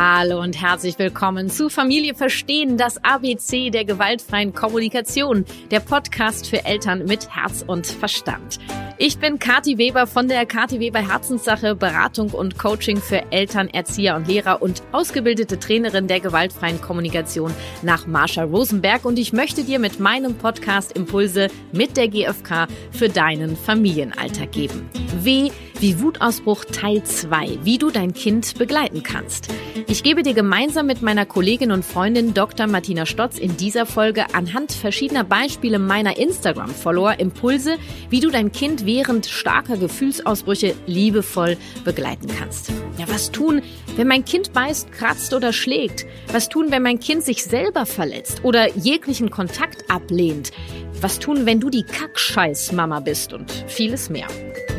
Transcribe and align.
Hallo 0.00 0.40
und 0.40 0.62
herzlich 0.62 0.96
willkommen 1.00 1.50
zu 1.50 1.68
Familie 1.68 2.14
Verstehen, 2.14 2.76
das 2.76 3.02
ABC 3.02 3.70
der 3.70 3.84
gewaltfreien 3.84 4.54
Kommunikation, 4.54 5.44
der 5.72 5.80
Podcast 5.80 6.46
für 6.46 6.64
Eltern 6.64 7.04
mit 7.06 7.34
Herz 7.34 7.64
und 7.66 7.84
Verstand. 7.84 8.60
Ich 9.00 9.18
bin 9.18 9.38
Kati 9.38 9.78
Weber 9.78 10.08
von 10.08 10.26
der 10.26 10.44
Kati 10.44 10.80
Weber 10.80 10.98
Herzenssache, 10.98 11.76
Beratung 11.76 12.30
und 12.30 12.58
Coaching 12.58 12.96
für 12.96 13.30
Eltern, 13.30 13.68
Erzieher 13.68 14.16
und 14.16 14.26
Lehrer 14.26 14.60
und 14.60 14.82
ausgebildete 14.90 15.60
Trainerin 15.60 16.08
der 16.08 16.18
gewaltfreien 16.18 16.80
Kommunikation 16.80 17.54
nach 17.82 18.08
Marsha 18.08 18.42
Rosenberg 18.42 19.04
und 19.04 19.16
ich 19.16 19.32
möchte 19.32 19.62
dir 19.62 19.78
mit 19.78 20.00
meinem 20.00 20.34
Podcast 20.34 20.96
Impulse 20.96 21.46
mit 21.70 21.96
der 21.96 22.08
GfK 22.08 22.66
für 22.90 23.08
deinen 23.08 23.56
Familienalltag 23.56 24.50
geben. 24.50 24.90
W 25.22 25.52
wie 25.80 26.00
Wutausbruch 26.00 26.64
Teil 26.64 27.04
2, 27.04 27.58
wie 27.62 27.78
du 27.78 27.90
dein 27.90 28.12
Kind 28.12 28.58
begleiten 28.58 29.02
kannst. 29.02 29.48
Ich 29.86 30.02
gebe 30.02 30.22
dir 30.22 30.34
gemeinsam 30.34 30.86
mit 30.86 31.02
meiner 31.02 31.24
Kollegin 31.24 31.70
und 31.70 31.84
Freundin 31.84 32.34
Dr. 32.34 32.66
Martina 32.66 33.06
Stotz 33.06 33.38
in 33.38 33.56
dieser 33.56 33.86
Folge 33.86 34.34
anhand 34.34 34.72
verschiedener 34.72 35.24
Beispiele 35.24 35.78
meiner 35.78 36.18
Instagram-Follower 36.18 37.18
Impulse, 37.20 37.76
wie 38.10 38.20
du 38.20 38.30
dein 38.30 38.52
Kind 38.52 38.86
während 38.88 39.26
starker 39.26 39.76
Gefühlsausbrüche 39.76 40.74
liebevoll 40.86 41.58
begleiten 41.84 42.26
kannst. 42.38 42.70
Ja, 42.96 43.06
was 43.06 43.30
tun, 43.30 43.60
wenn 43.98 44.06
mein 44.06 44.24
Kind 44.24 44.52
beißt, 44.52 44.92
kratzt 44.92 45.34
oder 45.34 45.52
schlägt? 45.52 46.06
Was 46.32 46.48
tun, 46.48 46.70
wenn 46.70 46.84
mein 46.84 47.00
Kind 47.00 47.24
sich 47.24 47.42
selber 47.42 47.84
verletzt 47.84 48.44
oder 48.44 48.70
jeglichen 48.76 49.28
Kontakt 49.28 49.90
ablehnt? 49.90 50.52
Was 51.00 51.18
tun, 51.18 51.46
wenn 51.46 51.58
du 51.58 51.68
die 51.68 51.82
Kackscheiß-Mama 51.82 53.00
bist 53.00 53.32
und 53.32 53.50
vieles 53.66 54.08
mehr. 54.08 54.28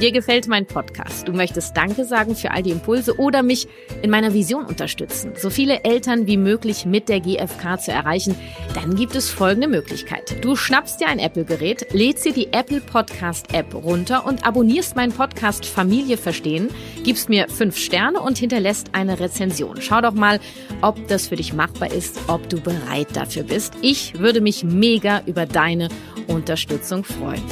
Dir 0.02 0.14
gefällt 0.14 0.48
mein 0.48 0.66
Podcast. 0.66 1.28
Du 1.28 1.34
möchtest 1.34 1.76
Danke 1.76 2.06
sagen 2.06 2.34
für 2.34 2.52
all 2.52 2.64
die 2.64 2.70
Impulse 2.72 3.20
oder 3.20 3.44
mich 3.44 3.68
in 4.02 4.10
meiner 4.10 4.34
Vision 4.34 4.64
unterstützen, 4.66 5.34
so 5.36 5.50
viele 5.50 5.84
Eltern 5.84 6.26
wie 6.26 6.38
möglich 6.38 6.86
mit 6.86 7.10
der 7.10 7.20
GfK 7.20 7.78
zu 7.82 7.92
erreichen. 7.92 8.34
Dann 8.74 8.96
gibt 8.96 9.16
es 9.16 9.30
folgende 9.30 9.68
Möglichkeit. 9.68 10.42
Du 10.42 10.56
schnappst 10.56 11.02
dir 11.02 11.08
ein 11.08 11.20
Apple-Gerät, 11.20 11.88
lädst 11.92 12.24
dir 12.24 12.32
die 12.32 12.54
Apple 12.54 12.80
Podcast 12.80 13.54
App 13.54 13.76
runter 13.76 14.26
und 14.26 14.48
abonnierst 14.48 14.96
meinen 14.96 15.12
Podcast 15.12 15.66
Familie 15.66 16.16
verstehen, 16.16 16.70
gibst 17.04 17.28
mir 17.28 17.50
fünf 17.50 17.78
Sterne 17.78 18.22
und 18.22 18.38
hinterlässt 18.38 18.92
eine 18.94 19.09
Rezension. 19.18 19.78
Schau 19.80 20.02
doch 20.02 20.14
mal, 20.14 20.42
ob 20.82 21.08
das 21.08 21.30
für 21.30 21.38
dich 21.38 21.54
machbar 21.54 21.92
ist, 21.92 22.20
ob 22.28 22.50
du 22.50 22.60
bereit 22.60 23.08
dafür 23.14 23.44
bist. 23.44 23.74
Ich 23.82 24.20
würde 24.20 24.42
mich 24.42 24.66
mega 24.66 25.22
über 25.26 25.46
deine 25.46 25.88
Unterstützung 26.28 27.06
freuen. 27.06 27.44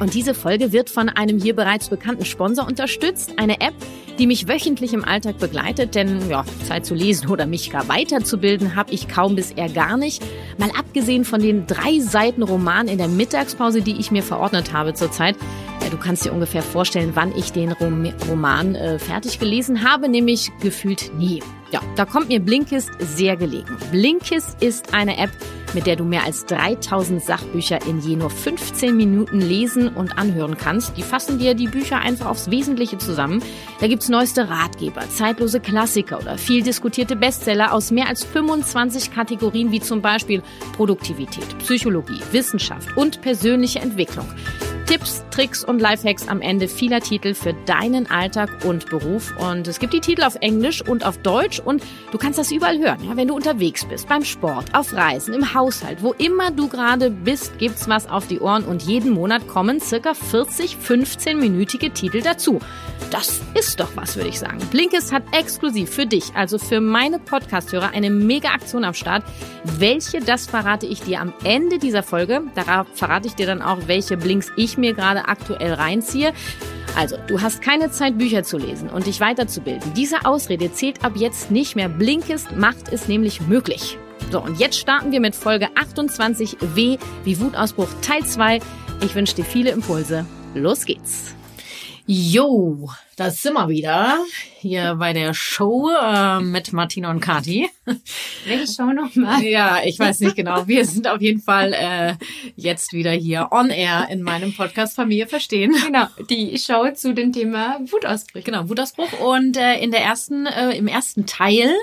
Und 0.00 0.14
diese 0.14 0.34
Folge 0.34 0.72
wird 0.72 0.88
von 0.88 1.10
einem 1.10 1.38
hier 1.38 1.54
bereits 1.54 1.90
bekannten 1.90 2.24
Sponsor 2.24 2.66
unterstützt, 2.66 3.34
eine 3.36 3.60
App, 3.60 3.74
die 4.18 4.26
mich 4.26 4.48
wöchentlich 4.48 4.94
im 4.94 5.04
Alltag 5.04 5.38
begleitet, 5.38 5.94
denn 5.94 6.28
ja, 6.30 6.44
Zeit 6.66 6.86
zu 6.86 6.94
lesen 6.94 7.28
oder 7.28 7.46
mich 7.46 7.70
gar 7.70 7.86
weiterzubilden 7.86 8.74
habe 8.76 8.92
ich 8.92 9.08
kaum 9.08 9.36
bis 9.36 9.50
eher 9.50 9.68
gar 9.68 9.98
nicht. 9.98 10.22
Mal 10.58 10.70
abgesehen 10.70 11.26
von 11.26 11.42
den 11.42 11.66
drei 11.66 12.00
Seiten 12.00 12.42
Roman 12.42 12.88
in 12.88 12.96
der 12.96 13.08
Mittagspause, 13.08 13.82
die 13.82 13.98
ich 14.00 14.10
mir 14.10 14.22
verordnet 14.22 14.72
habe 14.72 14.94
zurzeit. 14.94 15.36
Du 15.90 15.96
kannst 15.96 16.24
dir 16.24 16.32
ungefähr 16.32 16.62
vorstellen, 16.62 17.12
wann 17.14 17.36
ich 17.36 17.52
den 17.52 17.72
Roman 17.72 18.74
äh, 18.74 18.98
fertig 18.98 19.38
gelesen 19.38 19.88
habe, 19.88 20.08
nämlich 20.08 20.50
gefühlt 20.60 21.12
nie. 21.16 21.42
Ja, 21.72 21.80
da 21.94 22.04
kommt 22.04 22.28
mir 22.28 22.40
Blinkist 22.40 22.90
sehr 22.98 23.36
gelegen. 23.36 23.76
Blinkist 23.92 24.60
ist 24.60 24.92
eine 24.92 25.16
App, 25.18 25.30
mit 25.72 25.86
der 25.86 25.94
du 25.94 26.04
mehr 26.04 26.24
als 26.24 26.44
3000 26.46 27.22
Sachbücher 27.22 27.78
in 27.86 28.00
je 28.00 28.16
nur 28.16 28.30
15 28.30 28.96
Minuten 28.96 29.40
lesen 29.40 29.88
und 29.88 30.18
anhören 30.18 30.56
kannst. 30.56 30.96
Die 30.96 31.02
fassen 31.02 31.38
dir 31.38 31.54
die 31.54 31.68
Bücher 31.68 32.00
einfach 32.00 32.26
aufs 32.26 32.50
Wesentliche 32.50 32.98
zusammen. 32.98 33.40
Da 33.80 33.86
gibt's 33.86 34.08
neueste 34.08 34.48
Ratgeber, 34.48 35.02
zeitlose 35.10 35.60
Klassiker 35.60 36.18
oder 36.18 36.38
viel 36.38 36.62
diskutierte 36.62 37.14
Bestseller 37.14 37.72
aus 37.72 37.92
mehr 37.92 38.08
als 38.08 38.24
25 38.24 39.12
Kategorien 39.12 39.70
wie 39.70 39.80
zum 39.80 40.02
Beispiel 40.02 40.42
Produktivität, 40.76 41.56
Psychologie, 41.58 42.20
Wissenschaft 42.32 42.96
und 42.96 43.20
persönliche 43.22 43.78
Entwicklung. 43.78 44.26
Tipps, 44.90 45.24
Tricks 45.30 45.62
und 45.62 45.78
Lifehacks 45.78 46.26
am 46.26 46.40
Ende 46.40 46.66
vieler 46.66 47.00
Titel 47.00 47.32
für 47.32 47.54
deinen 47.64 48.10
Alltag 48.10 48.64
und 48.64 48.90
Beruf. 48.90 49.32
Und 49.36 49.68
es 49.68 49.78
gibt 49.78 49.92
die 49.92 50.00
Titel 50.00 50.24
auf 50.24 50.34
Englisch 50.40 50.82
und 50.82 51.06
auf 51.06 51.16
Deutsch 51.18 51.60
und 51.60 51.84
du 52.10 52.18
kannst 52.18 52.40
das 52.40 52.50
überall 52.50 52.76
hören, 52.80 52.98
ja, 53.04 53.16
wenn 53.16 53.28
du 53.28 53.36
unterwegs 53.36 53.84
bist, 53.84 54.08
beim 54.08 54.24
Sport, 54.24 54.74
auf 54.74 54.92
Reisen, 54.92 55.32
im 55.32 55.54
Haushalt, 55.54 56.02
wo 56.02 56.12
immer 56.14 56.50
du 56.50 56.66
gerade 56.66 57.08
bist, 57.12 57.56
gibt's 57.58 57.88
was 57.88 58.08
auf 58.08 58.26
die 58.26 58.40
Ohren 58.40 58.64
und 58.64 58.82
jeden 58.82 59.12
Monat 59.12 59.46
kommen 59.46 59.78
circa 59.78 60.12
40 60.12 60.78
15-minütige 60.84 61.92
Titel 61.92 62.20
dazu. 62.20 62.58
Das 63.10 63.40
ist 63.54 63.80
doch 63.80 63.90
was, 63.96 64.16
würde 64.16 64.28
ich 64.28 64.38
sagen. 64.38 64.58
Blinkist 64.70 65.12
hat 65.12 65.24
exklusiv 65.32 65.90
für 65.90 66.06
dich, 66.06 66.32
also 66.34 66.58
für 66.58 66.80
meine 66.80 67.18
Podcasthörer, 67.18 67.90
eine 67.92 68.08
mega 68.08 68.50
Aktion 68.50 68.84
am 68.84 68.94
Start. 68.94 69.24
Welche, 69.64 70.20
das 70.20 70.46
verrate 70.46 70.86
ich 70.86 71.00
dir 71.00 71.20
am 71.20 71.32
Ende 71.42 71.78
dieser 71.78 72.04
Folge. 72.04 72.42
Da 72.54 72.84
verrate 72.94 73.26
ich 73.26 73.34
dir 73.34 73.46
dann 73.46 73.62
auch, 73.62 73.78
welche 73.86 74.16
Blinks 74.16 74.52
ich 74.56 74.78
mir 74.80 74.94
gerade 74.94 75.28
aktuell 75.28 75.74
reinziehe. 75.74 76.32
Also, 76.96 77.16
du 77.26 77.40
hast 77.40 77.62
keine 77.62 77.90
Zeit, 77.90 78.18
Bücher 78.18 78.42
zu 78.42 78.58
lesen 78.58 78.88
und 78.88 79.06
dich 79.06 79.20
weiterzubilden. 79.20 79.94
Diese 79.94 80.24
Ausrede 80.24 80.72
zählt 80.72 81.04
ab 81.04 81.12
jetzt 81.14 81.50
nicht 81.50 81.76
mehr. 81.76 81.88
Blinkist 81.88 82.56
macht 82.56 82.92
es 82.92 83.06
nämlich 83.06 83.40
möglich. 83.42 83.96
So, 84.32 84.40
und 84.40 84.58
jetzt 84.58 84.78
starten 84.78 85.12
wir 85.12 85.20
mit 85.20 85.34
Folge 85.34 85.68
28 85.74 86.56
W 86.74 86.98
wie 87.24 87.40
Wutausbruch 87.40 87.88
Teil 88.02 88.24
2. 88.24 88.60
Ich 89.02 89.14
wünsche 89.14 89.34
dir 89.34 89.44
viele 89.44 89.70
Impulse. 89.70 90.26
Los 90.54 90.84
geht's. 90.84 91.34
Jo, 92.06 92.90
da 93.20 93.30
sind 93.30 93.52
wir 93.52 93.68
wieder 93.68 94.24
hier 94.60 94.94
bei 94.94 95.12
der 95.12 95.34
Show 95.34 95.90
äh, 95.90 96.40
mit 96.40 96.72
Martina 96.72 97.10
und 97.10 97.20
Kati. 97.20 97.68
Welche 98.46 98.72
Show 98.72 98.92
nochmal? 98.92 99.42
Ja, 99.42 99.80
ich 99.84 99.98
weiß 99.98 100.20
nicht 100.20 100.36
genau. 100.36 100.66
Wir 100.66 100.86
sind 100.86 101.06
auf 101.06 101.20
jeden 101.20 101.40
Fall 101.42 101.74
äh, 101.74 102.14
jetzt 102.56 102.94
wieder 102.94 103.10
hier 103.10 103.48
on 103.50 103.68
air 103.68 104.08
in 104.10 104.22
meinem 104.22 104.54
Podcast 104.54 104.96
Familie 104.96 105.26
verstehen. 105.26 105.74
Genau, 105.84 106.06
die 106.30 106.56
Show 106.58 106.90
zu 106.94 107.12
dem 107.12 107.32
Thema 107.32 107.80
Wutausbruch. 107.90 108.42
Genau, 108.42 108.68
Wutausbruch. 108.68 109.12
Und 109.20 109.56
äh, 109.56 109.78
in 109.80 109.90
der 109.90 110.00
ersten, 110.00 110.46
äh, 110.46 110.70
im 110.76 110.86
ersten 110.86 111.26
Teil, 111.26 111.74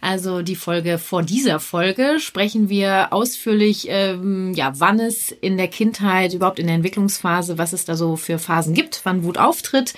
also 0.00 0.42
die 0.42 0.56
Folge 0.56 0.98
vor 0.98 1.22
dieser 1.22 1.60
Folge, 1.60 2.18
sprechen 2.18 2.68
wir 2.68 3.12
ausführlich, 3.12 3.86
ähm, 3.88 4.54
ja, 4.54 4.72
wann 4.78 4.98
es 4.98 5.30
in 5.30 5.56
der 5.56 5.68
Kindheit, 5.68 6.34
überhaupt 6.34 6.58
in 6.58 6.66
der 6.66 6.76
Entwicklungsphase, 6.76 7.58
was 7.58 7.72
es 7.72 7.84
da 7.84 7.94
so 7.94 8.16
für 8.16 8.38
Phasen 8.38 8.74
gibt, 8.74 9.02
wann 9.04 9.22
Wut 9.22 9.38
auftritt 9.38 9.94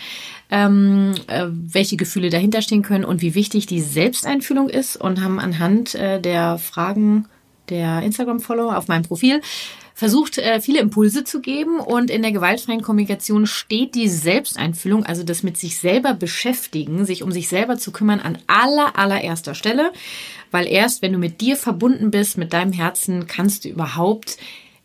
ähm, 0.52 1.14
äh, 1.28 1.46
welche 1.50 1.96
Gefühle 1.96 2.28
dahinter 2.28 2.60
stehen 2.60 2.82
können 2.82 3.06
und 3.06 3.22
wie 3.22 3.34
wichtig 3.34 3.66
die 3.66 3.80
Selbsteinfühlung 3.80 4.68
ist 4.68 4.96
und 4.96 5.22
haben 5.22 5.40
anhand 5.40 5.94
äh, 5.94 6.20
der 6.20 6.58
Fragen 6.58 7.24
der 7.70 8.02
Instagram-Follower 8.02 8.76
auf 8.76 8.86
meinem 8.86 9.04
Profil 9.04 9.40
versucht, 9.94 10.36
äh, 10.36 10.60
viele 10.60 10.80
Impulse 10.80 11.24
zu 11.24 11.40
geben 11.40 11.80
und 11.80 12.10
in 12.10 12.20
der 12.20 12.32
gewaltfreien 12.32 12.82
Kommunikation 12.82 13.46
steht 13.46 13.94
die 13.94 14.08
Selbsteinfühlung, 14.08 15.06
also 15.06 15.22
das 15.22 15.42
mit 15.42 15.56
sich 15.56 15.78
selber 15.78 16.12
beschäftigen, 16.12 17.06
sich 17.06 17.22
um 17.22 17.32
sich 17.32 17.48
selber 17.48 17.78
zu 17.78 17.90
kümmern, 17.90 18.20
an 18.20 18.36
aller, 18.46 18.98
allererster 18.98 19.54
Stelle, 19.54 19.90
weil 20.50 20.66
erst 20.66 21.00
wenn 21.00 21.12
du 21.12 21.18
mit 21.18 21.40
dir 21.40 21.56
verbunden 21.56 22.10
bist, 22.10 22.36
mit 22.36 22.52
deinem 22.52 22.72
Herzen, 22.72 23.26
kannst 23.26 23.64
du 23.64 23.70
überhaupt 23.70 24.36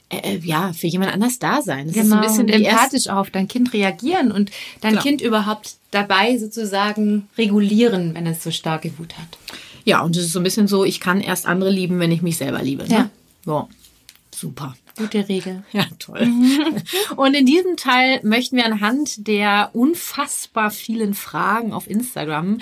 äh, 0.09 0.35
äh, 0.35 0.39
ja, 0.39 0.71
für 0.73 0.87
jemand 0.87 1.13
anders 1.13 1.37
da 1.39 1.61
sein. 1.61 1.87
Das 1.87 1.95
genau, 1.95 2.05
ist 2.05 2.11
ein 2.13 2.21
bisschen 2.21 2.45
und 2.45 2.65
empathisch 2.65 3.07
auf 3.09 3.29
dein 3.29 3.47
Kind 3.47 3.73
reagieren 3.73 4.31
und 4.31 4.51
dein 4.81 4.91
genau. 4.91 5.03
Kind 5.03 5.21
überhaupt 5.21 5.75
dabei 5.91 6.37
sozusagen 6.37 7.27
regulieren, 7.37 8.15
wenn 8.15 8.25
es 8.25 8.43
so 8.43 8.51
starke 8.51 8.97
Wut 8.97 9.17
hat. 9.17 9.37
Ja, 9.83 10.01
und 10.01 10.15
es 10.15 10.25
ist 10.25 10.33
so 10.33 10.39
ein 10.39 10.43
bisschen 10.43 10.67
so, 10.67 10.85
ich 10.85 10.99
kann 10.99 11.21
erst 11.21 11.45
andere 11.45 11.69
lieben, 11.69 11.99
wenn 11.99 12.11
ich 12.11 12.21
mich 12.21 12.37
selber 12.37 12.61
liebe. 12.61 12.87
Ne? 12.87 13.09
Ja. 13.45 13.67
Super. 14.33 14.75
Gute 14.97 15.29
Regel. 15.29 15.63
Ja, 15.71 15.85
toll. 15.99 16.27
Und 17.15 17.33
in 17.33 17.45
diesem 17.45 17.77
Teil 17.77 18.19
möchten 18.23 18.55
wir 18.55 18.65
anhand 18.65 19.27
der 19.27 19.71
unfassbar 19.73 20.71
vielen 20.71 21.13
Fragen 21.13 21.73
auf 21.73 21.89
Instagram 21.89 22.59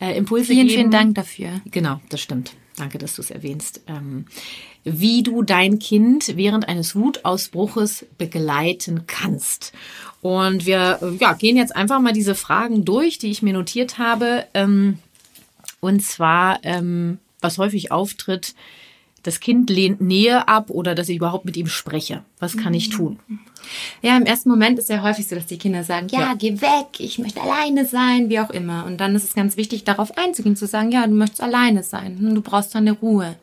äh, 0.00 0.16
Impulse 0.16 0.46
vielen, 0.46 0.58
geben. 0.58 0.68
Vielen, 0.68 0.80
vielen 0.80 0.90
Dank 0.90 1.14
dafür. 1.14 1.60
Genau, 1.70 2.00
das 2.08 2.20
stimmt. 2.20 2.54
Danke, 2.76 2.98
dass 2.98 3.14
du 3.14 3.22
es 3.22 3.30
erwähnst. 3.30 3.82
Ähm, 3.86 4.26
wie 4.84 5.22
du 5.22 5.42
dein 5.42 5.78
Kind 5.78 6.36
während 6.36 6.68
eines 6.68 6.94
Wutausbruches 6.94 8.06
begleiten 8.18 9.06
kannst. 9.06 9.72
Und 10.20 10.66
wir 10.66 11.16
ja, 11.20 11.32
gehen 11.34 11.56
jetzt 11.56 11.74
einfach 11.74 12.00
mal 12.00 12.12
diese 12.12 12.34
Fragen 12.34 12.84
durch, 12.84 13.18
die 13.18 13.30
ich 13.30 13.42
mir 13.42 13.52
notiert 13.52 13.98
habe. 13.98 14.46
Ähm, 14.54 14.98
und 15.80 16.02
zwar, 16.02 16.60
ähm, 16.64 17.18
was 17.40 17.58
häufig 17.58 17.92
auftritt, 17.92 18.54
das 19.24 19.40
Kind 19.40 19.70
lehnt 19.70 20.00
Nähe 20.00 20.46
ab 20.46 20.70
oder 20.70 20.94
dass 20.94 21.08
ich 21.08 21.16
überhaupt 21.16 21.46
mit 21.46 21.56
ihm 21.56 21.66
spreche. 21.66 22.22
Was 22.38 22.56
kann 22.56 22.74
ich 22.74 22.90
tun? 22.90 23.18
Ja, 24.02 24.16
im 24.16 24.26
ersten 24.26 24.50
Moment 24.50 24.78
ist 24.78 24.90
ja 24.90 25.02
häufig 25.02 25.26
so, 25.26 25.34
dass 25.34 25.46
die 25.46 25.56
Kinder 25.56 25.82
sagen, 25.82 26.08
ja, 26.10 26.20
ja, 26.20 26.34
geh 26.34 26.60
weg, 26.60 26.98
ich 26.98 27.18
möchte 27.18 27.40
alleine 27.40 27.86
sein, 27.86 28.28
wie 28.28 28.38
auch 28.38 28.50
immer. 28.50 28.84
Und 28.84 28.98
dann 28.98 29.16
ist 29.16 29.24
es 29.24 29.34
ganz 29.34 29.56
wichtig, 29.56 29.84
darauf 29.84 30.16
einzugehen, 30.18 30.56
zu 30.56 30.66
sagen, 30.66 30.92
ja, 30.92 31.06
du 31.06 31.14
möchtest 31.14 31.40
alleine 31.40 31.82
sein, 31.82 32.34
du 32.34 32.42
brauchst 32.42 32.74
deine 32.74 32.92
Ruhe. 32.92 33.36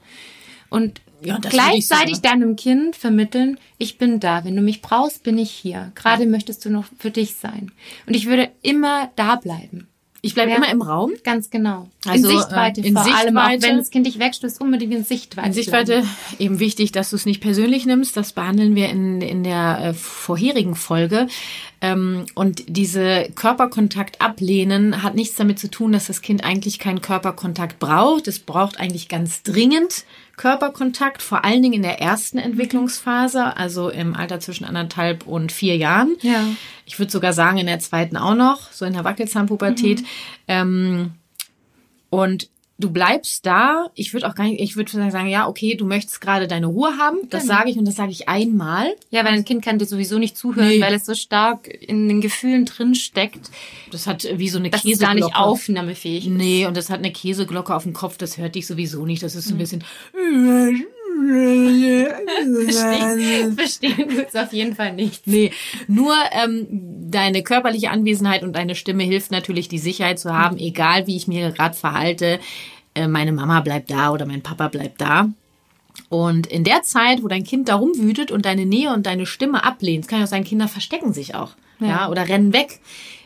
Und 0.69 1.01
ja, 1.24 1.38
gleichzeitig 1.38 2.22
deinem 2.22 2.56
Kind 2.56 2.95
vermitteln, 2.95 3.60
ich 3.77 3.98
bin 3.98 4.19
da. 4.19 4.44
Wenn 4.44 4.56
du 4.56 4.62
mich 4.62 4.81
brauchst, 4.81 5.24
bin 5.24 5.38
ich 5.38 5.51
hier. 5.51 5.92
Gerade 5.95 6.24
ja. 6.24 6.30
möchtest 6.30 6.63
du 6.66 6.69
noch 6.69 6.86
für 6.98 7.12
dich 7.12 7.36
sein. 7.36 7.72
Und 8.07 8.16
ich 8.16 8.27
würde 8.27 8.51
immer 8.62 9.10
da 9.16 9.36
bleiben. 9.36 9.88
Ich 10.23 10.35
bleibe 10.35 10.51
Ja. 10.51 10.57
immer 10.57 10.69
im 10.71 10.83
Raum. 10.83 11.13
Ganz 11.23 11.50
genau. 11.50 11.88
Also, 12.06 12.29
in 12.29 12.38
Sichtweite 12.38 12.81
äh, 12.81 12.88
in 12.88 12.94
vor 12.94 13.01
allem, 13.03 13.38
auch 13.38 13.50
Sichtweite. 13.50 13.68
wenn 13.68 13.77
das 13.77 13.89
Kind 13.89 14.06
dich 14.06 14.19
wegstößt, 14.19 14.62
unbedingt 14.62 14.94
in 14.94 15.03
Sichtweite. 15.03 15.47
In 15.47 15.53
Sichtweite 15.53 16.03
eben 16.38 16.59
wichtig, 16.59 16.91
dass 16.91 17.09
du 17.09 17.15
es 17.15 17.25
nicht 17.25 17.41
persönlich 17.41 17.88
nimmst. 17.88 18.15
Das 18.15 18.33
behandeln 18.33 18.75
wir 18.75 18.89
in, 18.89 19.21
in 19.21 19.44
der 19.44 19.79
äh, 19.81 19.94
vorherigen 19.95 20.75
Folge. 20.75 21.27
Ähm, 21.81 22.27
und 22.35 22.63
diese 22.68 23.29
Körperkontakt 23.33 24.21
ablehnen 24.21 25.01
hat 25.01 25.15
nichts 25.15 25.35
damit 25.38 25.57
zu 25.57 25.71
tun, 25.71 25.91
dass 25.91 26.06
das 26.06 26.21
Kind 26.21 26.44
eigentlich 26.44 26.77
keinen 26.77 27.01
Körperkontakt 27.01 27.79
braucht. 27.79 28.27
Es 28.27 28.38
braucht 28.39 28.79
eigentlich 28.79 29.09
ganz 29.09 29.41
dringend 29.41 30.06
Körperkontakt, 30.41 31.21
vor 31.21 31.45
allen 31.45 31.61
Dingen 31.61 31.75
in 31.75 31.81
der 31.83 32.01
ersten 32.01 32.39
Entwicklungsphase, 32.39 33.55
also 33.57 33.89
im 33.89 34.15
Alter 34.15 34.39
zwischen 34.39 34.65
anderthalb 34.65 35.27
und 35.27 35.51
vier 35.51 35.77
Jahren. 35.77 36.17
Ja. 36.21 36.43
Ich 36.88 36.97
würde 36.97 37.11
sogar 37.11 37.31
sagen, 37.31 37.59
in 37.59 37.67
der 37.67 37.77
zweiten 37.77 38.17
auch 38.17 38.33
noch, 38.33 38.71
so 38.71 38.83
in 38.85 38.93
der 38.93 39.03
Wackelzahnpubertät. 39.03 40.03
Ähm, 40.47 41.11
und 42.09 42.49
du 42.81 42.89
bleibst 42.92 43.45
da. 43.45 43.88
Ich 43.95 44.13
würde 44.13 44.28
auch 44.28 44.36
gar 44.36 44.44
nicht, 44.44 44.60
ich 44.60 44.75
würde 44.75 44.92
sagen, 44.92 45.28
ja, 45.30 45.48
okay, 45.48 45.75
du 45.75 45.86
möchtest 45.86 46.19
gerade 46.22 46.48
deine 46.48 46.66
Ruhe 46.68 46.98
haben. 46.98 47.18
Das 47.30 47.44
Genau. 47.44 47.54
sage 47.56 47.69
ich 47.69 47.78
und 47.78 47.86
das 47.86 47.95
sage 47.95 48.12
ich 48.12 48.28
einmal. 48.28 48.94
Ja, 49.10 49.24
weil 49.24 49.33
ein 49.33 49.45
Kind 49.45 49.63
kann 49.63 49.80
dir 49.80 49.86
sowieso 49.86 50.19
nicht 50.19 50.36
zuhören, 50.38 50.68
Nee. 50.68 50.81
weil 50.81 50.94
es 50.94 51.06
so 51.06 51.13
stark 51.16 51.68
in 51.68 52.10
den 52.10 52.19
Gefühlen 52.22 52.66
drin 52.66 52.95
steckt, 52.95 53.50
Das 53.92 54.07
hat 54.07 54.28
wie 54.36 54.50
so 54.50 54.57
eine 54.60 54.69
dass 54.69 54.83
es 54.83 55.00
gar 55.00 55.12
Käseglocke. 55.13 55.25
nicht 55.25 55.36
aufnahmefähig 55.36 56.25
ist. 56.28 56.31
Nee, 56.33 56.66
und 56.66 56.75
das 56.75 56.89
hat 56.89 57.00
eine 57.00 57.12
Käseglocke 57.12 57.74
auf 57.75 57.83
dem 57.83 57.94
Kopf, 57.94 58.18
das 58.18 58.38
hört 58.38 58.56
dich 58.56 58.68
sowieso 58.68 59.06
nicht. 59.06 59.24
Das 59.24 59.36
ist 59.36 59.48
so 59.48 59.56
ein 59.56 59.57
bisschen. 59.57 59.84
Verstehen, 62.65 63.56
verstehen 63.56 64.09
tut's 64.09 64.35
auf 64.35 64.53
jeden 64.53 64.75
Fall 64.75 64.94
nicht. 64.94 65.27
Nee, 65.27 65.51
nur 65.88 66.13
ähm, 66.31 66.68
deine 67.09 67.44
körperliche 67.44 67.89
Anwesenheit 67.91 68.44
und 68.44 68.56
deine 68.56 68.75
Stimme 68.75 69.03
hilft 69.03 69.31
natürlich, 69.31 69.68
die 69.68 69.79
Sicherheit 69.79 70.19
zu 70.19 70.33
haben, 70.33 70.57
egal 70.57 71.07
wie 71.07 71.15
ich 71.15 71.27
mir 71.27 71.51
gerade 71.51 71.75
verhalte. 71.75 72.39
Äh, 72.94 73.07
meine 73.07 73.31
Mama 73.31 73.62
bleibt 73.62 73.91
da 73.91 74.12
oder 74.12 74.25
mein 74.25 74.41
Papa 74.41 74.68
bleibt 74.68 75.01
da. 75.01 75.29
Und 76.09 76.47
in 76.47 76.63
der 76.63 76.83
Zeit, 76.83 77.24
wo 77.24 77.27
dein 77.27 77.44
Kind 77.44 77.69
da 77.69 77.75
rumwütet 77.75 78.31
und 78.31 78.45
deine 78.45 78.65
Nähe 78.65 78.94
und 78.94 79.06
deine 79.06 79.25
Stimme 79.25 79.63
ablehnt, 79.63 80.07
kann 80.07 80.19
ja 80.19 80.25
auch 80.25 80.29
sein, 80.29 80.44
Kinder 80.44 80.67
verstecken 80.67 81.13
sich 81.13 81.35
auch. 81.35 81.51
Ja. 81.79 82.09
oder 82.09 82.29
rennen 82.29 82.53
weg. 82.53 82.79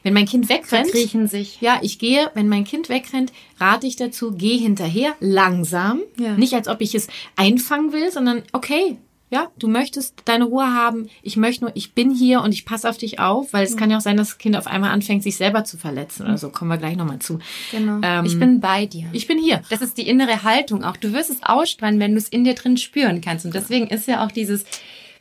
Wenn 0.05 0.13
mein 0.13 0.27
Kind 0.27 0.49
wegrennt, 0.49 0.91
Verkriechen 0.91 1.27
sich. 1.27 1.61
ja, 1.61 1.79
ich 1.81 1.97
gehe, 1.97 2.29
wenn 2.35 2.47
mein 2.47 2.63
Kind 2.63 2.89
wegrennt, 2.89 3.33
rate 3.59 3.87
ich 3.87 3.95
dazu, 3.95 4.33
geh 4.37 4.55
hinterher, 4.55 5.15
langsam. 5.19 6.01
Ja. 6.19 6.37
Nicht 6.37 6.53
als 6.53 6.67
ob 6.67 6.81
ich 6.81 6.93
es 6.93 7.07
einfangen 7.35 7.91
will, 7.91 8.11
sondern 8.11 8.43
okay, 8.53 8.97
ja, 9.31 9.47
du 9.57 9.67
möchtest 9.67 10.21
deine 10.25 10.43
Ruhe 10.43 10.75
haben. 10.75 11.09
Ich 11.23 11.37
möchte 11.37 11.63
nur, 11.63 11.75
ich 11.75 11.93
bin 11.93 12.13
hier 12.13 12.41
und 12.41 12.53
ich 12.53 12.65
passe 12.65 12.87
auf 12.87 12.99
dich 12.99 13.17
auf, 13.17 13.51
weil 13.51 13.65
es 13.65 13.77
kann 13.77 13.89
ja 13.89 13.97
auch 13.97 14.01
sein, 14.01 14.15
dass 14.15 14.27
das 14.27 14.37
Kind 14.37 14.55
auf 14.55 14.67
einmal 14.67 14.91
anfängt, 14.91 15.23
sich 15.23 15.37
selber 15.37 15.63
zu 15.63 15.77
verletzen 15.77 16.27
oder 16.27 16.37
so. 16.37 16.49
Kommen 16.49 16.69
wir 16.69 16.77
gleich 16.77 16.97
nochmal 16.97 17.17
zu. 17.17 17.39
Genau. 17.71 17.99
Ähm, 18.03 18.25
ich 18.25 18.37
bin 18.37 18.59
bei 18.59 18.85
dir. 18.85 19.07
Ich 19.11 19.25
bin 19.25 19.39
hier. 19.39 19.63
Das 19.71 19.81
ist 19.81 19.97
die 19.97 20.07
innere 20.07 20.43
Haltung 20.43 20.83
auch. 20.83 20.97
Du 20.97 21.13
wirst 21.13 21.31
es 21.31 21.41
ausstrahlen, 21.41 21.99
wenn 21.99 22.11
du 22.11 22.17
es 22.19 22.29
in 22.29 22.43
dir 22.43 22.53
drin 22.53 22.77
spüren 22.77 23.21
kannst. 23.21 23.43
Und 23.43 23.55
deswegen 23.55 23.87
ist 23.87 24.07
ja 24.07 24.23
auch 24.23 24.31
dieses 24.31 24.65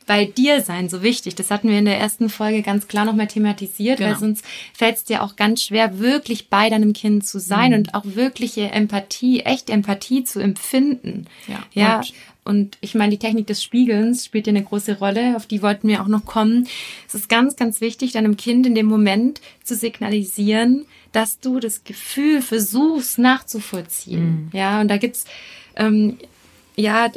bei 0.05 0.25
dir 0.25 0.61
sein 0.61 0.87
so 0.89 1.01
wichtig. 1.01 1.35
Das 1.35 1.49
hatten 1.51 1.69
wir 1.69 1.79
in 1.79 1.85
der 1.85 1.97
ersten 1.99 2.29
Folge 2.29 2.61
ganz 2.61 2.87
klar 2.87 3.05
nochmal 3.05 3.27
thematisiert, 3.27 3.99
weil 3.99 4.07
Genau. 4.09 4.19
sonst 4.19 4.45
fällt 4.73 4.97
es 4.97 5.03
dir 5.03 5.23
auch 5.23 5.35
ganz 5.35 5.63
schwer, 5.63 5.99
wirklich 5.99 6.49
bei 6.49 6.69
deinem 6.69 6.93
Kind 6.93 7.25
zu 7.25 7.39
sein 7.39 7.71
Mhm. 7.71 7.77
und 7.77 7.93
auch 7.95 8.03
wirkliche 8.05 8.69
Empathie, 8.71 9.39
echte 9.41 9.71
Empathie 9.73 10.23
zu 10.23 10.39
empfinden. 10.39 11.25
Ja. 11.47 11.63
Ja. 11.73 11.97
Und- 11.97 12.13
Und 12.47 12.77
ich 12.79 12.93
meine, 12.93 13.09
die 13.09 13.17
Technik 13.17 13.47
des 13.47 13.63
Spiegelns 13.63 14.23
spielt 14.23 14.45
ja 14.45 14.51
eine 14.51 14.61
große 14.63 14.99
Rolle, 14.99 15.35
auf 15.35 15.47
die 15.47 15.63
wollten 15.63 15.87
wir 15.87 16.03
auch 16.03 16.07
noch 16.07 16.25
kommen. 16.25 16.67
Es 17.07 17.15
ist 17.15 17.27
ganz, 17.27 17.55
ganz 17.55 17.81
wichtig, 17.81 18.11
deinem 18.11 18.37
Kind 18.37 18.67
in 18.67 18.75
dem 18.75 18.85
Moment 18.85 19.41
zu 19.63 19.73
signalisieren, 19.73 20.85
dass 21.11 21.39
du 21.39 21.59
das 21.59 21.83
Gefühl 21.85 22.43
versuchst 22.43 23.17
nachzuvollziehen. 23.17 24.49
Ja, 24.53 24.79
und 24.81 24.89
da 24.89 24.97
gibt's 24.97 25.25
ähm, 25.75 26.17
ja 26.75 27.09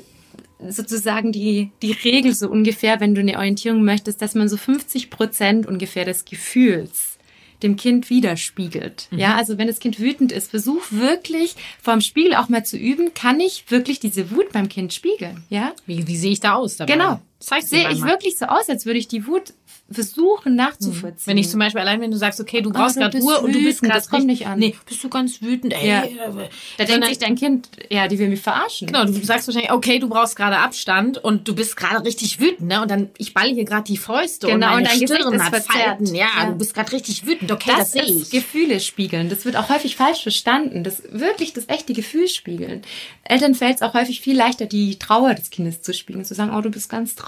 sozusagen 0.66 1.32
die, 1.32 1.70
die 1.82 1.92
Regel 1.92 2.34
so 2.34 2.48
ungefähr, 2.48 3.00
wenn 3.00 3.14
du 3.14 3.20
eine 3.20 3.36
Orientierung 3.36 3.84
möchtest, 3.84 4.22
dass 4.22 4.34
man 4.34 4.48
so 4.48 4.56
50 4.56 5.10
Prozent 5.10 5.66
ungefähr 5.66 6.04
des 6.04 6.24
Gefühls 6.24 7.18
dem 7.62 7.76
Kind 7.76 8.08
widerspiegelt. 8.08 9.08
Ja, 9.10 9.34
also 9.34 9.58
wenn 9.58 9.66
das 9.66 9.80
Kind 9.80 9.98
wütend 9.98 10.30
ist, 10.30 10.50
versuch 10.50 10.82
wirklich 10.90 11.56
vorm 11.82 12.00
Spiegel 12.00 12.34
auch 12.34 12.48
mal 12.48 12.64
zu 12.64 12.76
üben, 12.76 13.14
kann 13.14 13.40
ich 13.40 13.64
wirklich 13.68 13.98
diese 13.98 14.30
Wut 14.30 14.52
beim 14.52 14.68
Kind 14.68 14.94
spiegeln? 14.94 15.42
Ja? 15.48 15.72
Wie, 15.86 16.06
wie 16.06 16.16
sehe 16.16 16.30
ich 16.32 16.40
da 16.40 16.54
aus 16.54 16.76
dabei? 16.76 16.92
Genau. 16.92 17.20
Zeig's 17.40 17.70
Sehe 17.70 17.88
ich 17.90 18.02
wirklich 18.02 18.36
so 18.36 18.46
aus, 18.46 18.68
als 18.68 18.84
würde 18.84 18.98
ich 18.98 19.08
die 19.08 19.26
Wut 19.26 19.52
versuchen 19.90 20.54
nachzuvollziehen. 20.54 21.26
Wenn 21.26 21.38
ich 21.38 21.48
zum 21.48 21.60
Beispiel 21.60 21.80
allein, 21.80 22.00
wenn 22.02 22.10
du 22.10 22.18
sagst, 22.18 22.40
okay, 22.40 22.60
du 22.60 22.70
brauchst 22.70 22.96
du 22.96 23.00
gerade 23.00 23.18
Ruhe 23.18 23.38
und 23.40 23.54
du 23.54 23.62
bist 23.62 23.80
gerade 23.82 24.06
kommt 24.06 24.26
nicht 24.26 24.46
an. 24.46 24.58
Nee, 24.58 24.74
bist 24.86 25.02
du 25.02 25.08
ganz 25.08 25.40
wütend, 25.40 25.72
ey. 25.72 25.88
Ja. 25.88 26.02
äh, 26.04 26.48
da 26.76 26.84
denkt 26.84 27.06
sich 27.06 27.18
dein 27.18 27.36
Kind, 27.36 27.68
ja, 27.88 28.06
die 28.06 28.18
will 28.18 28.28
mich 28.28 28.40
verarschen. 28.40 28.86
Genau, 28.88 29.04
du 29.06 29.12
sagst 29.24 29.46
wahrscheinlich, 29.48 29.72
okay, 29.72 29.98
du 29.98 30.08
brauchst 30.08 30.36
gerade 30.36 30.58
Abstand 30.58 31.16
und 31.16 31.48
du 31.48 31.54
bist 31.54 31.74
gerade 31.76 32.04
richtig 32.04 32.38
wütend, 32.38 32.68
ne? 32.68 32.82
Und 32.82 32.90
dann, 32.90 33.08
ich 33.16 33.32
balle 33.32 33.54
hier 33.54 33.64
gerade 33.64 33.84
die 33.84 33.96
Fäuste 33.96 34.48
und 34.48 34.54
Genau, 34.54 34.66
meine 34.66 34.78
und 34.78 34.84
dein 34.88 35.00
Gesicht 35.00 35.20
Stirn 35.20 35.34
ist 35.34 35.42
hat. 35.42 35.64
Falten. 35.64 36.14
Ja, 36.14 36.26
Ja. 36.38 36.46
du 36.50 36.58
bist 36.58 36.74
gerade 36.74 36.92
richtig 36.92 37.26
wütend. 37.26 37.50
Okay, 37.50 37.70
das 37.70 37.78
das, 37.78 37.92
sehe 37.92 38.02
ist 38.02 38.22
ich. 38.24 38.30
Gefühle 38.30 38.80
spiegeln. 38.80 39.30
Das 39.30 39.46
wird 39.46 39.56
auch 39.56 39.70
häufig 39.70 39.96
falsch 39.96 40.22
verstanden. 40.22 40.84
Das 40.84 41.02
wirklich 41.10 41.54
das 41.54 41.64
echte 41.68 41.94
Gefühl 41.94 42.28
spiegeln. 42.28 42.82
Eltern 43.24 43.54
fällt 43.54 43.76
es 43.76 43.82
auch 43.82 43.94
häufig 43.94 44.20
viel 44.20 44.36
leichter, 44.36 44.66
die 44.66 44.98
Trauer 44.98 45.32
des 45.34 45.48
Kindes 45.50 45.80
zu 45.80 45.94
spiegeln, 45.94 46.24
zu 46.26 46.34
sagen, 46.34 46.54
oh, 46.54 46.60
du 46.60 46.70
bist 46.70 46.90
ganz 46.90 47.14
traurig. 47.14 47.27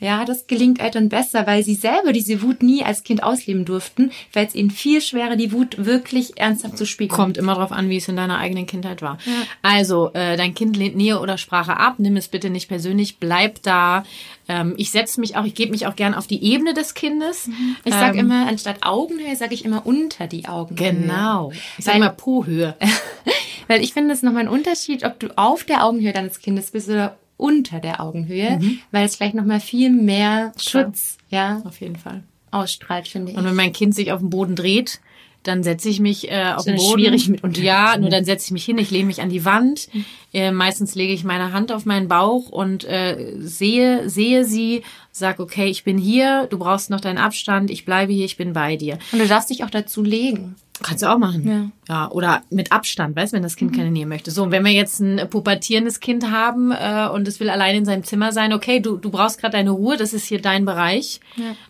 Ja, 0.00 0.24
das 0.24 0.46
gelingt 0.46 0.80
Eltern 0.80 1.08
besser, 1.08 1.44
weil 1.48 1.64
sie 1.64 1.74
selber 1.74 2.12
diese 2.12 2.40
Wut 2.42 2.62
nie 2.62 2.84
als 2.84 3.02
Kind 3.02 3.24
ausleben 3.24 3.64
durften, 3.64 4.12
fällt 4.30 4.50
es 4.50 4.54
ihnen 4.54 4.70
viel 4.70 5.00
schwerer, 5.00 5.34
die 5.34 5.50
Wut 5.52 5.84
wirklich 5.84 6.38
ernsthaft 6.38 6.78
zu 6.78 6.86
spiegeln. 6.86 7.16
Kommt 7.16 7.36
immer 7.36 7.56
drauf 7.56 7.72
an, 7.72 7.88
wie 7.90 7.96
es 7.96 8.06
in 8.06 8.14
deiner 8.14 8.38
eigenen 8.38 8.66
Kindheit 8.66 9.02
war. 9.02 9.18
Also, 9.60 10.12
äh, 10.14 10.36
dein 10.36 10.54
Kind 10.54 10.76
lehnt 10.76 10.94
Nähe 10.96 11.18
oder 11.18 11.36
Sprache 11.36 11.76
ab. 11.78 11.96
Nimm 11.98 12.16
es 12.16 12.28
bitte 12.28 12.48
nicht 12.48 12.68
persönlich. 12.68 13.18
Bleib 13.18 13.60
da. 13.64 14.04
Ähm, 14.48 14.74
ich 14.76 14.92
setze 14.92 15.18
mich 15.18 15.36
auch, 15.36 15.44
ich 15.44 15.54
gebe 15.56 15.72
mich 15.72 15.88
auch 15.88 15.96
gern 15.96 16.14
auf 16.14 16.28
die 16.28 16.44
Ebene 16.44 16.74
des 16.74 16.94
Kindes. 16.94 17.50
Ich 17.84 17.92
sag 17.92 18.14
Ähm, 18.14 18.20
immer, 18.20 18.46
anstatt 18.46 18.76
Augenhöhe, 18.86 19.34
sage 19.34 19.54
ich 19.54 19.64
immer 19.64 19.84
unter 19.84 20.28
die 20.28 20.46
Augenhöhe. 20.46 20.92
Genau. 20.92 21.50
Ich 21.76 21.84
sage 21.84 21.96
Weil- 21.98 22.02
immer 22.06 22.10
Po-Höhe. 22.14 22.76
Weil 23.66 23.82
ich 23.82 23.92
finde 23.94 24.14
es 24.14 24.22
nochmal 24.22 24.42
ein 24.44 24.48
Unterschied, 24.48 25.04
ob 25.04 25.18
du 25.18 25.36
auf 25.36 25.64
der 25.64 25.84
Augenhöhe 25.84 26.12
deines 26.12 26.38
Kindes 26.40 26.70
bist 26.70 26.88
oder 26.88 27.16
unter 27.38 27.80
der 27.80 28.02
Augenhöhe, 28.02 28.60
weil 28.90 29.06
es 29.06 29.16
vielleicht 29.16 29.34
nochmal 29.34 29.60
viel 29.60 29.90
mehr 29.90 30.52
Schutz 30.58 31.16
ja, 31.30 31.62
Auf 31.64 31.80
jeden 31.80 31.96
Fall. 31.96 32.22
ausstrahlt, 32.50 33.08
finde 33.08 33.32
ich. 33.32 33.38
Und 33.38 33.44
wenn 33.44 33.54
mein 33.54 33.72
Kind 33.72 33.94
sich 33.94 34.12
auf 34.12 34.20
den 34.20 34.30
Boden 34.30 34.54
dreht, 34.56 35.00
dann 35.48 35.62
setze 35.62 35.88
ich 35.88 35.98
mich 35.98 36.30
äh, 36.30 36.52
auf 36.54 36.64
den 36.64 36.76
Boden. 36.76 37.00
schwierig 37.00 37.28
mit 37.28 37.58
Ja, 37.58 37.96
nur 37.98 38.10
dann 38.10 38.24
setze 38.24 38.46
ich 38.46 38.50
mich 38.52 38.64
hin, 38.64 38.78
ich 38.78 38.90
lehne 38.90 39.06
mich 39.06 39.20
an 39.20 39.30
die 39.30 39.44
Wand. 39.44 39.88
Äh, 40.32 40.52
meistens 40.52 40.94
lege 40.94 41.12
ich 41.12 41.24
meine 41.24 41.52
Hand 41.52 41.72
auf 41.72 41.86
meinen 41.86 42.06
Bauch 42.06 42.50
und 42.50 42.84
äh, 42.84 43.34
sehe, 43.38 44.08
sehe 44.08 44.44
sie, 44.44 44.82
sag, 45.10 45.40
okay, 45.40 45.66
ich 45.66 45.84
bin 45.84 45.98
hier, 45.98 46.46
du 46.50 46.58
brauchst 46.58 46.90
noch 46.90 47.00
deinen 47.00 47.18
Abstand, 47.18 47.70
ich 47.70 47.84
bleibe 47.84 48.12
hier, 48.12 48.26
ich 48.26 48.36
bin 48.36 48.52
bei 48.52 48.76
dir. 48.76 48.98
Und 49.10 49.20
du 49.20 49.26
darfst 49.26 49.50
dich 49.50 49.64
auch 49.64 49.70
dazu 49.70 50.02
legen. 50.02 50.56
Kannst 50.82 51.02
du 51.02 51.10
auch 51.10 51.18
machen. 51.18 51.72
Ja. 51.88 51.94
ja 51.94 52.10
oder 52.10 52.42
mit 52.50 52.70
Abstand, 52.70 53.16
weißt 53.16 53.32
wenn 53.32 53.42
das 53.42 53.56
Kind 53.56 53.74
keine 53.74 53.90
Nähe 53.90 54.06
möchte. 54.06 54.30
So, 54.30 54.44
und 54.44 54.52
wenn 54.52 54.64
wir 54.64 54.72
jetzt 54.72 55.00
ein 55.00 55.28
pubertierendes 55.28 55.98
Kind 55.98 56.30
haben 56.30 56.70
äh, 56.70 57.08
und 57.12 57.26
es 57.26 57.40
will 57.40 57.50
allein 57.50 57.76
in 57.76 57.84
seinem 57.84 58.04
Zimmer 58.04 58.32
sein, 58.32 58.52
okay, 58.52 58.80
du, 58.80 58.96
du 58.96 59.10
brauchst 59.10 59.40
gerade 59.40 59.56
deine 59.56 59.70
Ruhe, 59.70 59.96
das 59.96 60.12
ist 60.12 60.26
hier 60.26 60.40
dein 60.40 60.64
Bereich. 60.64 61.20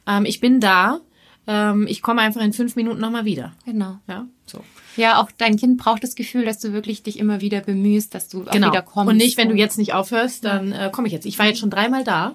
Ähm, 0.06 0.25
ich 0.25 0.40
bin 0.40 0.61
da. 0.61 1.00
Ähm, 1.50 1.86
ich 1.88 2.02
komme 2.02 2.20
einfach 2.20 2.42
in 2.42 2.52
fünf 2.52 2.76
Minuten 2.76 3.00
nochmal 3.00 3.24
wieder. 3.24 3.52
Genau. 3.64 3.98
Ja, 4.06 4.26
so. 4.46 4.62
Ja, 4.96 5.20
auch 5.20 5.30
dein 5.38 5.56
Kind 5.56 5.78
braucht 5.78 6.02
das 6.04 6.14
Gefühl, 6.14 6.44
dass 6.44 6.58
du 6.58 6.72
wirklich 6.74 7.02
dich 7.02 7.18
immer 7.18 7.40
wieder 7.40 7.60
bemühst, 7.60 8.14
dass 8.14 8.28
du 8.28 8.42
auch 8.42 8.50
Genau. 8.52 8.68
wieder 8.70 8.82
kommst. 8.82 9.10
Und 9.10 9.16
nicht, 9.16 9.38
wenn 9.38 9.48
du 9.48 9.54
jetzt 9.54 9.78
nicht 9.78 9.94
aufhörst, 9.94 10.44
dann 10.44 10.72
äh, 10.72 10.90
komme 10.92 11.06
ich 11.06 11.12
jetzt. 11.14 11.24
Ich 11.24 11.38
war 11.38 11.46
jetzt 11.46 11.58
schon 11.60 11.70
dreimal 11.70 12.04
da. 12.04 12.34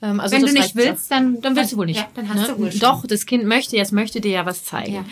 Ähm, 0.00 0.18
also 0.20 0.34
Wenn 0.34 0.46
du 0.46 0.52
nicht 0.52 0.74
willst, 0.76 1.10
dann, 1.10 1.40
Dann 1.42 1.56
willst 1.56 1.72
du 1.72 1.76
wohl 1.76 1.86
nicht. 1.86 2.00
Ja, 2.00 2.08
dann 2.14 2.28
hast 2.28 2.48
ne? 2.48 2.54
du 2.54 2.58
wohl 2.62 2.70
schon. 2.70 2.80
Doch, 2.80 3.06
das 3.06 3.26
Kind 3.26 3.44
möchte, 3.44 3.76
jetzt 3.76 3.92
möchte 3.92 4.20
dir 4.20 4.30
ja 4.30 4.46
was 4.46 4.64
zeigen. 4.64 4.94
Ja. 4.94 5.04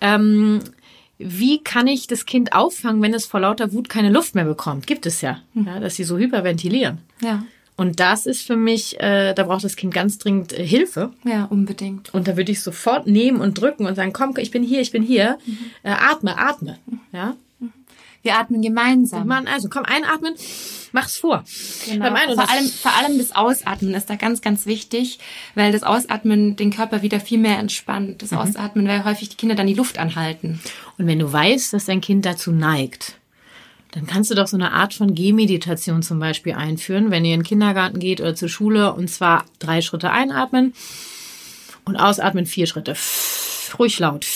Ähm, 0.00 0.60
wie 1.18 1.62
kann 1.62 1.86
ich 1.86 2.08
das 2.08 2.26
Kind 2.26 2.52
auffangen, 2.52 3.00
wenn 3.00 3.14
es 3.14 3.24
vor 3.24 3.40
lauter 3.40 3.72
Wut 3.72 3.88
keine 3.88 4.10
Luft 4.10 4.34
mehr 4.34 4.44
bekommt? 4.44 4.86
Gibt 4.88 5.06
es 5.06 5.20
ja, 5.20 5.38
Hm. 5.54 5.66
ja 5.66 5.78
dass 5.80 5.94
sie 5.94 6.04
so 6.04 6.18
hyperventilieren. 6.18 6.98
Ja, 7.22 7.44
Und 7.76 7.98
das 7.98 8.26
ist 8.26 8.46
für 8.46 8.56
mich, 8.56 9.00
äh, 9.00 9.34
da 9.34 9.42
braucht 9.42 9.64
das 9.64 9.76
Kind 9.76 9.92
ganz 9.92 10.18
dringend 10.18 10.52
äh, 10.52 10.64
Hilfe. 10.64 11.10
ja, 11.24 11.44
unbedingt. 11.46 12.14
Und 12.14 12.28
da 12.28 12.36
würde 12.36 12.52
ich 12.52 12.62
sofort 12.62 13.06
nehmen 13.06 13.40
und 13.40 13.60
drücken 13.60 13.86
und 13.86 13.96
sagen, 13.96 14.12
komm, 14.12 14.34
ich 14.38 14.52
bin 14.52 14.62
hier, 14.62 14.80
ich 14.80 14.92
bin 14.92 15.02
hier. 15.02 15.38
Mhm. 15.44 15.58
Äh, 15.82 15.90
atme, 15.90 16.38
atme. 16.38 16.78
Ja. 17.12 17.36
Wir 18.22 18.38
atmen 18.38 18.62
gemeinsam. 18.62 19.26
Mann, 19.26 19.46
also 19.46 19.68
komm, 19.68 19.84
einatmen, 19.84 20.34
mach's 20.92 21.18
vor. 21.18 21.44
Genau. 21.84 22.10
Beim 22.10 22.34
vor, 22.34 22.48
allem, 22.48 22.66
vor 22.68 22.92
allem 22.96 23.18
das 23.18 23.36
Ausatmen 23.36 23.92
ist 23.92 24.08
da 24.08 24.16
ganz, 24.16 24.40
ganz 24.40 24.64
wichtig, 24.64 25.18
weil 25.54 25.72
das 25.72 25.82
Ausatmen 25.82 26.56
den 26.56 26.70
Körper 26.70 27.02
wieder 27.02 27.20
viel 27.20 27.38
mehr 27.38 27.58
entspannt. 27.58 28.08
Mhm. 28.08 28.18
Das 28.18 28.32
Ausatmen, 28.32 28.88
weil 28.88 29.04
häufig 29.04 29.28
die 29.28 29.36
Kinder 29.36 29.56
dann 29.56 29.66
die 29.66 29.74
Luft 29.74 29.98
anhalten. 29.98 30.60
Und 30.96 31.06
wenn 31.06 31.18
du 31.18 31.30
weißt, 31.30 31.74
dass 31.74 31.84
dein 31.84 32.00
Kind 32.00 32.24
dazu 32.24 32.50
neigt, 32.50 33.18
dann 33.94 34.06
kannst 34.06 34.28
du 34.30 34.34
doch 34.34 34.48
so 34.48 34.56
eine 34.56 34.72
Art 34.72 34.92
von 34.92 35.14
Gehmeditation 35.14 36.02
zum 36.02 36.18
Beispiel 36.18 36.54
einführen, 36.54 37.12
wenn 37.12 37.24
ihr 37.24 37.34
in 37.34 37.40
den 37.40 37.46
Kindergarten 37.46 38.00
geht 38.00 38.20
oder 38.20 38.34
zur 38.34 38.48
Schule, 38.48 38.92
und 38.92 39.08
zwar 39.08 39.44
drei 39.60 39.82
Schritte 39.82 40.10
einatmen 40.10 40.74
und 41.84 41.96
ausatmen 41.96 42.44
vier 42.44 42.66
Schritte. 42.66 42.96
Ruhig 43.78 44.00
laut. 44.00 44.26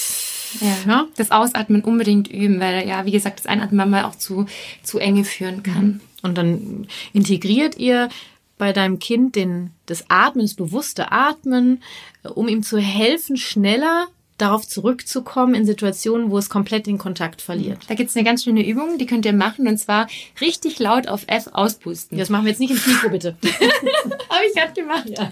Ja. 0.60 0.76
ja. 0.86 1.06
Das 1.16 1.32
Ausatmen 1.32 1.82
unbedingt 1.82 2.28
üben, 2.28 2.60
weil 2.60 2.86
ja, 2.86 3.04
wie 3.04 3.10
gesagt, 3.10 3.40
das 3.40 3.46
Einatmen 3.46 3.78
manchmal 3.78 4.04
auch 4.04 4.14
zu, 4.14 4.46
zu 4.84 5.00
enge 5.00 5.24
führen 5.24 5.64
kann. 5.64 6.00
Und 6.22 6.38
dann 6.38 6.86
integriert 7.12 7.76
ihr 7.78 8.10
bei 8.58 8.72
deinem 8.72 9.00
Kind 9.00 9.34
den, 9.34 9.70
das 9.86 10.04
Atmen, 10.08 10.44
das 10.44 10.54
bewusste 10.54 11.10
Atmen, 11.10 11.82
um 12.22 12.46
ihm 12.46 12.62
zu 12.62 12.78
helfen, 12.78 13.36
schneller 13.36 14.06
darauf 14.38 14.66
zurückzukommen 14.66 15.54
in 15.54 15.66
Situationen, 15.66 16.30
wo 16.30 16.38
es 16.38 16.48
komplett 16.48 16.86
den 16.86 16.96
Kontakt 16.96 17.42
verliert. 17.42 17.78
Da 17.88 17.94
gibt's 17.94 18.16
eine 18.16 18.24
ganz 18.24 18.44
schöne 18.44 18.66
Übung, 18.66 18.98
die 18.98 19.06
könnt 19.06 19.26
ihr 19.26 19.32
machen 19.32 19.68
und 19.68 19.76
zwar 19.78 20.06
richtig 20.40 20.78
laut 20.78 21.08
auf 21.08 21.24
F 21.26 21.48
auspusten. 21.52 22.16
Das 22.16 22.30
machen 22.30 22.44
wir 22.44 22.50
jetzt 22.50 22.60
nicht 22.60 22.70
ins 22.70 22.86
Mikro, 22.86 23.10
bitte. 23.10 23.36
Habe 23.42 24.44
ich 24.46 24.54
gerade 24.54 24.72
gemacht. 24.72 25.08
Ja. 25.08 25.30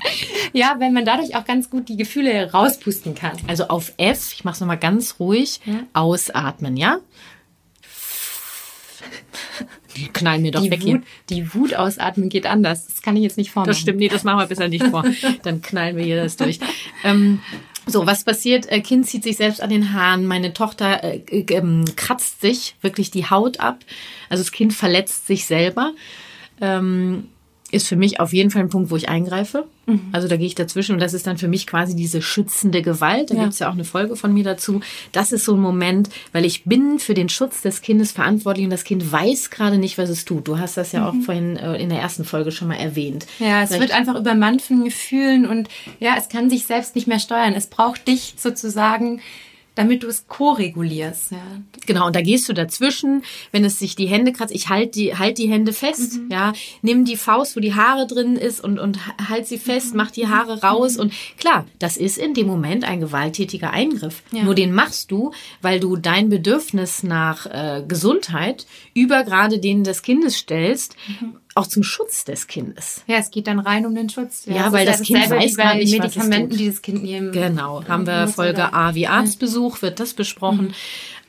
ja, 0.53 0.77
weil 0.79 0.91
man 0.91 1.05
dadurch 1.05 1.37
auch 1.37 1.45
ganz 1.45 1.71
gut 1.71 1.89
die 1.89 1.97
Gefühle 1.97 2.53
rauspusten 2.53 3.15
kann. 3.15 3.37
Also 3.47 3.69
auf 3.69 3.93
F, 3.97 4.33
ich 4.35 4.45
mache 4.45 4.55
es 4.55 4.61
nochmal 4.61 4.79
ganz 4.79 5.17
ruhig, 5.21 5.61
ja. 5.65 5.85
ausatmen, 5.93 6.77
ja? 6.77 6.99
Die 9.97 10.09
knallen 10.09 10.43
mir 10.43 10.51
doch 10.51 10.63
die 10.63 10.71
weg 10.71 10.81
Wut, 10.81 10.87
hier. 10.87 11.03
Die 11.31 11.55
Wut 11.55 11.75
ausatmen 11.75 12.29
geht 12.29 12.47
anders. 12.47 12.87
Das 12.87 13.03
kann 13.03 13.17
ich 13.17 13.23
jetzt 13.23 13.39
nicht 13.39 13.51
vormachen. 13.51 13.71
Das 13.71 13.79
stimmt, 13.79 13.99
nee, 13.99 14.09
das 14.09 14.25
machen 14.25 14.39
wir 14.39 14.47
besser 14.47 14.69
nicht 14.69 14.85
vor. 14.87 15.05
Dann 15.43 15.63
knallen 15.63 15.97
wir 15.97 16.05
hier 16.05 16.23
das 16.23 16.37
durch. 16.37 16.59
Ähm, 17.05 17.41
so, 17.87 18.07
was 18.07 18.25
passiert? 18.25 18.71
Äh, 18.71 18.81
kind 18.81 19.07
zieht 19.07 19.23
sich 19.23 19.37
selbst 19.37 19.63
an 19.63 19.71
den 19.71 19.93
Haaren. 19.93 20.27
Meine 20.27 20.53
Tochter 20.53 21.05
äh, 21.05 21.19
äh, 21.29 21.85
kratzt 21.95 22.41
sich 22.41 22.75
wirklich 22.81 23.11
die 23.11 23.31
Haut 23.31 23.61
ab. 23.61 23.79
Also 24.29 24.43
das 24.43 24.53
Kind 24.53 24.75
verletzt 24.75 25.27
sich 25.27 25.47
selber. 25.47 25.93
Ähm, 26.61 27.29
ist 27.71 27.89
für 27.89 27.97
mich 27.97 28.21
auf 28.21 28.33
jeden 28.33 28.51
Fall 28.51 28.63
ein 28.63 28.69
Punkt, 28.69 28.91
wo 28.91 28.97
ich 28.97 29.09
eingreife. 29.09 29.67
Mhm. 29.87 30.09
Also 30.13 30.29
da 30.29 30.37
gehe 30.37 30.47
ich 30.47 30.55
dazwischen 30.55 30.93
und 30.93 31.01
das 31.01 31.15
ist 31.15 31.27
dann 31.27 31.37
für 31.37 31.49
mich 31.49 31.67
quasi 31.67 31.97
diese 31.97 32.23
schützende 32.23 32.83
Gewalt. 32.83 33.31
Da 33.31 33.35
ja. 33.35 33.43
gibt 33.43 33.55
es 33.55 33.59
ja 33.59 33.69
auch 33.69 33.75
eine 33.75 33.85
Folge 33.85 34.15
von 34.17 34.33
mir 34.33 34.45
dazu. 34.45 34.81
Das 35.13 35.33
ist 35.33 35.45
so 35.45 35.55
ein 35.55 35.61
Moment, 35.61 36.09
weil 36.33 36.45
ich 36.45 36.65
bin 36.65 36.99
für 36.99 37.15
den 37.15 37.29
Schutz 37.29 37.63
des 37.63 37.83
Kindes 37.83 38.13
verantwortlich 38.13 38.65
und 38.65 38.71
das 38.71 38.85
Kind 38.85 39.11
weiß 39.11 39.51
gerade 39.51 39.79
nicht, 39.79 39.99
was 39.99 40.11
es 40.11 40.25
tut. 40.25 40.47
Du 40.47 40.59
hast 40.59 40.77
das 40.77 40.93
ja 40.93 41.01
mhm. 41.01 41.07
auch 41.07 41.25
vorhin 41.25 41.57
äh, 41.57 41.77
in 41.77 41.89
der 41.89 42.01
ersten 42.01 42.25
Folge 42.25 42.53
schon 42.53 42.69
mal 42.69 42.77
erwähnt. 42.77 43.27
Ja, 43.39 43.63
es 43.63 43.69
Vielleicht 43.69 43.81
wird 43.81 43.99
einfach 43.99 44.17
übermannt 44.17 44.63
von 44.63 44.85
Gefühlen 44.85 45.47
und 45.47 45.69
ja, 45.99 46.15
es 46.17 46.29
kann 46.29 46.51
sich 46.51 46.67
selbst 46.67 46.95
nicht 46.95 47.09
mehr 47.09 47.21
steuern. 47.21 47.55
Es 47.55 47.67
braucht 47.67 48.07
dich 48.07 48.35
sozusagen 48.37 49.21
damit 49.77 50.03
du 50.03 50.09
es 50.09 50.27
ko-regulierst. 50.27 51.31
Ja. 51.33 51.39
Genau, 51.87 52.07
und 52.07 52.17
da 52.17 52.23
gehst 52.23 52.49
du 52.49 52.53
dazwischen, 52.53 53.23
wenn 53.53 53.65
es 53.65 53.79
sich 53.79 53.95
die 53.95 54.07
Hände 54.07 54.33
kratzt, 54.33 54.55
ich 54.55 54.69
halte 54.69 54.91
die, 54.93 55.17
halt 55.17 55.39
die 55.39 55.49
Hände 55.49 55.73
fest, 55.73 56.19
mhm. 56.19 56.31
ja, 56.33 56.53
nimm 56.83 57.05
die 57.05 57.17
Faust, 57.17 57.55
wo 57.55 57.61
die 57.61 57.75
Haare 57.75 58.07
drin 58.07 58.37
ist 58.37 58.65
und, 58.65 58.81
und 58.81 58.99
halt 59.29 59.47
sie 59.47 59.59
fest, 59.59 59.93
mhm. 59.93 59.99
mach 59.99 60.11
die 60.11 60.27
Haare 60.27 60.63
raus 60.63 60.95
mhm. 60.95 61.03
und 61.03 61.13
klar, 61.39 61.67
das 61.79 61.97
ist 61.97 62.19
in 62.19 62.35
dem 62.35 62.47
Moment 62.47 62.85
ein 62.85 63.01
gewalttätiger 63.01 63.71
Eingriff. 63.71 64.23
Ja. 64.33 64.43
Nur 64.43 64.55
den 64.55 64.73
machst 64.73 65.11
du, 65.11 65.33
weil 65.63 65.79
du 65.79 65.97
dein 65.97 66.31
Bedürfnis 66.31 67.03
nach 67.03 67.47
äh, 67.47 67.85
Gesundheit 67.87 68.67
über 68.95 69.23
gerade 69.25 69.61
den 69.61 69.85
des 69.85 70.03
Kindes 70.03 70.37
stellst, 70.37 70.97
mhm 71.07 71.37
auch 71.57 71.67
zum 71.67 71.83
Schutz 71.83 72.25
des 72.25 72.47
Kindes. 72.47 73.03
Ja, 73.07 73.17
es 73.17 73.31
geht 73.31 73.47
dann 73.47 73.59
rein 73.59 73.87
um 73.87 73.95
den 73.95 74.09
Schutz. 74.09 74.45
Ja, 74.47 74.55
ja 74.55 74.73
weil 74.73 74.87
das, 74.87 74.99
das 74.99 75.07
Kind 75.07 75.31
weiß 75.31 75.57
gar 75.57 75.75
nicht, 75.75 75.91
Medikamenten, 75.91 76.51
was 76.51 76.59
die 76.59 76.67
das 76.69 76.83
Kind 76.83 77.03
nehmen. 77.03 77.33
Genau, 77.33 77.85
haben 77.87 78.07
wir 78.07 78.29
Folge 78.29 78.73
A 78.73 78.95
wie 78.95 79.07
Arztbesuch, 79.07 79.83
wird 79.83 80.01
das 80.01 80.15
besprochen. 80.15 80.67
Mhm. 80.67 80.75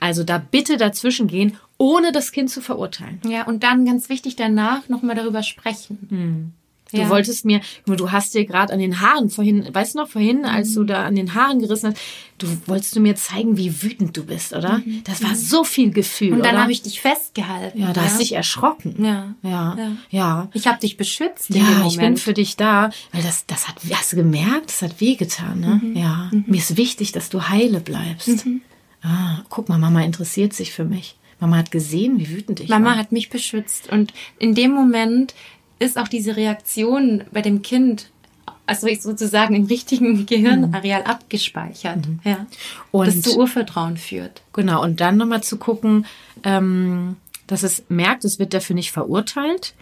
Also 0.00 0.24
da 0.24 0.38
bitte 0.38 0.76
dazwischen 0.76 1.26
gehen, 1.26 1.56
ohne 1.76 2.12
das 2.12 2.32
Kind 2.32 2.50
zu 2.50 2.60
verurteilen. 2.60 3.20
Ja, 3.26 3.46
und 3.46 3.62
dann 3.62 3.84
ganz 3.84 4.08
wichtig 4.08 4.36
danach 4.36 4.88
nochmal 4.88 5.16
darüber 5.16 5.42
sprechen. 5.42 5.98
Mhm. 6.10 6.52
Du 6.92 6.98
ja. 6.98 7.08
wolltest 7.10 7.44
mir, 7.44 7.60
du 7.86 8.10
hast 8.10 8.34
dir 8.34 8.46
gerade 8.46 8.72
an 8.72 8.78
den 8.78 9.00
Haaren 9.00 9.28
vorhin, 9.28 9.68
weißt 9.72 9.94
du 9.94 9.98
noch, 9.98 10.08
vorhin, 10.08 10.44
als 10.44 10.72
du 10.72 10.82
mhm. 10.82 10.86
da 10.86 11.04
an 11.04 11.16
den 11.16 11.34
Haaren 11.34 11.60
gerissen 11.60 11.90
hast, 11.90 11.98
du 12.38 12.46
wolltest 12.66 12.96
du 12.96 13.00
mir 13.00 13.14
zeigen, 13.14 13.56
wie 13.56 13.82
wütend 13.82 14.16
du 14.16 14.24
bist, 14.24 14.54
oder? 14.54 14.78
Mhm. 14.78 15.02
Das 15.04 15.22
war 15.22 15.34
so 15.34 15.64
viel 15.64 15.90
Gefühl. 15.90 16.32
Und 16.32 16.44
dann 16.44 16.58
habe 16.58 16.72
ich 16.72 16.82
dich 16.82 17.00
festgehalten. 17.00 17.80
Ja, 17.80 17.92
da 17.92 18.00
ja. 18.00 18.06
hast 18.06 18.20
dich 18.20 18.32
erschrocken. 18.32 19.04
Ja. 19.04 19.34
Ja. 19.42 19.76
Ja. 19.76 19.92
ja. 20.10 20.48
Ich 20.54 20.66
habe 20.66 20.78
dich 20.78 20.96
beschützt. 20.96 21.50
Ja, 21.50 21.86
ich 21.86 21.98
bin 21.98 22.16
für 22.16 22.32
dich 22.32 22.56
da, 22.56 22.90
weil 23.12 23.22
das, 23.22 23.44
das 23.46 23.68
hat, 23.68 23.76
hast 23.92 24.12
du 24.12 24.16
gemerkt, 24.16 24.68
das 24.68 24.82
hat 24.82 25.00
wehgetan, 25.00 25.60
ne? 25.60 25.80
Mhm. 25.82 25.96
Ja. 25.96 26.30
Mhm. 26.32 26.44
Mir 26.46 26.58
ist 26.58 26.76
wichtig, 26.76 27.12
dass 27.12 27.28
du 27.28 27.48
heile 27.48 27.80
bleibst. 27.80 28.46
Mhm. 28.46 28.62
Ah, 29.02 29.42
guck 29.48 29.68
mal, 29.68 29.78
Mama 29.78 30.02
interessiert 30.02 30.54
sich 30.54 30.72
für 30.72 30.84
mich. 30.84 31.16
Mama 31.40 31.56
hat 31.56 31.70
gesehen, 31.70 32.18
wie 32.18 32.30
wütend 32.30 32.60
ich 32.60 32.68
Mama 32.68 32.84
war. 32.84 32.90
Mama 32.90 33.00
hat 33.00 33.12
mich 33.12 33.30
beschützt. 33.30 33.90
Und 33.92 34.12
in 34.38 34.54
dem 34.54 34.72
Moment 34.72 35.34
ist 35.78 35.98
auch 35.98 36.08
diese 36.08 36.36
Reaktion 36.36 37.24
bei 37.32 37.42
dem 37.42 37.62
Kind 37.62 38.10
also 38.68 38.86
sozusagen 39.00 39.54
im 39.54 39.64
richtigen 39.64 40.26
Gehirnareal 40.26 41.00
mhm. 41.00 41.06
abgespeichert, 41.06 42.06
mhm. 42.06 42.20
ja. 42.22 42.46
Und 42.90 43.06
das 43.06 43.22
zu 43.22 43.38
Urvertrauen 43.38 43.96
führt. 43.96 44.42
Genau, 44.52 44.82
und 44.82 45.00
dann 45.00 45.16
nochmal 45.16 45.42
zu 45.42 45.56
gucken, 45.56 46.04
ähm, 46.44 47.16
dass 47.46 47.62
es 47.62 47.84
merkt, 47.88 48.26
es 48.26 48.38
wird 48.38 48.52
dafür 48.52 48.76
nicht 48.76 48.92
verurteilt 48.92 49.74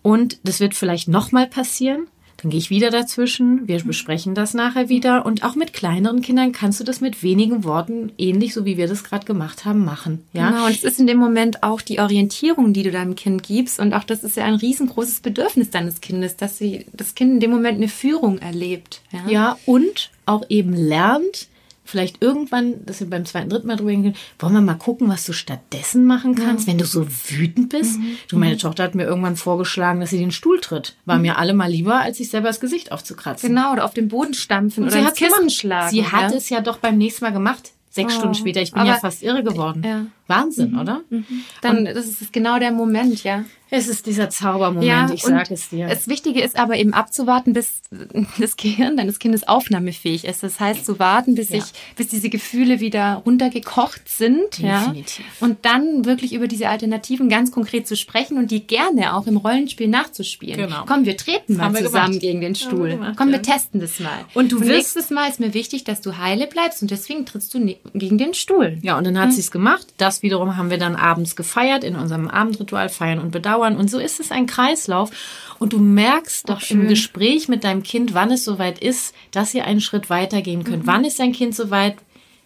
und 0.00 0.38
das 0.42 0.58
wird 0.58 0.74
vielleicht 0.74 1.06
nochmal 1.06 1.46
passieren 1.46 2.06
dann 2.44 2.50
gehe 2.50 2.60
ich 2.60 2.68
wieder 2.68 2.90
dazwischen. 2.90 3.66
Wir 3.66 3.82
besprechen 3.82 4.34
das 4.34 4.52
nachher 4.52 4.90
wieder. 4.90 5.24
Und 5.24 5.44
auch 5.44 5.54
mit 5.54 5.72
kleineren 5.72 6.20
Kindern 6.20 6.52
kannst 6.52 6.78
du 6.78 6.84
das 6.84 7.00
mit 7.00 7.22
wenigen 7.22 7.64
Worten, 7.64 8.12
ähnlich 8.18 8.52
so 8.52 8.66
wie 8.66 8.76
wir 8.76 8.86
das 8.86 9.02
gerade 9.02 9.24
gemacht 9.24 9.64
haben, 9.64 9.82
machen. 9.82 10.22
Ja? 10.34 10.50
Genau, 10.50 10.66
und 10.66 10.72
es 10.72 10.84
ist 10.84 11.00
in 11.00 11.06
dem 11.06 11.16
Moment 11.16 11.62
auch 11.62 11.80
die 11.80 12.00
Orientierung, 12.00 12.74
die 12.74 12.82
du 12.82 12.90
deinem 12.90 13.14
Kind 13.14 13.44
gibst. 13.44 13.80
Und 13.80 13.94
auch 13.94 14.04
das 14.04 14.22
ist 14.22 14.36
ja 14.36 14.44
ein 14.44 14.56
riesengroßes 14.56 15.20
Bedürfnis 15.20 15.70
deines 15.70 16.02
Kindes, 16.02 16.36
dass 16.36 16.58
sie 16.58 16.84
das 16.92 17.14
Kind 17.14 17.32
in 17.32 17.40
dem 17.40 17.50
Moment 17.50 17.78
eine 17.78 17.88
Führung 17.88 18.36
erlebt. 18.40 19.00
Ja, 19.10 19.26
ja 19.26 19.58
und 19.64 20.10
auch 20.26 20.44
eben 20.50 20.74
lernt, 20.74 21.48
vielleicht 21.84 22.22
irgendwann, 22.22 22.84
dass 22.86 23.00
wir 23.00 23.08
beim 23.08 23.24
zweiten, 23.26 23.50
dritten 23.50 23.66
Mal 23.66 23.76
drüber 23.76 23.90
gehen, 23.90 24.16
wollen 24.38 24.54
wir 24.54 24.60
mal 24.60 24.74
gucken, 24.74 25.08
was 25.08 25.24
du 25.24 25.32
stattdessen 25.32 26.06
machen 26.06 26.34
kannst, 26.34 26.66
ja. 26.66 26.72
wenn 26.72 26.78
du 26.78 26.86
so 26.86 27.06
wütend 27.06 27.68
bist. 27.68 27.98
Mhm. 27.98 28.16
Du, 28.28 28.38
meine 28.38 28.54
mhm. 28.54 28.58
Tochter 28.58 28.82
hat 28.82 28.94
mir 28.94 29.04
irgendwann 29.04 29.36
vorgeschlagen, 29.36 30.00
dass 30.00 30.10
sie 30.10 30.18
den 30.18 30.32
Stuhl 30.32 30.60
tritt. 30.60 30.96
War 31.04 31.16
mhm. 31.16 31.22
mir 31.22 31.38
alle 31.38 31.52
mal 31.52 31.70
lieber, 31.70 32.00
als 32.00 32.16
sich 32.16 32.30
selber 32.30 32.48
das 32.48 32.60
Gesicht 32.60 32.90
aufzukratzen. 32.90 33.50
Genau, 33.50 33.72
oder 33.72 33.84
auf 33.84 33.94
den 33.94 34.08
Boden 34.08 34.34
stampfen 34.34 34.84
Und 34.84 34.90
oder 34.90 34.98
ins 34.98 35.14
Kissen 35.14 35.50
schlagen. 35.50 35.90
Sie 35.90 36.00
ja? 36.00 36.12
hat 36.12 36.32
es 36.32 36.48
ja 36.48 36.60
doch 36.60 36.78
beim 36.78 36.96
nächsten 36.96 37.24
Mal 37.24 37.32
gemacht. 37.32 37.73
Sechs 37.94 38.14
oh. 38.14 38.18
Stunden 38.18 38.34
später. 38.34 38.60
Ich 38.60 38.72
bin 38.72 38.84
ja 38.86 38.96
fast 38.96 39.22
irre 39.22 39.44
geworden. 39.44 39.84
Ja. 39.86 40.06
Wahnsinn, 40.26 40.72
mhm. 40.72 40.78
oder? 40.80 41.02
Mhm. 41.10 41.24
Dann, 41.60 41.78
Und, 41.78 41.84
das 41.84 42.06
ist 42.06 42.32
genau 42.32 42.58
der 42.58 42.72
Moment, 42.72 43.22
ja. 43.22 43.44
Es 43.70 43.88
ist 43.88 44.06
dieser 44.06 44.30
Zaubermoment, 44.30 44.86
ja, 44.86 45.10
ich 45.12 45.22
sage 45.22 45.52
es 45.52 45.70
dir. 45.70 45.88
Das 45.88 46.06
Wichtige 46.06 46.40
ist 46.40 46.56
aber 46.56 46.76
eben 46.76 46.94
abzuwarten, 46.94 47.54
bis 47.54 47.82
das 48.38 48.56
Gehirn 48.56 48.96
deines 48.96 49.18
Kindes 49.18 49.48
aufnahmefähig 49.48 50.24
ist. 50.24 50.42
Das 50.42 50.60
heißt, 50.60 50.86
zu 50.86 50.98
warten, 50.98 51.34
bis, 51.34 51.50
ja. 51.50 51.58
ich, 51.58 51.64
bis 51.96 52.08
diese 52.08 52.30
Gefühle 52.30 52.80
wieder 52.80 53.22
runtergekocht 53.26 54.08
sind. 54.08 54.58
Definitiv. 54.62 55.24
Ja? 55.40 55.46
Und 55.46 55.64
dann 55.64 56.04
wirklich 56.04 56.34
über 56.34 56.46
diese 56.46 56.68
Alternativen 56.68 57.28
ganz 57.28 57.50
konkret 57.50 57.88
zu 57.88 57.96
sprechen 57.96 58.38
und 58.38 58.50
die 58.50 58.66
gerne 58.66 59.14
auch 59.14 59.26
im 59.26 59.36
Rollenspiel 59.36 59.88
nachzuspielen. 59.88 60.56
Genau. 60.56 60.84
Komm, 60.86 61.04
wir 61.04 61.16
treten 61.16 61.56
mal 61.56 61.74
zusammen 61.74 62.06
gemacht. 62.06 62.20
gegen 62.20 62.40
den 62.40 62.54
Stuhl. 62.54 62.90
Gemacht, 62.90 63.14
Komm, 63.16 63.32
wir 63.32 63.42
testen 63.42 63.80
das 63.80 63.98
mal. 63.98 64.24
Und 64.34 64.52
du 64.52 64.58
und 64.58 64.66
nächstes 64.66 65.10
Mal 65.10 65.28
ist 65.28 65.40
mir 65.40 65.52
wichtig, 65.52 65.84
dass 65.84 66.00
du 66.00 66.16
heile 66.16 66.46
bleibst 66.46 66.80
und 66.82 66.90
deswegen 66.90 67.26
trittst 67.26 67.52
du 67.54 67.58
ne-, 67.58 67.78
gegen 67.92 68.18
den 68.18 68.34
Stuhl. 68.34 68.78
Ja, 68.82 68.98
und 68.98 69.04
dann 69.04 69.18
hat 69.18 69.26
hm? 69.26 69.32
sie 69.32 69.40
es 69.40 69.50
gemacht. 69.50 69.86
Das 69.96 70.22
wiederum 70.22 70.56
haben 70.56 70.70
wir 70.70 70.78
dann 70.78 70.96
abends 70.96 71.36
gefeiert 71.36 71.84
in 71.84 71.96
unserem 71.96 72.28
Abendritual 72.28 72.88
Feiern 72.88 73.18
und 73.18 73.30
Bedauern 73.30 73.54
dauern. 73.54 73.76
Und 73.76 73.90
so 73.90 73.98
ist 73.98 74.20
es 74.20 74.30
ein 74.30 74.46
Kreislauf. 74.46 75.10
Und 75.58 75.72
du 75.72 75.78
merkst 75.78 76.48
doch 76.48 76.62
im 76.70 76.88
Gespräch 76.88 77.48
mit 77.48 77.64
deinem 77.64 77.82
Kind, 77.82 78.14
wann 78.14 78.32
es 78.32 78.44
soweit 78.44 78.80
ist, 78.80 79.14
dass 79.30 79.54
ihr 79.54 79.64
einen 79.64 79.80
Schritt 79.80 80.10
weitergehen 80.10 80.64
könnt. 80.64 80.82
Mhm. 80.82 80.86
Wann 80.86 81.04
ist 81.04 81.20
dein 81.20 81.32
Kind 81.32 81.54
soweit, 81.54 81.96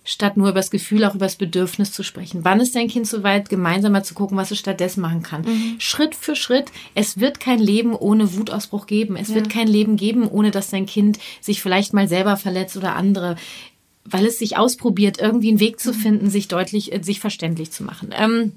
statt 0.04 0.36
nur 0.36 0.48
über 0.48 0.60
das 0.60 0.70
Gefühl, 0.70 1.04
auch 1.04 1.14
über 1.14 1.26
das 1.26 1.36
Bedürfnis 1.36 1.92
zu 1.92 2.02
sprechen? 2.02 2.44
Wann 2.44 2.60
ist 2.60 2.76
dein 2.76 2.88
Kind 2.88 3.06
soweit, 3.06 3.48
gemeinsam 3.48 3.92
mal 3.92 4.04
zu 4.04 4.14
gucken, 4.14 4.36
was 4.36 4.50
es 4.50 4.58
stattdessen 4.58 5.00
machen 5.00 5.22
kann? 5.22 5.42
Mhm. 5.42 5.76
Schritt 5.78 6.14
für 6.14 6.36
Schritt. 6.36 6.66
Es 6.94 7.18
wird 7.18 7.40
kein 7.40 7.58
Leben 7.58 7.94
ohne 7.94 8.34
Wutausbruch 8.34 8.86
geben. 8.86 9.16
Es 9.16 9.28
ja. 9.28 9.36
wird 9.36 9.50
kein 9.50 9.68
Leben 9.68 9.96
geben, 9.96 10.28
ohne 10.28 10.50
dass 10.50 10.70
dein 10.70 10.86
Kind 10.86 11.18
sich 11.40 11.62
vielleicht 11.62 11.94
mal 11.94 12.08
selber 12.08 12.36
verletzt 12.36 12.76
oder 12.76 12.94
andere 12.94 13.36
weil 14.10 14.26
es 14.26 14.38
sich 14.38 14.56
ausprobiert, 14.56 15.18
irgendwie 15.20 15.48
einen 15.48 15.60
Weg 15.60 15.80
zu 15.80 15.92
mhm. 15.92 15.96
finden, 15.96 16.30
sich 16.30 16.48
deutlich, 16.48 16.92
äh, 16.92 17.02
sich 17.02 17.20
verständlich 17.20 17.70
zu 17.70 17.82
machen. 17.82 18.14
Ähm, 18.16 18.52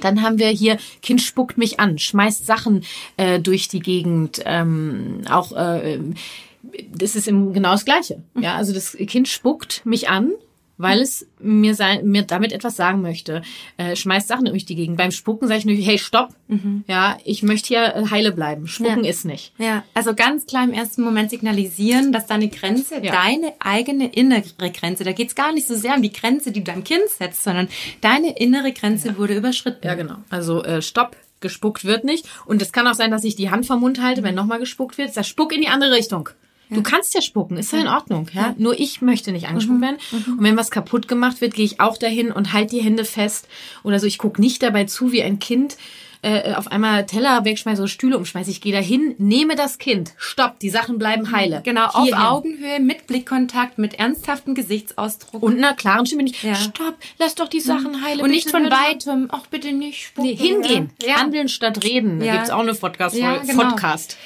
dann 0.00 0.22
haben 0.22 0.38
wir 0.38 0.48
hier, 0.48 0.78
Kind 1.02 1.20
spuckt 1.20 1.58
mich 1.58 1.78
an, 1.78 1.98
schmeißt 1.98 2.46
Sachen 2.46 2.82
äh, 3.16 3.40
durch 3.40 3.68
die 3.68 3.80
Gegend, 3.80 4.40
ähm, 4.44 5.22
auch 5.28 5.52
äh, 5.52 5.98
das 6.94 7.16
ist 7.16 7.28
im, 7.28 7.52
genau 7.52 7.72
das 7.72 7.84
Gleiche. 7.84 8.22
Ja, 8.40 8.54
also 8.54 8.72
das 8.72 8.92
Kind 8.92 9.28
spuckt 9.28 9.84
mich 9.84 10.08
an, 10.08 10.32
weil 10.78 11.00
es 11.00 11.26
mir, 11.38 11.74
sein, 11.74 12.06
mir 12.06 12.22
damit 12.22 12.52
etwas 12.52 12.76
sagen 12.76 13.02
möchte. 13.02 13.42
Äh, 13.76 13.96
schmeißt 13.96 14.28
Sachen 14.28 14.46
durch 14.46 14.64
die 14.64 14.74
Gegend. 14.74 14.96
Beim 14.96 15.10
Spucken 15.10 15.48
sage 15.48 15.58
ich 15.58 15.64
nur, 15.64 15.76
hey, 15.76 15.98
stopp. 15.98 16.30
Mhm. 16.48 16.84
Ja, 16.86 17.18
ich 17.24 17.42
möchte 17.42 17.68
hier 17.68 18.10
heile 18.10 18.32
bleiben. 18.32 18.66
Spucken 18.66 19.04
ja. 19.04 19.10
ist 19.10 19.24
nicht. 19.24 19.52
Ja, 19.58 19.84
also 19.94 20.14
ganz 20.14 20.46
klar 20.46 20.64
im 20.64 20.72
ersten 20.72 21.02
Moment 21.02 21.30
signalisieren, 21.30 22.12
dass 22.12 22.26
deine 22.26 22.48
Grenze, 22.48 23.02
ja. 23.02 23.12
deine 23.12 23.52
eigene 23.58 24.12
innere 24.12 24.42
Grenze, 24.72 25.04
da 25.04 25.12
geht's 25.12 25.34
gar 25.34 25.52
nicht 25.52 25.68
so 25.68 25.74
sehr 25.74 25.94
um 25.94 26.02
die 26.02 26.12
Grenze, 26.12 26.52
die 26.52 26.60
du 26.60 26.72
deinem 26.72 26.84
Kind 26.84 27.08
setzt, 27.08 27.44
sondern 27.44 27.68
deine 28.00 28.38
innere 28.38 28.72
Grenze 28.72 29.08
ja. 29.08 29.18
wurde 29.18 29.36
überschritten. 29.36 29.86
Ja, 29.86 29.94
genau. 29.94 30.16
Also 30.30 30.62
äh, 30.64 30.82
stopp, 30.82 31.16
gespuckt 31.40 31.84
wird 31.84 32.04
nicht. 32.04 32.26
Und 32.46 32.62
es 32.62 32.72
kann 32.72 32.86
auch 32.86 32.94
sein, 32.94 33.10
dass 33.10 33.24
ich 33.24 33.36
die 33.36 33.50
Hand 33.50 33.66
vom 33.66 33.80
Mund 33.80 34.00
halte, 34.00 34.22
wenn 34.22 34.34
nochmal 34.34 34.58
gespuckt 34.58 34.96
wird. 34.96 35.14
Das 35.16 35.28
Spuck 35.28 35.52
in 35.52 35.60
die 35.60 35.68
andere 35.68 35.92
Richtung. 35.92 36.30
Du 36.74 36.82
kannst 36.82 37.14
ja 37.14 37.20
spucken, 37.22 37.56
ist 37.56 37.72
ja 37.72 37.80
in 37.80 37.88
Ordnung. 37.88 38.28
Ja? 38.32 38.54
Nur 38.58 38.78
ich 38.78 39.02
möchte 39.02 39.32
nicht 39.32 39.48
angespuckt 39.48 39.78
Mhm. 39.78 39.82
werden. 39.82 39.96
Und 40.38 40.42
wenn 40.42 40.56
was 40.56 40.70
kaputt 40.70 41.08
gemacht 41.08 41.40
wird, 41.40 41.54
gehe 41.54 41.64
ich 41.64 41.80
auch 41.80 41.96
dahin 41.96 42.32
und 42.32 42.52
halt 42.52 42.72
die 42.72 42.80
Hände 42.82 43.04
fest. 43.04 43.48
Oder 43.82 44.00
so, 44.00 44.06
ich 44.06 44.18
gucke 44.18 44.40
nicht 44.40 44.62
dabei 44.62 44.84
zu, 44.84 45.12
wie 45.12 45.22
ein 45.22 45.38
Kind 45.38 45.76
äh, 46.22 46.54
auf 46.54 46.68
einmal 46.70 47.04
Teller 47.06 47.44
wegschmeiße 47.44 47.82
oder 47.82 47.88
Stühle 47.88 48.16
umschmeiße. 48.16 48.50
Ich 48.50 48.60
gehe 48.60 48.72
dahin, 48.72 49.14
nehme 49.18 49.56
das 49.56 49.78
Kind. 49.78 50.12
Stopp, 50.16 50.58
die 50.60 50.70
Sachen 50.70 50.96
bleiben 50.98 51.32
heile. 51.32 51.60
Genau, 51.64 51.86
auf 51.86 52.04
Hierhin. 52.04 52.24
Augenhöhe, 52.24 52.80
mit 52.80 53.06
Blickkontakt, 53.08 53.78
mit 53.78 53.94
ernsthaftem 53.94 54.54
Gesichtsausdruck. 54.54 55.42
Und 55.42 55.58
einer 55.58 55.74
klaren 55.74 56.06
Stimme 56.06 56.22
nicht, 56.22 56.42
Ja. 56.42 56.54
stopp, 56.54 56.94
lass 57.18 57.34
doch 57.34 57.48
die 57.48 57.60
Sachen 57.60 58.04
heile. 58.04 58.22
Und 58.22 58.30
nicht 58.30 58.50
von 58.50 58.66
auf. 58.66 58.72
weitem, 58.72 59.30
auch 59.30 59.46
bitte 59.48 59.72
nicht 59.72 60.02
spucken. 60.06 60.28
Nee, 60.30 60.36
hingehen. 60.36 60.90
Ja. 61.04 61.16
Handeln 61.16 61.48
statt 61.48 61.82
reden. 61.84 62.20
Da 62.20 62.26
Ja. 62.26 62.32
gibt's 62.34 62.50
auch 62.50 62.60
eine 62.60 62.74
Podcast. 62.74 63.16
Ja, 63.16 63.38
genau. 63.38 63.64
Podcast. 63.70 64.16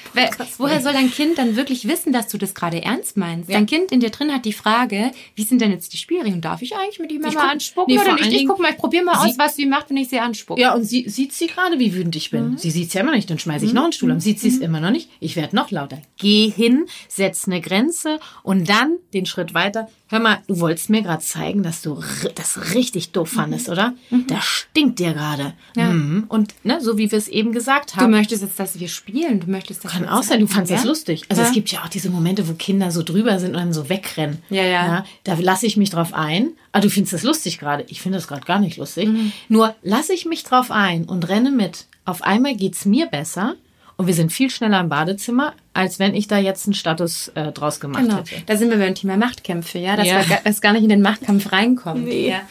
Woher 0.57 0.81
soll 0.81 0.93
dein 0.93 1.11
Kind 1.11 1.37
dann 1.37 1.55
wirklich 1.55 1.87
wissen, 1.87 2.13
dass 2.13 2.27
du 2.27 2.37
das 2.37 2.53
gerade 2.53 2.81
ernst 2.83 3.17
meinst? 3.17 3.51
Dein 3.51 3.65
Kind 3.65 3.91
in 3.91 3.99
dir 3.99 4.09
drin 4.09 4.31
hat 4.33 4.45
die 4.45 4.53
Frage, 4.53 5.11
wie 5.35 5.43
sind 5.43 5.61
denn 5.61 5.71
jetzt 5.71 5.93
die 5.93 5.97
Spielregeln? 5.97 6.41
Darf 6.41 6.61
ich 6.61 6.75
eigentlich 6.75 6.99
mit 6.99 7.11
ihm 7.11 7.21
mal 7.21 7.31
guck- 7.31 7.41
anspucken 7.43 7.95
nee, 7.95 7.99
oder 8.01 8.13
nicht? 8.15 8.31
Ich 8.33 8.47
guck 8.47 8.59
mal, 8.59 8.71
ich 8.71 8.77
probiere 8.77 9.03
mal 9.03 9.25
aus, 9.25 9.37
was 9.37 9.55
sie 9.55 9.65
macht, 9.65 9.89
wenn 9.89 9.97
ich 9.97 10.09
sie 10.09 10.19
anspucke. 10.19 10.61
Ja, 10.61 10.73
und 10.73 10.83
sie 10.83 11.09
sieht 11.09 11.33
sie 11.33 11.47
gerade, 11.47 11.79
wie 11.79 11.86
wütend 11.93 12.15
ich 12.15 12.31
bin. 12.31 12.57
Sie 12.57 12.71
sieht's 12.71 12.93
ja 12.93 13.01
immer 13.01 13.11
noch 13.11 13.15
nicht. 13.17 13.29
Dann 13.29 13.39
schmeiße 13.39 13.65
ich 13.65 13.73
noch 13.73 13.83
einen 13.83 13.93
Stuhl 13.93 14.11
um. 14.11 14.19
Sieht 14.19 14.39
sie 14.39 14.49
es 14.49 14.57
immer 14.59 14.79
noch 14.79 14.91
nicht? 14.91 15.09
Ich 15.19 15.35
werde 15.35 15.55
noch 15.55 15.71
lauter. 15.71 16.01
Geh 16.17 16.49
hin, 16.49 16.85
setz 17.07 17.47
eine 17.47 17.61
Grenze 17.61 18.19
und 18.43 18.69
dann 18.69 18.97
den 19.13 19.25
Schritt 19.25 19.53
weiter. 19.53 19.89
Hör 20.09 20.19
mal, 20.19 20.37
du 20.47 20.59
wolltest 20.61 20.89
mir 20.89 21.01
gerade 21.01 21.21
zeigen, 21.21 21.63
dass 21.63 21.81
du 21.81 22.01
das 22.35 22.73
richtig 22.73 23.11
doof 23.11 23.29
fandest, 23.29 23.67
oder? 23.67 23.93
Das 24.27 24.45
stinkt 24.45 24.99
dir 24.99 25.13
gerade. 25.13 25.53
Mhm. 25.75 26.25
Und 26.29 26.53
ne, 26.63 26.79
so 26.79 26.97
wie 26.97 27.11
wir 27.11 27.17
es 27.17 27.27
eben 27.27 27.51
gesagt 27.51 27.93
Du 27.95 28.01
haben. 28.01 28.11
möchtest 28.11 28.41
jetzt, 28.41 28.57
dass 28.59 28.79
wir 28.79 28.87
spielen. 28.87 29.41
Du 29.41 29.51
möchtest, 29.51 29.83
dass 29.83 29.91
Kann 29.91 30.03
wir 30.03 30.13
auch 30.13 30.23
sein, 30.23 30.39
du 30.39 30.47
fandst 30.47 30.71
ja? 30.71 30.77
das 30.77 30.85
lustig. 30.85 31.23
Also 31.27 31.41
Ja. 31.41 31.47
es 31.49 31.53
gibt 31.53 31.69
ja 31.71 31.83
auch 31.83 31.89
diese 31.89 32.09
Momente, 32.09 32.47
wo 32.47 32.53
Kinder 32.53 32.89
so 32.91 33.03
drüber 33.03 33.37
sind 33.39 33.49
und 33.49 33.57
dann 33.57 33.73
so 33.73 33.89
wegrennen. 33.89 34.37
Ja, 34.49 34.63
ja. 34.63 35.05
da 35.25 35.33
lasse 35.39 35.65
ich 35.65 35.75
mich 35.75 35.89
drauf 35.89 36.13
ein. 36.13 36.51
Ah, 36.77 36.81
du 36.81 36.89
findest 36.89 37.13
das 37.13 37.23
lustig 37.23 37.57
gerade. 37.59 37.85
Ich 37.89 38.01
finde 38.01 38.17
das 38.17 38.27
gerade 38.27 38.45
gar 38.45 38.59
nicht 38.59 38.77
lustig. 38.77 39.07
Mhm. 39.09 39.31
Nur 39.49 39.75
lasse 39.83 40.13
ich 40.13 40.25
mich 40.25 40.43
drauf 40.43 40.71
ein 40.71 41.05
und 41.05 41.27
renne 41.29 41.51
mit. 41.51 41.85
Auf 42.05 42.21
einmal 42.21 42.55
geht's 42.55 42.85
mir 42.85 43.05
besser 43.07 43.55
und 43.97 44.07
wir 44.07 44.13
sind 44.13 44.31
viel 44.31 44.49
schneller 44.49 44.79
im 44.79 44.89
Badezimmer, 44.89 45.53
als 45.73 45.99
wenn 45.99 46.13
ich 46.15 46.27
da 46.27 46.37
jetzt 46.37 46.65
einen 46.67 46.73
Status 46.75 47.29
äh, 47.35 47.51
draus 47.51 47.79
gemacht 47.79 48.03
Genau. 48.03 48.17
hätte. 48.17 48.35
Da 48.45 48.55
sind 48.55 48.69
wir 48.69 48.77
beim 48.77 48.95
Thema 48.95 49.17
Machtkämpfe, 49.17 49.79
ja, 49.79 49.95
dass 49.95 50.07
Ja. 50.07 50.21
dass 50.43 50.61
gar 50.61 50.73
nicht 50.73 50.83
in 50.83 50.89
den 50.89 51.01
Machtkampf 51.01 51.51
reinkommt. 51.51 52.05
Nee. 52.05 52.29
Ja. 52.29 52.41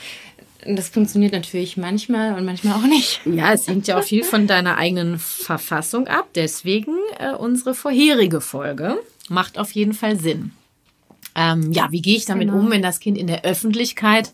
Das 0.69 0.89
funktioniert 0.89 1.33
natürlich 1.33 1.77
manchmal 1.77 2.37
und 2.37 2.45
manchmal 2.45 2.75
auch 2.75 2.87
nicht. 2.89 3.21
Ja, 3.25 3.53
es 3.53 3.69
hängt 3.69 3.87
ja 3.87 3.99
auch 3.99 4.03
viel 4.03 4.25
von 4.25 4.49
deiner 4.49 4.77
eigenen 4.79 5.17
Verfassung 5.21 6.09
ab. 6.09 6.27
Deswegen 6.35 6.97
äh, 7.21 7.31
unsere 7.37 7.73
vorherige 7.75 8.41
Folge 8.41 8.99
macht 9.29 9.59
auf 9.59 9.71
jeden 9.73 9.93
Fall 9.93 10.19
Sinn. 10.19 10.51
Ähm, 11.37 11.71
ja, 11.73 11.89
wie 11.93 12.01
gehe 12.03 12.17
ich 12.17 12.25
damit 12.25 12.49
Genau. 12.49 12.59
um, 12.61 12.71
wenn 12.71 12.83
das 12.83 12.99
Kind 12.99 13.19
in 13.19 13.27
der 13.27 13.45
Öffentlichkeit 13.45 14.33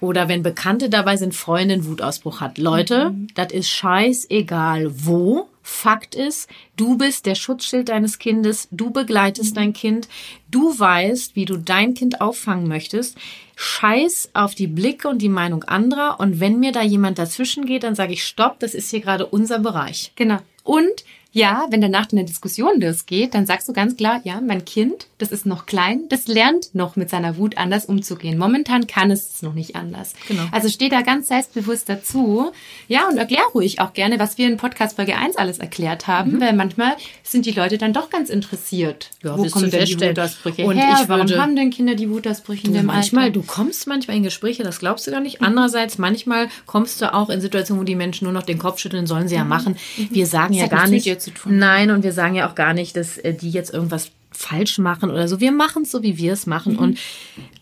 oder 0.00 0.28
wenn 0.28 0.42
Bekannte 0.42 0.88
dabei 0.88 1.16
sind, 1.16 1.34
Freunde 1.34 1.74
einen 1.74 1.86
Wutausbruch 1.86 2.40
hat? 2.40 2.58
Leute, 2.58 3.10
Mhm. 3.10 3.26
das 3.34 3.52
ist 3.52 3.68
scheißegal 3.68 4.90
wo. 5.06 5.48
Fakt 5.64 6.16
ist, 6.16 6.48
du 6.76 6.98
bist 6.98 7.24
der 7.24 7.36
Schutzschild 7.36 7.88
deines 7.88 8.18
Kindes, 8.18 8.66
du 8.72 8.90
begleitest 8.90 9.56
dein 9.56 9.72
Kind, 9.72 10.08
du 10.50 10.76
weißt, 10.76 11.36
wie 11.36 11.44
du 11.44 11.56
dein 11.56 11.94
Kind 11.94 12.20
auffangen 12.20 12.66
möchtest. 12.66 13.16
Scheiß 13.54 14.30
auf 14.34 14.56
die 14.56 14.66
Blicke 14.66 15.06
und 15.08 15.18
die 15.22 15.28
Meinung 15.28 15.62
anderer 15.62 16.18
und 16.18 16.40
wenn 16.40 16.58
mir 16.58 16.72
da 16.72 16.82
jemand 16.82 17.18
dazwischen 17.18 17.64
geht, 17.64 17.84
dann 17.84 17.94
sage 17.94 18.12
ich 18.12 18.24
Stopp, 18.24 18.58
das 18.58 18.74
ist 18.74 18.90
hier 18.90 19.00
gerade 19.00 19.24
unser 19.26 19.60
Bereich. 19.60 20.10
Genau. 20.16 20.38
Und 20.64 21.04
ja, 21.32 21.66
wenn 21.70 21.80
danach 21.80 22.12
eine 22.12 22.24
Diskussion 22.24 22.80
losgeht, 22.80 23.34
dann 23.34 23.46
sagst 23.46 23.68
du 23.68 23.72
ganz 23.72 23.96
klar, 23.96 24.20
ja, 24.24 24.40
mein 24.40 24.64
Kind, 24.64 25.06
das 25.18 25.32
ist 25.32 25.46
noch 25.46 25.64
klein, 25.66 26.02
das 26.10 26.26
lernt 26.28 26.74
noch 26.74 26.94
mit 26.96 27.08
seiner 27.08 27.38
Wut 27.38 27.56
anders 27.56 27.86
umzugehen. 27.86 28.36
Momentan 28.38 28.86
kann 28.86 29.10
es 29.10 29.34
es 29.36 29.42
noch 29.42 29.54
nicht 29.54 29.74
anders. 29.76 30.12
Genau. 30.28 30.42
Also 30.52 30.68
steh 30.68 30.88
da 30.88 31.00
ganz 31.00 31.28
selbstbewusst 31.28 31.88
dazu. 31.88 32.52
Ja, 32.88 33.08
und 33.08 33.16
erklär 33.16 33.42
ruhig 33.54 33.80
auch 33.80 33.92
gerne, 33.94 34.18
was 34.18 34.36
wir 34.36 34.46
in 34.46 34.56
Podcast 34.58 34.96
Folge 34.96 35.16
1 35.16 35.36
alles 35.36 35.58
erklärt 35.58 36.06
haben, 36.06 36.40
weil 36.40 36.52
manchmal 36.52 36.96
sind 37.22 37.46
die 37.46 37.52
Leute 37.52 37.78
dann 37.78 37.92
doch 37.92 38.10
ganz 38.10 38.28
interessiert. 38.28 39.10
Mhm. 39.22 39.28
Ja, 39.28 39.38
Wo 39.38 39.46
kommen 39.46 39.70
denn 39.70 39.84
die. 39.86 39.94
Wutausbrüche 40.00 40.64
Und 40.64 40.76
her? 40.76 40.98
ich 41.02 41.08
Warum 41.08 41.30
haben 41.30 41.56
denn 41.56 41.70
Kinder 41.70 41.94
die 41.94 42.10
Wutausbrüche 42.10 42.66
in 42.66 42.74
dem 42.74 42.86
manchmal, 42.86 43.24
Alter? 43.24 43.34
du 43.40 43.42
kommst 43.42 43.86
manchmal 43.86 44.16
in 44.16 44.22
Gespräche, 44.22 44.62
das 44.64 44.80
glaubst 44.80 45.06
du 45.06 45.10
gar 45.10 45.20
nicht. 45.20 45.40
Andererseits, 45.40 45.96
manchmal 45.98 46.48
kommst 46.66 47.00
du 47.00 47.12
auch 47.14 47.30
in 47.30 47.40
Situationen, 47.40 47.80
wo 47.80 47.84
die 47.84 47.94
Menschen 47.96 48.24
nur 48.24 48.32
noch 48.32 48.42
den 48.42 48.58
Kopf 48.58 48.78
schütteln, 48.78 49.06
sollen 49.06 49.28
sie 49.28 49.36
ja 49.36 49.44
machen. 49.44 49.76
Wir 50.10 50.26
sagen 50.26 50.52
ja 50.54 50.66
gar 50.66 50.88
nicht. 50.88 51.06
dir 51.06 51.18
zu 51.22 51.30
tun. 51.30 51.58
Nein, 51.58 51.90
und 51.90 52.02
wir 52.02 52.12
sagen 52.12 52.34
ja 52.34 52.48
auch 52.48 52.54
gar 52.54 52.74
nicht, 52.74 52.96
dass 52.96 53.18
äh, 53.18 53.34
die 53.34 53.50
jetzt 53.50 53.72
irgendwas 53.72 54.10
falsch 54.30 54.78
machen 54.78 55.10
oder 55.10 55.28
so. 55.28 55.40
Wir 55.40 55.52
machen 55.52 55.82
es 55.82 55.90
so, 55.90 56.02
wie 56.02 56.16
wir 56.16 56.32
es 56.32 56.46
machen. 56.46 56.78
Und 56.78 56.98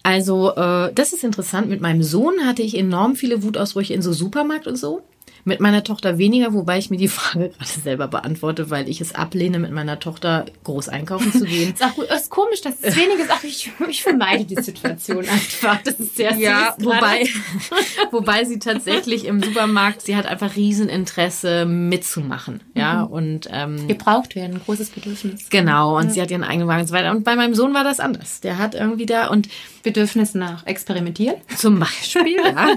also, 0.03 0.55
äh, 0.55 0.92
das 0.94 1.12
ist 1.12 1.25
interessant. 1.25 1.68
Mit 1.68 1.81
meinem 1.81 2.03
Sohn 2.03 2.46
hatte 2.46 2.62
ich 2.62 2.77
enorm 2.77 3.16
viele 3.16 3.42
Wutausbrüche 3.42 3.94
in 3.94 4.03
so 4.03 4.12
Supermarkt 4.12 4.66
und 4.66 4.77
so. 4.77 5.03
Mit 5.44 5.61
meiner 5.61 5.83
Tochter 5.85 6.18
weniger, 6.18 6.53
wobei 6.53 6.79
ich 6.79 6.90
mir 6.90 6.96
die 6.96 7.09
Frage 7.20 7.50
gerade 7.50 7.81
selber 7.83 8.09
beantworte, 8.09 8.70
weil 8.70 8.88
ich 8.88 9.00
es 9.00 9.14
ablehne, 9.14 9.59
mit 9.59 9.72
meiner 9.72 9.98
Tochter 9.98 10.46
groß 10.64 10.88
einkaufen 10.88 11.33
zu 11.33 11.44
gehen. 11.44 11.72
ist 11.74 11.85
auch 11.85 11.98
ist 11.98 12.31
komisch, 12.31 12.61
dass 12.61 12.74
es 12.81 12.96
wenig 12.96 13.18
ist. 13.18 13.31
Ach, 13.31 13.42
ich, 13.44 13.70
ich 13.88 14.03
vermeide 14.03 14.44
die 14.44 14.61
Situation 14.61 15.29
einfach. 15.29 15.81
Das 15.83 15.94
ist 15.94 16.16
sehr 16.16 16.35
Ja, 16.37 16.74
süß 16.76 16.87
wobei, 16.87 17.29
wobei 18.11 18.44
sie 18.44 18.59
tatsächlich 18.59 19.24
im 19.24 19.42
Supermarkt, 19.42 20.03
sie 20.03 20.16
hat 20.16 20.26
einfach 20.26 20.57
Rieseninteresse 20.57 21.64
mitzumachen. 21.66 22.62
Ja, 22.74 23.03
und 23.03 23.48
ähm, 23.50 23.88
gebraucht 23.88 24.35
werden, 24.35 24.57
ein 24.57 24.62
großes 24.64 24.90
Bedürfnis. 24.90 25.48
genau, 25.50 25.98
und 25.98 26.12
sie 26.12 26.20
hat 26.20 26.31
ihren 26.31 26.44
eigenen 26.44 26.68
Wagen 26.68 26.83
und 26.83 26.88
so 26.88 26.94
weiter. 26.94 27.11
Und 27.11 27.24
bei 27.24 27.37
meinem 27.37 27.55
Sohn 27.55 27.74
war 27.74 27.85
das 27.85 28.00
anders. 28.00 28.40
Der 28.40 28.59
hat 28.59 28.74
irgendwie 28.74 29.07
da 29.07 29.29
und 29.29 29.48
Bedürfnis 29.83 30.35
nach 30.35 30.66
Experimentieren. 30.66 31.37
zum 31.57 31.79
Beispiel, 31.79 32.37
ja. 32.37 32.74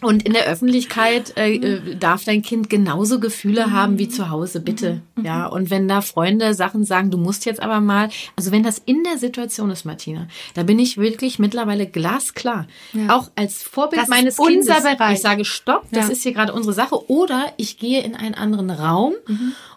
Und 0.00 0.24
in 0.24 0.32
der 0.32 0.46
Öffentlichkeit 0.46 1.36
äh, 1.36 1.54
äh, 1.54 1.91
darf 1.98 2.24
dein 2.24 2.42
Kind 2.42 2.68
genauso 2.70 3.20
Gefühle 3.20 3.70
haben 3.72 3.98
wie 3.98 4.08
zu 4.08 4.30
Hause, 4.30 4.60
bitte. 4.60 5.02
Ja. 5.22 5.46
Und 5.46 5.70
wenn 5.70 5.88
da 5.88 6.00
Freunde 6.00 6.54
Sachen 6.54 6.84
sagen, 6.84 7.10
du 7.10 7.18
musst 7.18 7.44
jetzt 7.44 7.60
aber 7.62 7.80
mal, 7.80 8.08
also 8.36 8.52
wenn 8.52 8.62
das 8.62 8.78
in 8.84 9.02
der 9.04 9.18
Situation 9.18 9.70
ist, 9.70 9.84
Martina, 9.84 10.26
da 10.54 10.62
bin 10.62 10.78
ich 10.78 10.98
wirklich 10.98 11.38
mittlerweile 11.38 11.86
glasklar. 11.86 12.66
Auch 13.08 13.30
als 13.36 13.62
Vorbild 13.62 14.02
Das 14.02 14.08
meines 14.08 14.38
unser 14.38 14.74
Kindes. 14.76 14.82
Bereich. 14.96 15.14
Ich 15.14 15.20
sage 15.22 15.44
Stopp, 15.44 15.86
das 15.90 16.06
Ja. 16.06 16.12
ist 16.12 16.22
hier 16.22 16.32
gerade 16.32 16.52
unsere 16.52 16.72
Sache. 16.74 17.10
Oder 17.10 17.52
ich 17.56 17.78
gehe 17.78 18.02
in 18.02 18.14
einen 18.16 18.34
anderen 18.34 18.70
Raum 18.70 19.14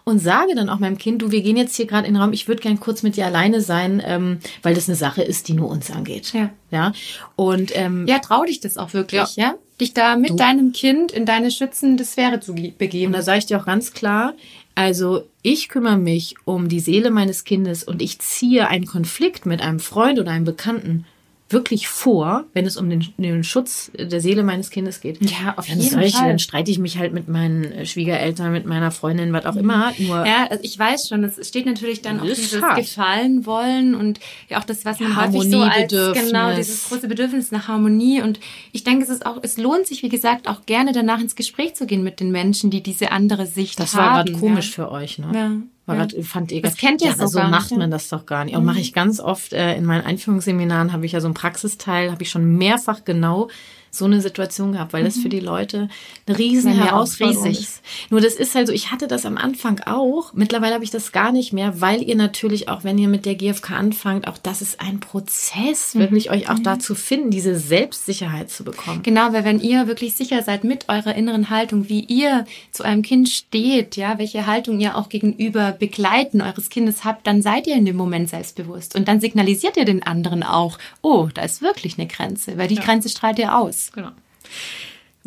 und 0.04 0.18
sage 0.18 0.54
dann 0.54 0.68
auch 0.68 0.78
meinem 0.78 0.98
Kind, 0.98 1.22
du, 1.22 1.30
wir 1.30 1.42
gehen 1.42 1.56
jetzt 1.56 1.76
hier 1.76 1.86
gerade 1.86 2.06
in 2.06 2.14
den 2.14 2.22
Raum, 2.22 2.32
ich 2.32 2.48
würde 2.48 2.62
gern 2.62 2.78
kurz 2.80 3.02
mit 3.02 3.16
dir 3.16 3.26
alleine 3.26 3.60
sein, 3.60 4.02
ähm, 4.04 4.38
weil 4.62 4.74
das 4.74 4.88
eine 4.88 4.96
Sache 4.96 5.22
ist, 5.22 5.48
die 5.48 5.52
nur 5.54 5.68
uns 5.68 5.90
angeht. 5.90 6.32
Ja. 6.32 6.50
Ja. 6.70 6.92
Und 7.36 7.70
ähm, 7.76 8.06
Ja, 8.06 8.18
trau 8.18 8.44
dich 8.44 8.60
das 8.60 8.76
auch 8.76 8.92
wirklich, 8.92 9.36
ja? 9.36 9.54
Dich 9.80 9.92
da 9.92 10.16
mit 10.16 10.40
deinem 10.40 10.72
Kind 10.72 11.12
in 11.12 11.26
deine 11.26 11.50
schützende 11.50 12.04
Sphäre 12.04 12.40
zu 12.40 12.54
ge- 12.54 12.72
begeben. 12.76 13.08
Und 13.08 13.18
da 13.18 13.22
sage 13.22 13.38
ich 13.38 13.46
dir 13.46 13.60
auch 13.60 13.66
ganz 13.66 13.92
klar, 13.92 14.34
also 14.74 15.24
ich 15.42 15.68
kümmere 15.68 15.98
mich 15.98 16.34
um 16.44 16.68
die 16.68 16.80
Seele 16.80 17.10
meines 17.10 17.44
Kindes 17.44 17.84
und 17.84 18.00
ich 18.02 18.18
ziehe 18.18 18.68
einen 18.68 18.86
Konflikt 18.86 19.44
mit 19.46 19.60
einem 19.60 19.80
Freund 19.80 20.18
oder 20.18 20.30
einem 20.30 20.44
Bekannten 20.44 21.04
wirklich 21.48 21.86
vor, 21.86 22.44
wenn 22.54 22.66
es 22.66 22.76
um 22.76 22.90
den, 22.90 23.06
den 23.18 23.44
Schutz 23.44 23.92
der 23.96 24.20
Seele 24.20 24.42
meines 24.42 24.70
Kindes 24.70 25.00
geht. 25.00 25.20
Ja, 25.30 25.54
auf 25.56 25.68
jeden 25.68 25.80
soll 25.80 26.02
ich, 26.02 26.16
Fall. 26.16 26.28
Dann 26.28 26.38
streite 26.40 26.70
ich 26.72 26.78
mich 26.78 26.98
halt 26.98 27.12
mit 27.12 27.28
meinen 27.28 27.64
äh, 27.64 27.86
Schwiegereltern, 27.86 28.50
mit 28.52 28.66
meiner 28.66 28.90
Freundin, 28.90 29.32
was 29.32 29.46
auch 29.46 29.54
immer. 29.54 29.92
Nur 29.98 30.26
Ja, 30.26 30.48
also 30.50 30.62
ich 30.64 30.76
weiß 30.76 31.08
schon, 31.08 31.22
es 31.22 31.46
steht 31.46 31.66
natürlich 31.66 32.02
dann 32.02 32.18
auch 32.18 32.26
Das 32.26 32.38
dieses 32.38 32.62
hart. 32.62 32.78
Gefallen 32.78 33.46
wollen 33.46 33.94
und 33.94 34.18
ja 34.48 34.58
auch 34.58 34.64
das, 34.64 34.84
was 34.84 34.98
man 34.98 35.16
häufig 35.16 35.50
so 35.50 35.60
als 35.60 35.92
genau 35.92 36.54
dieses 36.54 36.88
große 36.88 37.06
Bedürfnis 37.06 37.52
nach 37.52 37.68
Harmonie 37.68 38.22
und 38.22 38.40
ich 38.72 38.82
denke, 38.82 39.04
es 39.04 39.10
ist 39.10 39.24
auch, 39.24 39.38
es 39.42 39.56
lohnt 39.56 39.86
sich, 39.86 40.02
wie 40.02 40.08
gesagt, 40.08 40.48
auch 40.48 40.66
gerne 40.66 40.92
danach 40.92 41.20
ins 41.20 41.36
Gespräch 41.36 41.74
zu 41.74 41.86
gehen 41.86 42.02
mit 42.02 42.18
den 42.18 42.32
Menschen, 42.32 42.70
die 42.70 42.82
diese 42.82 43.12
andere 43.12 43.46
Sicht 43.46 43.78
das 43.78 43.94
haben. 43.94 44.04
war 44.04 44.24
gerade 44.24 44.32
komisch 44.32 44.70
ja. 44.70 44.74
für 44.84 44.90
euch, 44.90 45.18
ne? 45.18 45.30
Ja. 45.32 45.52
War 45.86 45.96
Ja. 45.96 46.06
grad, 46.06 46.24
fand 46.24 46.52
ihr 46.52 46.62
Das 46.62 46.76
kennt 46.76 47.00
ihr 47.00 47.08
ja, 47.08 47.26
so 47.28 47.38
gar 47.38 47.48
macht 47.48 47.70
nicht, 47.70 47.78
man 47.78 47.90
das 47.90 48.08
doch 48.08 48.26
gar 48.26 48.44
nicht. 48.44 48.56
Auch 48.56 48.62
mache 48.62 48.80
ich 48.80 48.92
ganz 48.92 49.20
oft 49.20 49.52
äh, 49.52 49.76
in 49.76 49.84
meinen 49.84 50.04
Einführungsseminaren 50.04 50.92
habe 50.92 51.06
ich 51.06 51.12
ja 51.12 51.20
so 51.20 51.28
einen 51.28 51.34
Praxisteil, 51.34 52.10
habe 52.10 52.22
ich 52.22 52.30
schon 52.30 52.56
mehrfach 52.58 53.04
genau 53.04 53.48
so 53.96 54.04
eine 54.04 54.20
Situation 54.20 54.72
gehabt, 54.72 54.92
weil 54.92 55.04
das 55.04 55.16
für 55.16 55.28
die 55.28 55.40
Leute 55.40 55.88
eine 56.26 56.38
riesen 56.38 56.76
Ja, 56.76 56.86
Herausforderung 56.86 57.50
ist. 57.50 57.82
Nur 58.10 58.20
das 58.20 58.34
ist 58.34 58.54
halt 58.54 58.66
so, 58.66 58.72
ich 58.72 58.90
hatte 58.90 59.08
das 59.08 59.26
am 59.26 59.36
Anfang 59.36 59.80
auch. 59.80 60.32
Mittlerweile 60.32 60.74
habe 60.74 60.84
ich 60.84 60.90
das 60.90 61.12
gar 61.12 61.32
nicht 61.32 61.52
mehr, 61.52 61.80
weil 61.80 62.02
ihr 62.02 62.16
natürlich 62.16 62.68
auch, 62.68 62.84
wenn 62.84 62.98
ihr 62.98 63.08
mit 63.08 63.26
der 63.26 63.34
GfK 63.34 63.70
anfangt, 63.70 64.28
auch 64.28 64.38
das 64.38 64.62
ist 64.62 64.80
ein 64.80 65.00
Prozess, 65.00 65.94
wirklich 65.94 66.30
euch 66.30 66.50
auch 66.50 66.58
dazu 66.58 66.94
finden, 66.94 67.30
diese 67.30 67.56
Selbstsicherheit 67.56 68.50
zu 68.50 68.64
bekommen. 68.64 69.02
Genau, 69.02 69.32
weil 69.32 69.44
wenn 69.44 69.60
ihr 69.60 69.86
wirklich 69.86 70.14
sicher 70.14 70.42
seid 70.42 70.64
mit 70.64 70.88
eurer 70.88 71.14
inneren 71.14 71.50
Haltung, 71.50 71.88
wie 71.88 72.00
ihr 72.00 72.44
zu 72.72 72.84
eurem 72.84 73.02
Kind 73.02 73.28
steht, 73.28 73.96
ja, 73.96 74.18
welche 74.18 74.46
Haltung 74.46 74.80
ihr 74.80 74.96
auch 74.96 75.08
gegenüber 75.08 75.72
Begleiten 75.72 76.40
eures 76.40 76.70
Kindes 76.70 77.04
habt, 77.04 77.26
dann 77.26 77.42
seid 77.42 77.66
ihr 77.66 77.74
in 77.74 77.84
dem 77.84 77.96
Moment 77.96 78.28
selbstbewusst 78.28 78.94
und 78.94 79.08
dann 79.08 79.20
signalisiert 79.20 79.76
ihr 79.76 79.84
den 79.84 80.02
anderen 80.02 80.42
auch, 80.42 80.78
oh, 81.02 81.28
da 81.32 81.42
ist 81.42 81.62
wirklich 81.62 81.98
eine 81.98 82.06
Grenze, 82.06 82.58
weil 82.58 82.68
die 82.68 82.76
Grenze 82.76 83.08
strahlt 83.08 83.38
ihr 83.38 83.56
aus. 83.56 83.85
Genau. 83.92 84.10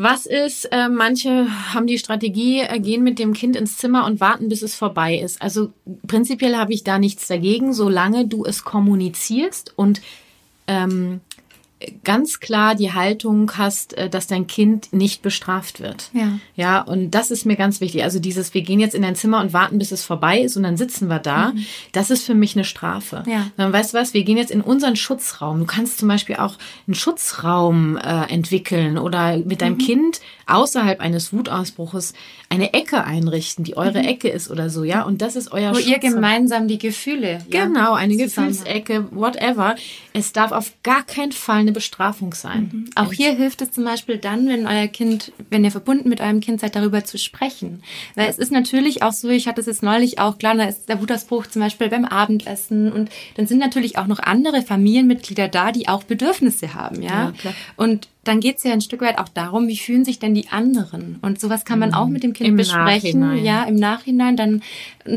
Was 0.02 0.26
ist, 0.26 0.64
äh, 0.72 0.88
manche 0.88 1.48
haben 1.74 1.86
die 1.86 1.98
Strategie, 1.98 2.62
äh, 2.62 2.80
gehen 2.80 3.04
mit 3.04 3.20
dem 3.20 3.34
Kind 3.34 3.58
ins 3.58 3.76
Zimmer 3.76 4.06
und 4.06 4.22
warten, 4.22 4.48
bis 4.48 4.62
es 4.62 4.74
vorbei 4.74 5.20
ist. 5.20 5.42
Also 5.42 5.74
prinzipiell 6.08 6.56
habe 6.56 6.72
ich 6.72 6.86
da 6.86 7.00
nichts 7.00 7.28
dagegen, 7.28 7.74
solange 7.74 8.26
du 8.26 8.46
es 8.46 8.64
kommunizierst 8.64 9.74
und 9.76 10.00
ähm, 10.68 11.20
ganz 12.04 12.40
klar 12.42 12.76
die 12.76 12.92
Haltung 12.94 13.52
hast, 13.58 13.94
äh, 13.98 14.10
dass 14.10 14.28
dein 14.28 14.48
Kind 14.48 14.92
nicht 14.92 15.22
bestraft 15.22 15.80
wird. 15.80 16.10
Ja. 16.14 16.40
Ja, 16.56 16.82
und 16.82 17.12
das 17.12 17.32
ist 17.32 17.46
mir 17.46 17.56
ganz 17.56 17.80
wichtig. 17.80 18.04
Also 18.04 18.20
dieses, 18.20 18.54
wir 18.54 18.64
gehen 18.64 18.82
jetzt 18.82 18.96
in 18.96 19.02
dein 19.02 19.16
Zimmer 19.16 19.40
und 19.40 19.54
warten, 19.54 19.80
bis 19.80 19.92
es 19.92 20.04
vorbei 20.04 20.42
ist 20.42 20.58
und 20.58 20.64
dann 20.64 20.76
sitzen 20.76 21.08
wir 21.08 21.20
da, 21.20 21.52
mhm. 21.52 21.66
das 21.94 22.12
ist 22.12 22.26
für 22.26 22.36
mich 22.36 22.56
eine 22.56 22.66
Strafe. 22.66 23.24
Ja. 23.28 23.48
Dann 23.56 23.72
weißt 23.72 23.94
du 23.94 23.98
was, 23.98 24.14
wir 24.14 24.24
gehen 24.24 24.38
jetzt 24.38 24.52
in 24.52 24.62
unseren 24.62 24.98
Schutzraum. 24.98 25.60
Du 25.60 25.66
kannst 25.66 26.00
zum 26.00 26.10
Beispiel 26.10 26.36
auch 26.36 26.56
einen 26.86 26.96
Schutzraum 26.96 27.96
äh, 27.96 28.30
entwickeln 28.30 28.98
oder 28.98 29.38
mit 29.38 29.62
deinem 29.62 29.76
mhm. 29.76 29.86
Kind 29.86 30.22
außerhalb 30.48 31.00
eines 31.00 31.32
Wutausbruches 31.32 32.14
eine 32.50 32.74
Ecke 32.74 33.04
einrichten, 33.04 33.64
die 33.64 33.78
eure 33.78 34.00
mhm. 34.00 34.08
Ecke 34.08 34.28
ist 34.28 34.50
oder 34.50 34.70
so, 34.70 34.84
ja. 34.84 35.04
Und 35.04 35.22
das 35.22 35.36
ist 35.36 35.52
euer 35.52 35.72
Wo 35.72 35.76
Schutzraum. 35.76 35.94
ihr 35.94 36.00
gemeinsam 36.00 36.68
die 36.68 36.80
Gefühle. 36.80 37.40
Genau, 37.50 37.94
eine 37.94 38.18
Gefühlsecke, 38.18 39.08
whatever. 39.12 39.76
Es 40.12 40.34
darf 40.34 40.52
auf 40.52 40.74
gar 40.84 41.04
keinen 41.04 41.32
Fall 41.32 41.69
eine 41.70 41.74
Bestrafung 41.76 42.34
sein. 42.34 42.70
Mhm. 42.72 42.90
Auch 42.96 43.14
hier 43.14 43.34
hilft 43.34 43.62
es 43.62 43.72
zum 43.72 43.86
Beispiel 43.86 44.18
dann, 44.18 44.48
wenn 44.48 44.68
euer 44.68 44.88
Kind, 44.88 45.32
wenn 45.50 45.64
ihr 45.64 45.72
verbunden 45.72 46.10
mit 46.10 46.20
eurem 46.20 46.42
Kind 46.42 46.60
seid, 46.60 46.76
darüber 46.76 47.04
zu 47.04 47.18
sprechen. 47.18 47.84
Weil 48.16 48.26
ja. 48.26 48.30
es 48.32 48.38
ist 48.38 48.52
natürlich 48.52 49.04
auch 49.04 49.14
so, 49.14 49.30
ich 49.30 49.48
hatte 49.48 49.62
es 49.62 49.68
jetzt 49.68 49.84
neulich 49.84 50.20
auch, 50.20 50.38
klar, 50.38 50.56
da 50.56 50.66
ist 50.66 50.90
der 50.90 51.02
Wutausbruch 51.02 51.48
zum 51.48 51.62
Beispiel 51.62 51.90
beim 51.90 52.06
Abendessen 52.06 52.92
und 52.92 53.10
dann 53.36 53.48
sind 53.48 53.60
natürlich 53.60 53.98
auch 53.98 54.08
noch 54.08 54.20
andere 54.20 54.62
Familienmitglieder 54.62 55.48
da, 55.48 55.72
die 55.72 55.88
auch 55.88 56.04
Bedürfnisse 56.04 56.74
haben, 56.74 57.02
ja. 57.02 57.26
ja 57.26 57.32
klar. 57.32 57.54
Und 57.78 58.08
dann 58.24 58.40
geht 58.40 58.58
es 58.58 58.64
ja 58.64 58.74
ein 58.74 58.82
Stück 58.82 59.02
weit 59.02 59.18
auch 59.18 59.30
darum, 59.30 59.68
wie 59.68 59.78
fühlen 59.78 60.06
sich 60.06 60.20
denn 60.20 60.36
die 60.36 60.50
anderen? 60.50 61.20
Und 61.22 61.40
sowas 61.40 61.66
kann 61.66 61.80
man 61.80 61.94
auch 61.94 62.08
mhm. 62.08 62.14
mit 62.14 62.24
dem 62.24 62.34
Kind 62.34 62.50
Im 62.50 62.58
besprechen, 62.58 63.20
Nachhinein. 63.22 63.46
ja, 63.46 63.64
im 63.64 63.76
Nachhinein 63.76 64.36
dann 64.36 64.62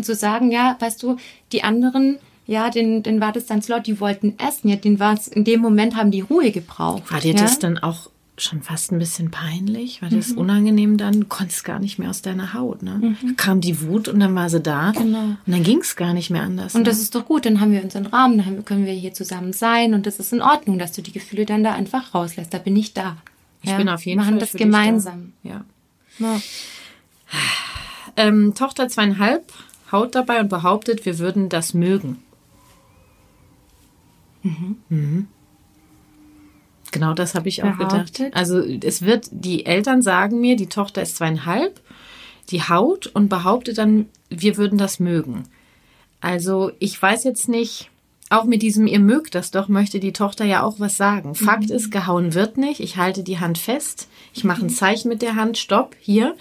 zu 0.03 0.15
sagen, 0.15 0.51
ja, 0.51 0.77
weißt 0.81 1.03
du, 1.03 1.17
die 1.53 1.65
anderen 1.65 2.19
ja, 2.53 2.69
den, 2.69 3.03
den 3.03 3.21
war 3.21 3.33
das 3.33 3.47
dann 3.47 3.63
so 3.63 3.73
laut, 3.73 3.87
die 3.87 3.99
wollten 3.99 4.35
essen. 4.39 4.69
Ja, 4.69 4.77
den 4.77 5.01
war 5.01 5.15
es, 5.15 5.27
in 5.27 5.45
dem 5.45 5.61
Moment 5.61 5.97
haben 5.97 6.11
die 6.11 6.21
Ruhe 6.21 6.51
gebraucht. 6.51 7.11
War 7.11 7.21
dir 7.21 7.35
ja? 7.35 7.41
das 7.41 7.59
dann 7.59 7.79
auch 7.79 8.11
schon 8.37 8.63
fast 8.63 8.93
ein 8.93 8.99
bisschen 8.99 9.31
peinlich? 9.31 10.03
War 10.03 10.11
das 10.11 10.29
mhm. 10.29 10.39
unangenehm 10.39 10.99
dann? 10.99 11.21
Du 11.21 11.27
konntest 11.27 11.65
gar 11.65 11.79
nicht 11.79 11.99
mehr 11.99 12.11
aus 12.11 12.21
deiner 12.21 12.53
Haut, 12.53 12.83
ne? 12.83 12.99
Mhm. 13.01 13.17
Da 13.23 13.33
kam 13.37 13.63
die 13.63 13.81
Wut 13.81 14.07
und 14.09 14.21
dann 14.21 14.35
war 14.35 14.51
sie 14.51 14.61
da. 14.61 14.93
Genau. 14.93 15.19
Und 15.19 15.39
dann 15.47 15.63
ging 15.63 15.79
es 15.79 15.97
gar 15.97 16.13
nicht 16.13 16.29
mehr 16.29 16.43
anders. 16.43 16.75
Und 16.75 16.83
ne? 16.83 16.85
das 16.89 17.01
ist 17.01 17.15
doch 17.15 17.25
gut, 17.25 17.47
dann 17.47 17.61
haben 17.61 17.73
wir 17.73 17.83
unseren 17.83 18.07
Rahmen, 18.07 18.37
dann 18.37 18.65
können 18.67 18.85
wir 18.85 18.93
hier 18.93 19.15
zusammen 19.15 19.55
sein 19.55 19.95
und 19.95 20.07
das 20.07 20.19
ist 20.19 20.33
in 20.35 20.43
Ordnung, 20.43 20.79
dass 20.79 20.93
du 20.93 21.01
die 21.01 21.13
Gefühle 21.13 21.47
dann 21.47 21.65
da 21.65 21.73
einfach 21.73 22.15
rauslässt. 22.15 22.53
Da 22.53 22.59
bin 22.59 22.77
ich 22.77 22.93
da. 22.93 23.17
Ich 23.63 23.71
ja? 23.71 23.79
bin 23.79 23.89
auf 23.89 24.05
jeden 24.05 24.19
Machen 24.19 24.39
Fall. 24.39 24.41
Machen 24.41 24.53
das 24.53 24.61
gemeinsam. 24.61 25.33
Da. 25.43 25.51
Ja. 25.51 25.65
ja. 26.19 26.41
Ähm, 28.17 28.55
Tochter 28.55 28.89
zweieinhalb 28.89 29.51
haut 29.91 30.15
dabei 30.15 30.41
und 30.41 30.49
behauptet, 30.49 31.07
wir 31.07 31.19
würden 31.19 31.49
das 31.49 31.73
mögen. 31.73 32.23
Mhm. 34.43 34.77
Mhm. 34.89 35.29
Genau 36.91 37.15
das 37.15 37.35
habe 37.35 37.49
ich 37.49 37.63
auch 37.63 37.77
Behauptet. 37.77 38.15
gedacht. 38.15 38.37
Also 38.37 38.61
es 38.61 39.03
wird, 39.03 39.29
die 39.31 39.65
Eltern 39.67 40.03
sagen 40.03 40.41
mir, 40.41 40.57
die 40.57 40.69
Tochter 40.69 41.03
ist 41.03 41.17
zweieinhalb, 41.17 41.81
die 42.51 42.63
haut 42.63 43.07
und 43.07 43.29
behauptet 43.29 43.79
dann, 43.79 44.07
wir 44.29 44.57
würden 44.57 44.79
das 44.79 45.01
mögen. 45.01 45.45
Also 46.21 46.71
ich 46.79 47.01
weiß 47.01 47.25
jetzt 47.25 47.49
nicht, 47.49 47.91
auch 48.31 48.45
mit 48.45 48.63
diesem 48.63 48.87
ihr 48.87 49.01
mögt 49.01 49.35
das 49.35 49.51
doch, 49.51 49.69
möchte 49.69 50.01
die 50.01 50.13
Tochter 50.13 50.45
ja 50.45 50.63
auch 50.63 50.81
was 50.81 50.97
sagen. 50.97 51.35
Fakt 51.35 51.69
mhm. 51.69 51.77
ist, 51.77 51.91
gehauen 51.91 52.35
wird 52.35 52.57
nicht. 52.57 52.81
Ich 52.81 52.97
halte 52.97 53.23
die 53.23 53.41
Hand 53.41 53.59
fest. 53.59 54.09
Ich 54.33 54.45
mache 54.45 54.63
ein 54.63 54.69
mhm. 54.69 54.75
Zeichen 54.75 55.09
mit 55.09 55.23
der 55.23 55.35
Hand. 55.37 55.59
Stopp, 55.59 55.97
hier. 56.01 56.35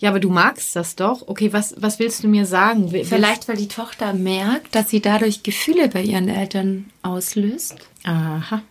Ja, 0.00 0.08
aber 0.08 0.18
du 0.18 0.30
magst 0.30 0.74
das 0.74 0.96
doch. 0.96 1.28
Okay, 1.28 1.52
was, 1.52 1.74
was 1.78 1.98
willst 1.98 2.24
du 2.24 2.28
mir 2.28 2.46
sagen? 2.46 2.88
Vielleicht, 2.88 3.48
weil 3.48 3.56
die 3.56 3.68
Tochter 3.68 4.14
merkt, 4.14 4.74
dass 4.74 4.88
sie 4.88 5.00
dadurch 5.00 5.42
Gefühle 5.42 5.88
bei 5.88 6.02
ihren 6.02 6.28
Eltern 6.28 6.86
auslöst. 7.02 7.76
Aha. 8.04 8.62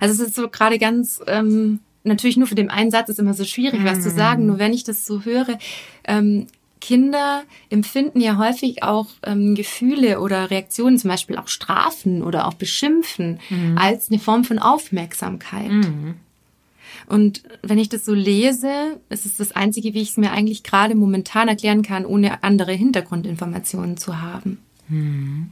Also 0.00 0.20
es 0.20 0.28
ist 0.28 0.34
so 0.34 0.48
gerade 0.48 0.80
ganz, 0.80 1.20
ähm, 1.28 1.78
natürlich 2.02 2.36
nur 2.36 2.48
für 2.48 2.56
den 2.56 2.68
einen 2.68 2.90
Satz 2.90 3.08
ist 3.08 3.20
immer 3.20 3.34
so 3.34 3.44
schwierig, 3.44 3.84
was 3.84 4.02
zu 4.02 4.10
sagen. 4.10 4.46
Nur 4.46 4.58
wenn 4.58 4.72
ich 4.72 4.82
das 4.82 5.06
so 5.06 5.24
höre, 5.24 5.56
ähm, 6.04 6.48
Kinder 6.80 7.44
empfinden 7.68 8.20
ja 8.20 8.36
häufig 8.36 8.82
auch 8.82 9.06
ähm, 9.22 9.54
Gefühle 9.54 10.18
oder 10.20 10.50
Reaktionen, 10.50 10.98
zum 10.98 11.10
Beispiel 11.10 11.36
auch 11.36 11.46
Strafen 11.46 12.24
oder 12.24 12.48
auch 12.48 12.54
Beschimpfen, 12.54 13.38
mhm. 13.50 13.78
als 13.78 14.10
eine 14.10 14.18
Form 14.18 14.44
von 14.44 14.58
Aufmerksamkeit. 14.58 15.70
Mhm. 15.70 16.16
Und 17.06 17.42
wenn 17.62 17.78
ich 17.78 17.88
das 17.88 18.04
so 18.04 18.14
lese, 18.14 19.00
ist 19.08 19.26
es 19.26 19.36
das 19.36 19.52
Einzige, 19.52 19.94
wie 19.94 20.02
ich 20.02 20.10
es 20.10 20.16
mir 20.16 20.32
eigentlich 20.32 20.62
gerade 20.62 20.94
momentan 20.94 21.48
erklären 21.48 21.82
kann, 21.82 22.06
ohne 22.06 22.42
andere 22.42 22.72
Hintergrundinformationen 22.72 23.96
zu 23.96 24.20
haben. 24.20 24.58
Hm. 24.88 25.50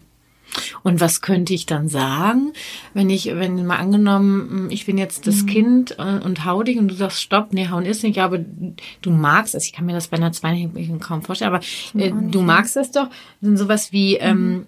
Und 0.83 1.01
was 1.01 1.21
könnte 1.21 1.53
ich 1.55 1.67
dann 1.67 1.89
sagen, 1.89 2.53
wenn 2.95 3.11
ich, 3.11 3.27
wenn 3.27 3.67
mal 3.67 3.77
angenommen, 3.77 4.49
hm, 4.51 4.71
ich 4.71 4.87
bin 4.87 4.99
jetzt 4.99 5.27
das 5.27 5.43
mhm. 5.43 5.47
Kind 5.47 5.99
äh, 5.99 6.19
und 6.21 6.45
hau 6.45 6.63
dich 6.63 6.79
und 6.79 6.89
du 6.89 6.95
sagst, 6.95 7.21
stopp, 7.21 7.53
nee, 7.53 7.69
hauen 7.69 7.85
ist 7.85 8.03
nicht, 8.03 8.19
aber 8.19 8.39
du 8.39 9.11
magst 9.11 9.55
es. 9.55 9.67
Ich 9.67 9.73
kann 9.73 9.87
mir 9.87 9.93
das 9.93 10.09
bei 10.09 10.17
einer 10.17 10.33
Zweijährigen 10.33 11.01
kaum 11.01 11.23
vorstellen, 11.23 11.55
aber 11.55 11.65
äh, 11.95 12.13
du 12.31 12.43
magst 12.43 12.77
es 12.77 12.91
doch. 12.91 13.09
Dann 13.41 13.57
sowas 13.57 13.93
wie, 13.93 14.15
mhm. 14.15 14.21
ähm, 14.23 14.67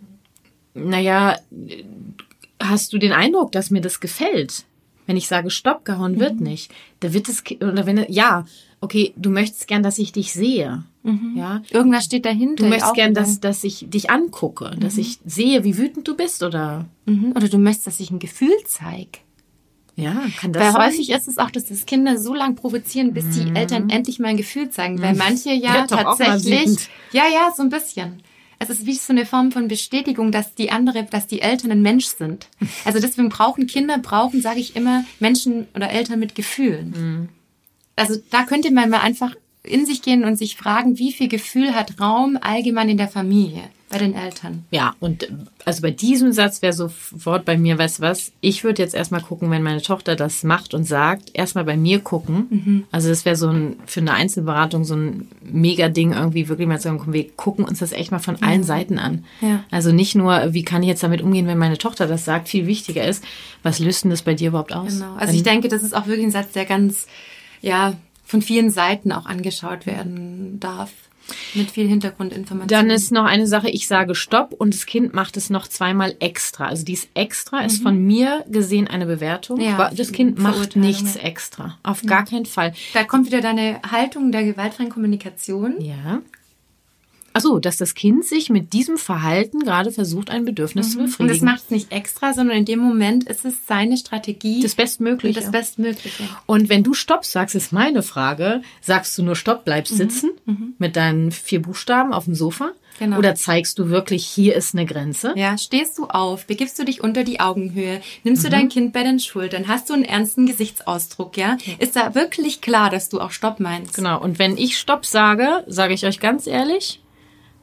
naja, 0.75 1.37
hast 2.61 2.93
du 2.93 2.99
den 2.99 3.13
Eindruck, 3.13 3.53
dass 3.53 3.71
mir 3.71 3.81
das 3.81 4.01
gefällt? 4.01 4.65
Wenn 5.11 5.17
ich 5.17 5.27
sage, 5.27 5.51
stopp, 5.51 5.85
gehauen 5.85 6.21
wird 6.21 6.37
mhm. 6.37 6.45
nicht, 6.45 6.71
da 7.01 7.13
wird 7.13 7.29
es, 7.29 7.43
oder 7.61 7.85
wenn, 7.85 8.07
ja, 8.11 8.45
okay, 8.81 9.13
du 9.17 9.31
möchtest 9.31 9.67
gern, 9.67 9.83
dass 9.83 9.99
ich 9.99 10.13
dich 10.13 10.33
sehe. 10.33 10.85
Mhm. 11.03 11.35
Ja. 11.37 11.63
Irgendwas 11.71 12.05
steht 12.05 12.25
dahinter. 12.25 12.63
Du 12.63 12.69
möchtest 12.69 12.95
gern, 12.95 13.13
dass, 13.13 13.41
dass 13.41 13.65
ich 13.65 13.87
dich 13.91 14.09
angucke, 14.09 14.71
mhm. 14.73 14.79
dass 14.79 14.99
ich 14.99 15.19
sehe, 15.25 15.65
wie 15.65 15.77
wütend 15.79 16.07
du 16.07 16.17
bist, 16.17 16.45
oder? 16.45 16.87
Mhm. 17.07 17.33
Oder 17.35 17.49
du 17.49 17.59
möchtest, 17.59 17.89
dass 17.89 17.99
ich 17.99 18.13
ein 18.13 18.21
Gefühl 18.21 18.55
zeige. 18.67 19.19
Ja, 19.97 20.23
kann 20.39 20.53
das 20.53 20.63
Weil 20.63 20.73
sein? 20.75 20.87
häufig 20.87 21.11
ist 21.11 21.27
es 21.27 21.39
auch, 21.39 21.51
dass 21.51 21.65
das 21.65 21.87
Kinder 21.87 22.17
so 22.17 22.33
lange 22.33 22.55
provozieren, 22.55 23.13
bis 23.13 23.31
die 23.31 23.47
mhm. 23.47 23.57
Eltern 23.57 23.91
endlich 23.91 24.21
mal 24.21 24.29
ein 24.29 24.37
Gefühl 24.37 24.71
zeigen. 24.71 25.03
Weil 25.03 25.15
mhm. 25.15 25.19
manche 25.19 25.51
ja, 25.51 25.75
ja 25.75 25.87
tatsächlich. 25.89 26.89
Ja, 27.11 27.25
ja, 27.25 27.53
so 27.53 27.65
ein 27.65 27.69
bisschen 27.69 28.23
es 28.61 28.69
ist 28.69 28.87
wie 28.87 28.95
so 28.95 29.13
eine 29.13 29.25
Form 29.25 29.53
von 29.53 29.69
Bestätigung, 29.69 30.33
dass 30.33 30.55
die 30.55 30.71
andere, 30.71 31.05
dass 31.05 31.27
die 31.27 31.41
Eltern 31.41 31.73
ein 31.73 31.83
Mensch 31.83 32.07
sind. 32.07 32.47
Also 32.85 33.01
deswegen 33.01 33.31
brauchen 33.31 33.67
Kinder, 33.67 33.99
brauchen, 33.99 34.43
sage 34.43 34.61
ich 34.61 34.77
immer, 34.77 35.05
Menschen 35.19 35.67
oder 35.75 35.91
Eltern 35.91 36.21
mit 36.21 36.35
Gefühlen. 36.35 36.91
Mhm. 36.91 37.29
Also 37.97 38.21
da 38.31 38.45
könnte 38.45 38.71
man 38.71 38.91
mal 38.91 39.01
einfach 39.01 39.35
in 39.63 39.87
sich 39.87 40.03
gehen 40.03 40.25
und 40.25 40.37
sich 40.37 40.57
fragen, 40.57 40.99
wie 40.99 41.13
viel 41.13 41.29
Gefühl 41.29 41.75
hat 41.75 42.01
Raum 42.01 42.39
allgemein 42.41 42.89
in 42.89 42.97
der 42.97 43.09
Familie? 43.09 43.63
Bei 43.91 43.99
den 43.99 44.15
Eltern. 44.15 44.65
Ja, 44.71 44.95
und 45.01 45.29
also 45.65 45.83
bei 45.83 45.91
diesem 45.91 46.33
Satz 46.33 46.63
wäre 46.63 46.73
sofort 46.73 47.45
bei 47.45 47.59
mir, 47.59 47.77
weißt 47.77 47.99
du 47.99 48.03
was, 48.03 48.31
ich 48.41 48.63
würde 48.63 48.81
jetzt 48.81 48.95
erstmal 48.95 49.21
gucken, 49.21 49.51
wenn 49.51 49.65
meine 49.65 49.83
Tochter 49.83 50.15
das 50.15 50.45
macht 50.45 50.75
und 50.75 50.85
sagt, 50.85 51.31
erstmal 51.33 51.65
bei 51.65 51.77
mir 51.77 51.99
gucken. 51.99 52.47
Mhm. 52.51 52.85
Also 52.93 53.09
das 53.09 53.25
wäre 53.25 53.35
so 53.35 53.49
ein, 53.49 53.77
für 53.87 53.99
eine 53.99 54.15
Einzelberatung 54.15 54.85
so 54.85 54.95
ein 54.95 55.27
Mega-Ding, 55.43 56.13
irgendwie 56.13 56.49
wirklich 56.49 56.69
mal 56.69 56.79
zu 56.79 56.85
sagen, 56.85 57.13
wir 57.13 57.31
gucken 57.33 57.65
uns 57.65 57.81
das 57.81 57.91
echt 57.91 58.13
mal 58.13 58.21
von 58.21 58.41
allen 58.43 58.63
Seiten 58.63 59.01
an. 59.01 59.25
Ja. 59.41 59.65
Also 59.73 59.91
nicht 59.91 60.15
nur, 60.15 60.55
wie 60.55 60.63
kann 60.63 60.85
ich 60.85 60.89
jetzt 60.89 61.03
damit 61.03 61.21
umgehen, 61.21 61.49
wenn 61.49 61.59
meine 61.59 61.77
Tochter 61.77 62.07
das 62.07 62.25
sagt, 62.25 62.49
viel 62.49 62.69
wichtiger 62.69 63.05
ist, 63.05 63.25
was 63.65 63.81
löst 63.81 64.05
denn 64.05 64.13
das 64.13 64.23
bei 64.23 64.35
dir 64.35 64.51
überhaupt 64.51 64.73
aus? 64.73 65.01
Genau. 65.01 65.17
Also 65.17 65.35
ich 65.35 65.43
denke, 65.43 65.67
das 65.67 65.83
ist 65.83 65.97
auch 65.97 66.07
wirklich 66.07 66.27
ein 66.27 66.31
Satz, 66.31 66.53
der 66.53 66.65
ganz, 66.65 67.09
ja, 67.61 67.95
von 68.31 68.43
vielen 68.43 68.71
Seiten 68.71 69.11
auch 69.11 69.27
angeschaut 69.27 69.87
werden 69.87 70.61
darf. 70.61 70.93
Mit 71.55 71.71
viel 71.71 71.87
Hintergrundinformation. 71.87 72.69
Dann 72.69 72.91
ist 72.91 73.13
noch 73.13 73.25
eine 73.25 73.47
Sache, 73.47 73.69
ich 73.71 73.87
sage 73.87 74.15
Stopp 74.17 74.53
und 74.53 74.75
das 74.75 74.87
Kind 74.87 75.15
macht 75.15 75.37
es 75.37 75.49
noch 75.49 75.69
zweimal 75.69 76.17
extra. 76.19 76.67
Also 76.67 76.85
dies 76.85 77.09
extra 77.15 77.61
ist 77.61 77.81
mhm. 77.81 77.83
von 77.85 77.99
mir 78.05 78.45
gesehen 78.49 78.89
eine 78.89 79.07
Bewertung. 79.07 79.61
Ja, 79.61 79.91
das 79.95 80.11
Kind 80.11 80.39
macht 80.39 80.75
nichts 80.75 81.17
extra. 81.17 81.79
Auf 81.85 82.03
gar 82.03 82.25
keinen 82.25 82.47
Fall. 82.47 82.73
Da 82.95 83.05
kommt 83.05 83.27
wieder 83.27 83.41
deine 83.41 83.81
Haltung 83.89 84.33
der 84.33 84.45
gewaltfreien 84.45 84.91
Kommunikation. 84.91 85.81
Ja. 85.81 86.21
Achso, 87.33 87.59
dass 87.61 87.77
das 87.77 87.95
Kind 87.95 88.25
sich 88.25 88.51
mit 88.51 88.73
diesem 88.73 88.99
Verhalten 88.99 89.61
gerade 89.61 89.93
versucht, 89.93 90.31
ein 90.31 90.45
Bedürfnis 90.45 90.89
mhm. 90.89 90.91
zu 90.91 90.99
befriedigen. 90.99 91.23
Und 91.23 91.37
das 91.37 91.41
macht 91.43 91.65
es 91.65 91.71
nicht 91.71 91.93
extra, 91.93 92.35
sondern 92.35 92.59
in 92.59 92.65
dem 92.65 92.81
Moment 92.81 93.25
ist 93.25 93.45
es 93.45 93.55
seine 93.67 93.97
Strategie. 93.97 94.63
Das 94.63 94.75
Bestmögliche. 94.75 95.41
Das 95.41 95.51
Bestmögliche. 95.51 96.25
Und 96.47 96.69
wenn 96.69 96.83
du 96.83 96.93
Stopp 96.93 97.25
sagst, 97.25 97.55
ist 97.55 97.73
meine 97.73 98.03
Frage, 98.03 98.63
sagst 98.81 99.17
du 99.17 99.23
nur 99.23 99.37
Stopp, 99.37 99.65
bleibst 99.65 99.93
mhm. 99.93 99.97
sitzen 99.97 100.31
mhm. 100.45 100.75
mit 100.79 100.97
deinen 100.97 101.31
vier 101.31 101.63
Buchstaben 101.63 102.13
auf 102.13 102.25
dem 102.25 102.35
Sofa? 102.35 102.73
Genau. 102.99 103.17
Oder 103.17 103.35
zeigst 103.35 103.79
du 103.79 103.89
wirklich, 103.89 104.27
hier 104.27 104.55
ist 104.55 104.75
eine 104.75 104.85
Grenze? 104.85 105.33
Ja, 105.35 105.57
stehst 105.57 105.97
du 105.97 106.07
auf, 106.07 106.47
begibst 106.47 106.79
du 106.79 106.85
dich 106.85 107.03
unter 107.03 107.25
die 107.25 107.41
Augenhöhe, 107.41 108.03
nimmst 108.25 108.43
mhm. 108.43 108.47
du 108.47 108.51
dein 108.51 108.69
Kind 108.69 108.93
bei 108.93 109.03
den 109.03 109.19
Schultern, 109.21 109.69
hast 109.69 109.89
du 109.89 109.95
einen 109.95 110.05
ernsten 110.05 110.45
Gesichtsausdruck, 110.45 111.39
ja? 111.39 111.57
Ist 111.79 111.97
da 111.97 112.15
wirklich 112.15 112.61
klar, 112.61 112.91
dass 112.91 113.09
du 113.09 113.21
auch 113.21 113.31
Stopp 113.31 113.59
meinst? 113.59 113.95
Genau. 113.95 114.21
Und 114.21 114.39
wenn 114.39 114.59
ich 114.59 114.79
Stopp 114.79 115.07
sage, 115.07 115.65
sage 115.67 115.95
ich 115.95 116.05
euch 116.05 116.21
ganz 116.21 116.47
ehrlich, 116.47 117.01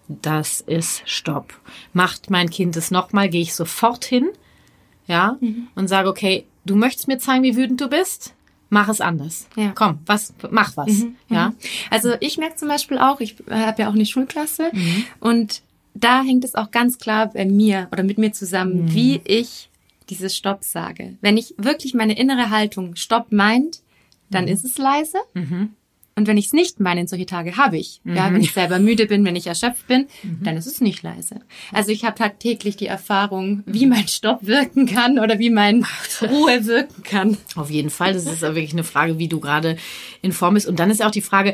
das 0.07 0.61
ist 0.61 1.01
Stopp. 1.05 1.53
Macht 1.93 2.29
mein 2.29 2.49
Kind 2.49 2.75
es 2.77 2.91
nochmal, 2.91 3.29
gehe 3.29 3.41
ich 3.41 3.53
sofort 3.53 4.05
hin, 4.05 4.29
ja, 5.07 5.37
mhm. 5.39 5.67
und 5.75 5.87
sage, 5.87 6.09
okay, 6.09 6.45
du 6.65 6.75
möchtest 6.75 7.07
mir 7.07 7.17
zeigen, 7.17 7.43
wie 7.43 7.55
wütend 7.55 7.81
du 7.81 7.89
bist? 7.89 8.33
mach 8.69 8.89
es 8.89 9.01
anders. 9.01 9.47
Ja. 9.55 9.71
Komm, 9.73 9.99
was, 10.05 10.33
mach 10.51 10.75
was. 10.77 10.89
Mhm, 10.89 11.15
ja. 11.29 11.49
Mhm. 11.49 11.55
Also 11.89 12.13
ich 12.19 12.37
merke 12.37 12.55
zum 12.55 12.67
Beispiel 12.67 12.97
auch, 12.97 13.19
ich 13.19 13.35
habe 13.49 13.81
ja 13.81 13.89
auch 13.89 13.93
eine 13.93 14.05
Schulklasse 14.05 14.71
mhm. 14.73 15.05
und 15.19 15.61
da 15.93 16.21
hängt 16.21 16.43
es 16.43 16.55
auch 16.55 16.71
ganz 16.71 16.99
klar 16.99 17.31
bei 17.33 17.45
mir 17.45 17.87
oder 17.91 18.03
mit 18.03 18.17
mir 18.17 18.31
zusammen, 18.31 18.83
mhm. 18.83 18.93
wie 18.93 19.21
ich 19.23 19.69
dieses 20.09 20.35
Stopp 20.35 20.63
sage. 20.63 21.17
Wenn 21.21 21.37
ich 21.37 21.55
wirklich 21.57 21.93
meine 21.93 22.17
innere 22.17 22.49
Haltung 22.49 22.95
Stopp 22.95 23.31
meint, 23.31 23.81
dann 24.29 24.45
mhm. 24.45 24.51
ist 24.51 24.65
es 24.65 24.77
leise. 24.77 25.17
Mhm. 26.17 26.21
Und 26.21 26.27
wenn 26.27 26.37
ich 26.37 26.47
es 26.47 26.53
nicht 26.53 26.79
meine, 26.79 27.07
solche 27.07 27.25
Tage 27.25 27.57
habe 27.57 27.77
ich. 27.77 28.01
Mhm. 28.03 28.15
Ja, 28.15 28.33
wenn 28.33 28.41
ich 28.41 28.53
selber 28.53 28.79
müde 28.79 29.05
bin, 29.05 29.23
wenn 29.23 29.35
ich 29.35 29.47
erschöpft 29.47 29.87
bin, 29.87 30.07
mhm. 30.23 30.43
dann 30.43 30.57
ist 30.57 30.65
es 30.65 30.81
nicht 30.81 31.03
leise. 31.03 31.41
Also 31.71 31.91
ich 31.91 32.03
habe 32.03 32.15
tagtäglich 32.15 32.75
die 32.75 32.87
Erfahrung, 32.87 33.63
wie 33.65 33.85
mein 33.85 34.07
Stopp 34.07 34.45
wirken 34.45 34.85
kann 34.85 35.19
oder 35.19 35.39
wie 35.39 35.49
mein 35.49 35.85
Ruhe 36.21 36.65
wirken 36.65 37.03
kann. 37.03 37.37
Auf 37.55 37.69
jeden 37.69 37.89
Fall. 37.89 38.13
Das 38.13 38.25
ist 38.25 38.41
wirklich 38.41 38.73
eine 38.73 38.83
Frage, 38.83 39.17
wie 39.19 39.27
du 39.27 39.39
gerade 39.39 39.77
in 40.21 40.31
Form 40.31 40.55
bist. 40.55 40.67
Und 40.67 40.79
dann 40.79 40.89
ist 40.89 40.99
ja 40.99 41.07
auch 41.07 41.11
die 41.11 41.21
Frage, 41.21 41.53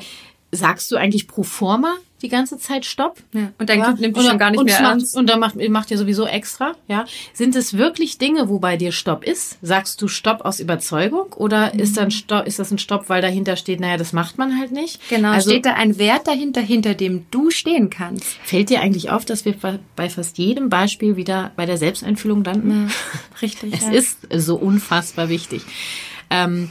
sagst 0.53 0.91
du 0.91 0.95
eigentlich 0.95 1.27
pro 1.27 1.43
forma 1.43 1.95
die 2.21 2.29
ganze 2.29 2.57
Zeit 2.57 2.85
Stopp? 2.85 3.17
Ja. 3.33 3.51
Und 3.59 3.69
dein 3.69 3.79
ja. 3.79 3.87
Kind 3.87 3.99
nimmt 3.99 4.17
dich 4.17 4.25
schon 4.25 4.37
gar 4.37 4.49
nicht 4.49 4.63
mehr 4.63 4.79
ernst. 4.79 5.17
Und 5.17 5.29
dann 5.29 5.39
macht, 5.39 5.55
macht 5.69 5.91
ihr 5.91 5.97
sowieso 5.97 6.25
extra, 6.25 6.73
ja? 6.87 7.05
Sind 7.33 7.55
es 7.55 7.77
wirklich 7.77 8.17
Dinge, 8.17 8.47
wo 8.47 8.59
bei 8.59 8.77
dir 8.77 8.91
Stopp 8.91 9.23
ist? 9.25 9.57
Sagst 9.61 10.01
du 10.01 10.07
Stopp 10.07 10.45
aus 10.45 10.59
Überzeugung 10.59 11.33
oder 11.33 11.73
mhm. 11.73 11.79
ist 11.79 11.97
dann 11.97 12.11
Stopp, 12.11 12.47
ist 12.47 12.59
das 12.59 12.71
ein 12.71 12.77
Stopp, 12.77 13.09
weil 13.09 13.21
dahinter 13.21 13.57
steht, 13.57 13.79
naja, 13.79 13.97
das 13.97 14.13
macht 14.13 14.37
man 14.37 14.57
halt 14.57 14.71
nicht? 14.71 15.01
Genau, 15.09 15.31
also, 15.31 15.49
steht 15.49 15.65
da 15.65 15.73
ein 15.73 15.97
Wert 15.97 16.27
dahinter, 16.27 16.61
hinter 16.61 16.93
dem 16.93 17.25
du 17.29 17.49
stehen 17.49 17.89
kannst. 17.89 18.25
Fällt 18.43 18.69
dir 18.69 18.81
eigentlich 18.81 19.09
auf, 19.09 19.25
dass 19.25 19.43
wir 19.43 19.55
bei 19.95 20.09
fast 20.09 20.37
jedem 20.37 20.69
Beispiel 20.69 21.17
wieder 21.17 21.51
bei 21.55 21.65
der 21.65 21.77
Selbsteinfühlung 21.77 22.43
landen? 22.43 22.87
Ja, 22.87 22.93
richtig. 23.41 23.73
Es 23.73 23.81
ja. 23.81 23.91
ist 23.91 24.19
so 24.33 24.55
unfassbar 24.55 25.27
wichtig. 25.27 25.63
Ähm, 26.29 26.69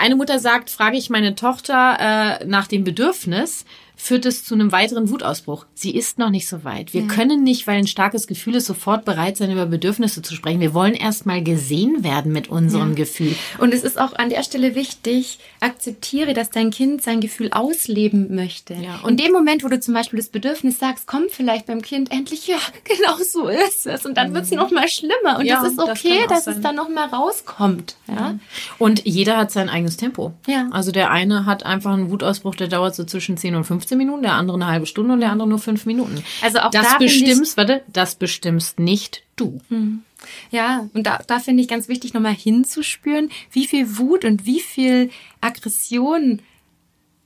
eine 0.00 0.16
Mutter 0.16 0.38
sagt, 0.38 0.70
frage 0.70 0.96
ich 0.96 1.10
meine 1.10 1.34
Tochter 1.34 2.40
äh, 2.40 2.44
nach 2.44 2.66
dem 2.66 2.84
Bedürfnis, 2.84 3.64
führt 4.04 4.26
es 4.26 4.44
zu 4.44 4.52
einem 4.52 4.70
weiteren 4.70 5.08
Wutausbruch. 5.08 5.64
Sie 5.72 5.96
ist 5.96 6.18
noch 6.18 6.28
nicht 6.28 6.46
so 6.46 6.62
weit. 6.62 6.92
Wir 6.92 7.02
ja. 7.02 7.06
können 7.06 7.42
nicht, 7.42 7.66
weil 7.66 7.78
ein 7.78 7.86
starkes 7.86 8.26
Gefühl 8.26 8.56
ist, 8.56 8.66
sofort 8.66 9.06
bereit 9.06 9.38
sein, 9.38 9.50
über 9.50 9.64
Bedürfnisse 9.64 10.20
zu 10.20 10.34
sprechen. 10.34 10.60
Wir 10.60 10.74
wollen 10.74 10.92
erst 10.92 11.24
mal 11.24 11.42
gesehen 11.42 12.04
werden 12.04 12.30
mit 12.30 12.48
unserem 12.48 12.90
ja. 12.90 12.96
Gefühl. 12.96 13.34
Und 13.56 13.72
es 13.72 13.82
ist 13.82 13.98
auch 13.98 14.12
an 14.12 14.28
der 14.28 14.42
Stelle 14.42 14.74
wichtig, 14.74 15.38
akzeptiere, 15.60 16.34
dass 16.34 16.50
dein 16.50 16.70
Kind 16.70 17.02
sein 17.02 17.22
Gefühl 17.22 17.48
ausleben 17.52 18.34
möchte. 18.34 18.74
Ja. 18.74 19.00
Und 19.04 19.12
in 19.12 19.16
dem 19.16 19.32
Moment, 19.32 19.64
wo 19.64 19.68
du 19.68 19.80
zum 19.80 19.94
Beispiel 19.94 20.18
das 20.18 20.28
Bedürfnis 20.28 20.78
sagst, 20.78 21.06
kommt 21.06 21.30
vielleicht 21.30 21.64
beim 21.64 21.80
Kind 21.80 22.12
endlich, 22.12 22.46
ja, 22.46 22.58
genau 22.84 23.16
so 23.24 23.48
ist 23.48 23.86
es. 23.86 24.04
Und 24.04 24.18
dann 24.18 24.30
mhm. 24.30 24.34
wird 24.34 24.44
es 24.44 24.50
noch 24.50 24.70
mal 24.70 24.86
schlimmer. 24.86 25.38
Und 25.38 25.46
ja, 25.46 25.62
das 25.62 25.72
ist 25.72 25.78
okay, 25.78 26.26
das 26.28 26.44
dass 26.44 26.56
es 26.56 26.60
dann 26.60 26.76
noch 26.76 26.90
mal 26.90 27.06
rauskommt. 27.06 27.96
Ja? 28.06 28.38
Und 28.78 29.06
jeder 29.06 29.38
hat 29.38 29.50
sein 29.50 29.70
eigenes 29.70 29.96
Tempo. 29.96 30.34
Ja. 30.46 30.68
Also 30.72 30.92
der 30.92 31.10
eine 31.10 31.46
hat 31.46 31.64
einfach 31.64 31.94
einen 31.94 32.10
Wutausbruch, 32.10 32.54
der 32.54 32.68
dauert 32.68 32.94
so 32.94 33.04
zwischen 33.04 33.38
10 33.38 33.54
und 33.54 33.64
15 33.64 33.93
15 33.94 33.98
Minuten, 33.98 34.22
der 34.22 34.34
andere 34.34 34.56
eine 34.56 34.66
halbe 34.66 34.86
Stunde 34.86 35.14
und 35.14 35.20
der 35.20 35.30
andere 35.30 35.48
nur 35.48 35.58
fünf 35.58 35.86
Minuten. 35.86 36.22
Also 36.42 36.58
auch 36.58 36.70
das 36.70 36.92
da 36.92 36.98
bestimmst, 36.98 37.56
warte, 37.56 37.82
das 37.92 38.16
bestimmst 38.16 38.78
nicht 38.78 39.22
du. 39.36 39.60
Hm. 39.68 40.02
Ja, 40.50 40.88
und 40.94 41.06
da, 41.06 41.20
da 41.26 41.38
finde 41.38 41.62
ich 41.62 41.68
ganz 41.68 41.88
wichtig, 41.88 42.14
nochmal 42.14 42.34
hinzuspüren, 42.34 43.30
wie 43.52 43.66
viel 43.66 43.98
Wut 43.98 44.24
und 44.24 44.46
wie 44.46 44.60
viel 44.60 45.10
Aggression 45.40 46.40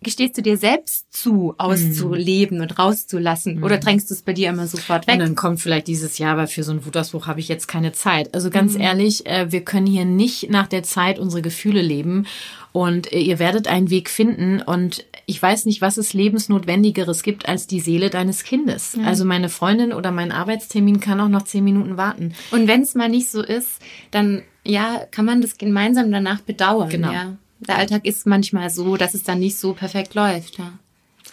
gestehst 0.02 0.38
du 0.38 0.42
dir 0.42 0.56
selbst 0.56 1.12
zu, 1.12 1.54
auszuleben 1.58 2.58
mm. 2.58 2.62
und 2.62 2.78
rauszulassen? 2.78 3.60
Mm. 3.60 3.64
Oder 3.64 3.78
drängst 3.78 4.10
du 4.10 4.14
es 4.14 4.22
bei 4.22 4.32
dir 4.32 4.50
immer 4.50 4.66
sofort 4.66 5.06
weg? 5.06 5.14
Und 5.14 5.20
dann 5.20 5.34
kommt 5.34 5.60
vielleicht 5.60 5.88
dieses 5.88 6.18
Jahr, 6.18 6.36
weil 6.36 6.46
für 6.46 6.62
so 6.62 6.70
einen 6.70 6.86
Wutausbruch 6.86 7.26
habe 7.26 7.40
ich 7.40 7.48
jetzt 7.48 7.66
keine 7.66 7.92
Zeit. 7.92 8.34
Also 8.34 8.50
ganz 8.50 8.74
mm. 8.74 8.80
ehrlich, 8.80 9.26
äh, 9.26 9.50
wir 9.50 9.62
können 9.62 9.86
hier 9.86 10.04
nicht 10.04 10.50
nach 10.50 10.68
der 10.68 10.84
Zeit 10.84 11.18
unsere 11.18 11.42
Gefühle 11.42 11.82
leben. 11.82 12.26
Und 12.72 13.12
äh, 13.12 13.18
ihr 13.18 13.38
werdet 13.38 13.66
einen 13.66 13.90
Weg 13.90 14.08
finden. 14.08 14.62
Und 14.62 15.04
ich 15.26 15.42
weiß 15.42 15.66
nicht, 15.66 15.80
was 15.80 15.96
es 15.96 16.12
lebensnotwendigeres 16.12 17.24
gibt 17.24 17.48
als 17.48 17.66
die 17.66 17.80
Seele 17.80 18.08
deines 18.08 18.44
Kindes. 18.44 18.96
Also 19.04 19.24
meine 19.24 19.48
Freundin 19.48 19.92
oder 19.92 20.12
mein 20.12 20.32
Arbeitstermin 20.32 21.00
kann 21.00 21.20
auch 21.20 21.28
noch 21.28 21.42
zehn 21.42 21.64
Minuten 21.64 21.96
warten. 21.96 22.34
Und 22.50 22.68
wenn 22.68 22.82
es 22.82 22.94
mal 22.94 23.08
nicht 23.08 23.30
so 23.30 23.42
ist, 23.42 23.80
dann 24.10 24.42
ja, 24.64 25.00
kann 25.10 25.24
man 25.24 25.40
das 25.40 25.58
gemeinsam 25.58 26.12
danach 26.12 26.40
bedauern. 26.40 26.88
Genau. 26.88 27.12
Ja 27.12 27.36
der 27.60 27.78
Alltag 27.78 28.04
ist 28.04 28.26
manchmal 28.26 28.70
so, 28.70 28.96
dass 28.96 29.14
es 29.14 29.22
dann 29.24 29.40
nicht 29.40 29.58
so 29.58 29.72
perfekt 29.72 30.14
läuft. 30.14 30.58
Ja. 30.58 30.72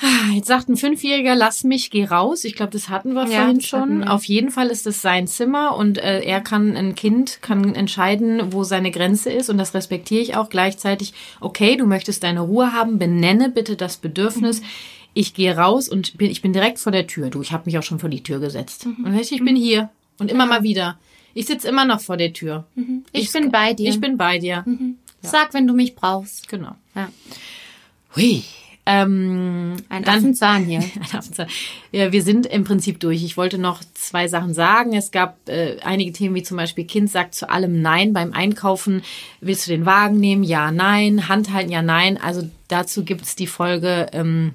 Ah, 0.01 0.33
jetzt 0.33 0.47
sagt 0.47 0.67
ein 0.67 0.75
Fünfjähriger, 0.75 1.35
lass 1.35 1.63
mich, 1.63 1.89
geh 1.89 2.03
raus. 2.03 2.43
Ich 2.43 2.55
glaube, 2.55 2.71
das 2.71 2.89
hatten 2.89 3.13
wir 3.13 3.27
ja, 3.27 3.41
vorhin 3.41 3.61
schon. 3.61 4.03
Auf 4.03 4.25
jeden 4.25 4.51
Fall 4.51 4.67
ist 4.67 4.85
es 4.87 5.01
sein 5.01 5.25
Zimmer 5.27 5.77
und 5.77 5.97
äh, 5.97 6.21
er 6.21 6.41
kann, 6.41 6.75
ein 6.75 6.95
Kind 6.95 7.41
kann 7.41 7.75
entscheiden, 7.75 8.51
wo 8.51 8.63
seine 8.63 8.91
Grenze 8.91 9.31
ist 9.31 9.49
und 9.49 9.57
das 9.57 9.73
respektiere 9.73 10.21
ich 10.21 10.35
auch 10.35 10.49
gleichzeitig. 10.49 11.13
Okay, 11.39 11.77
du 11.77 11.85
möchtest 11.85 12.23
deine 12.23 12.41
Ruhe 12.41 12.73
haben, 12.73 12.99
benenne 12.99 13.49
bitte 13.49 13.77
das 13.77 13.97
Bedürfnis. 13.97 14.61
Mhm. 14.61 14.65
Ich 15.13 15.33
gehe 15.33 15.55
raus 15.55 15.87
und 15.87 16.17
bin, 16.17 16.29
ich 16.29 16.41
bin 16.41 16.51
direkt 16.51 16.79
vor 16.79 16.91
der 16.91 17.07
Tür. 17.07 17.29
Du, 17.29 17.41
ich 17.41 17.53
habe 17.53 17.63
mich 17.65 17.77
auch 17.77 17.83
schon 17.83 17.99
vor 17.99 18.09
die 18.09 18.23
Tür 18.23 18.39
gesetzt. 18.39 18.85
Mhm. 18.85 19.05
Und 19.05 19.17
ich 19.17 19.43
bin 19.43 19.55
hier 19.55 19.89
und 20.19 20.29
immer 20.29 20.45
mal 20.45 20.63
wieder. 20.63 20.99
Ich 21.33 21.45
sitze 21.45 21.69
immer 21.69 21.85
noch 21.85 22.01
vor 22.01 22.17
der 22.17 22.33
Tür. 22.33 22.65
Mhm. 22.75 23.05
Ich, 23.13 23.25
ich, 23.25 23.31
bin 23.31 23.49
bei 23.49 23.73
dir. 23.73 23.89
Ich 23.89 24.01
bin 24.01 24.17
bei 24.17 24.39
dir. 24.39 24.63
Mhm. 24.65 24.97
Ja. 25.25 25.31
Sag, 25.31 25.53
wenn 25.53 25.67
du 25.67 25.73
mich 25.73 25.95
brauchst. 25.95 26.47
Genau. 26.47 26.75
Ja. 26.95 27.09
Hui. 28.15 28.43
Ähm, 28.87 29.77
ein 29.89 30.03
dann, 30.03 30.19
Affenzahn 30.19 30.63
hier. 30.65 30.79
ein 30.95 31.17
Affenzahn. 31.17 31.47
Ja, 31.91 32.11
wir 32.11 32.21
sind 32.21 32.45
im 32.45 32.63
Prinzip 32.63 32.99
durch. 32.99 33.23
Ich 33.23 33.35
wollte 33.35 33.57
noch 33.57 33.81
zwei 33.95 34.27
Sachen 34.27 34.53
sagen. 34.53 34.93
Es 34.93 35.11
gab 35.11 35.37
äh, 35.49 35.77
einige 35.83 36.11
Themen 36.11 36.35
wie 36.35 36.43
zum 36.43 36.57
Beispiel 36.57 36.85
Kind 36.85 37.09
sagt 37.09 37.33
zu 37.33 37.49
allem 37.49 37.81
Nein 37.81 38.13
beim 38.13 38.33
Einkaufen. 38.33 39.01
Willst 39.41 39.65
du 39.65 39.71
den 39.71 39.87
Wagen 39.87 40.19
nehmen? 40.19 40.43
Ja, 40.43 40.71
nein. 40.71 41.27
Hand 41.27 41.51
halten? 41.51 41.71
Ja, 41.71 41.81
nein. 41.81 42.19
Also 42.21 42.47
dazu 42.67 43.03
gibt's 43.03 43.35
die 43.35 43.47
Folge 43.47 44.07
ähm, 44.13 44.53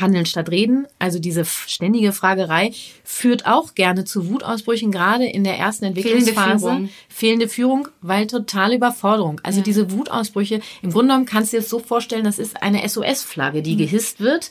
Handeln 0.00 0.26
statt 0.26 0.50
Reden, 0.50 0.86
also 0.98 1.18
diese 1.18 1.44
ständige 1.44 2.12
Fragerei, 2.12 2.72
führt 3.04 3.46
auch 3.46 3.74
gerne 3.74 4.04
zu 4.04 4.28
Wutausbrüchen, 4.28 4.90
gerade 4.92 5.26
in 5.26 5.44
der 5.44 5.58
ersten 5.58 5.86
Entwicklungsphase. 5.86 6.34
Fehlende 6.34 6.58
Führung, 6.60 6.88
Fehlende 7.08 7.48
Führung 7.48 7.88
weil 8.00 8.26
totale 8.26 8.76
Überforderung. 8.76 9.40
Also 9.42 9.58
ja. 9.60 9.64
diese 9.64 9.90
Wutausbrüche, 9.90 10.60
im 10.82 10.90
Grunde 10.90 11.08
genommen 11.08 11.26
kannst 11.26 11.52
du 11.52 11.56
dir 11.56 11.62
das 11.62 11.70
so 11.70 11.78
vorstellen, 11.78 12.24
das 12.24 12.38
ist 12.38 12.62
eine 12.62 12.88
SOS-Flagge, 12.88 13.62
die 13.62 13.74
mhm. 13.74 13.78
gehisst 13.78 14.20
wird, 14.20 14.50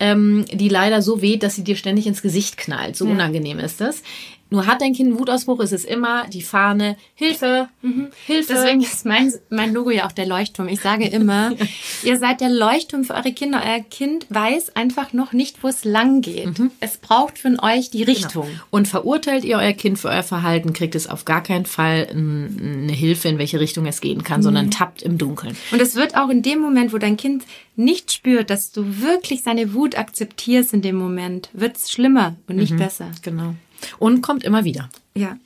ähm, 0.00 0.44
die 0.52 0.68
leider 0.68 1.02
so 1.02 1.22
weht, 1.22 1.42
dass 1.42 1.56
sie 1.56 1.64
dir 1.64 1.76
ständig 1.76 2.06
ins 2.06 2.22
Gesicht 2.22 2.56
knallt. 2.56 2.96
So 2.96 3.06
ja. 3.06 3.12
unangenehm 3.12 3.58
ist 3.58 3.80
das. 3.80 4.02
Nur 4.50 4.66
hat 4.66 4.80
dein 4.80 4.94
Kind 4.94 5.10
einen 5.10 5.18
Wutausbruch, 5.18 5.60
ist 5.60 5.72
es 5.72 5.84
immer 5.84 6.26
die 6.28 6.42
Fahne 6.42 6.96
Hilfe, 7.14 7.68
mhm. 7.82 8.08
Hilfe. 8.26 8.54
Deswegen 8.54 8.80
ist 8.80 9.04
mein, 9.04 9.32
mein 9.50 9.74
Logo 9.74 9.90
ja 9.90 10.06
auch 10.06 10.12
der 10.12 10.26
Leuchtturm. 10.26 10.68
Ich 10.68 10.80
sage 10.80 11.06
immer, 11.06 11.52
ihr 12.02 12.18
seid 12.18 12.40
der 12.40 12.48
Leuchtturm 12.48 13.04
für 13.04 13.14
eure 13.14 13.32
Kinder. 13.32 13.62
Euer 13.64 13.80
Kind 13.80 14.26
weiß 14.30 14.74
einfach 14.74 15.12
noch 15.12 15.32
nicht, 15.32 15.62
wo 15.62 15.68
es 15.68 15.84
lang 15.84 16.22
geht. 16.22 16.58
Mhm. 16.58 16.70
Es 16.80 16.96
braucht 16.96 17.38
von 17.38 17.60
euch 17.60 17.90
die 17.90 18.02
Richtung. 18.02 18.46
Genau. 18.46 18.62
Und 18.70 18.88
verurteilt 18.88 19.44
ihr 19.44 19.58
euer 19.58 19.74
Kind 19.74 19.98
für 19.98 20.08
euer 20.08 20.22
Verhalten, 20.22 20.72
kriegt 20.72 20.94
es 20.94 21.08
auf 21.08 21.26
gar 21.26 21.42
keinen 21.42 21.66
Fall 21.66 22.08
eine 22.10 22.92
Hilfe, 22.92 23.28
in 23.28 23.38
welche 23.38 23.60
Richtung 23.60 23.86
es 23.86 24.00
gehen 24.00 24.24
kann, 24.24 24.40
mhm. 24.40 24.44
sondern 24.44 24.70
tappt 24.70 25.02
im 25.02 25.18
Dunkeln. 25.18 25.56
Und 25.72 25.82
es 25.82 25.94
wird 25.94 26.16
auch 26.16 26.30
in 26.30 26.42
dem 26.42 26.60
Moment, 26.60 26.92
wo 26.92 26.98
dein 26.98 27.18
Kind 27.18 27.44
nicht 27.76 28.12
spürt, 28.12 28.50
dass 28.50 28.72
du 28.72 29.00
wirklich 29.02 29.42
seine 29.42 29.74
Wut 29.74 29.96
akzeptierst 29.96 30.72
in 30.72 30.82
dem 30.82 30.96
Moment, 30.96 31.48
wird 31.52 31.76
es 31.76 31.90
schlimmer 31.90 32.36
und 32.48 32.56
nicht 32.56 32.72
mhm. 32.72 32.78
besser. 32.78 33.10
Genau. 33.22 33.54
Und 33.98 34.22
kommt 34.22 34.44
immer 34.44 34.64
wieder. 34.64 34.88
Ja. 35.14 35.36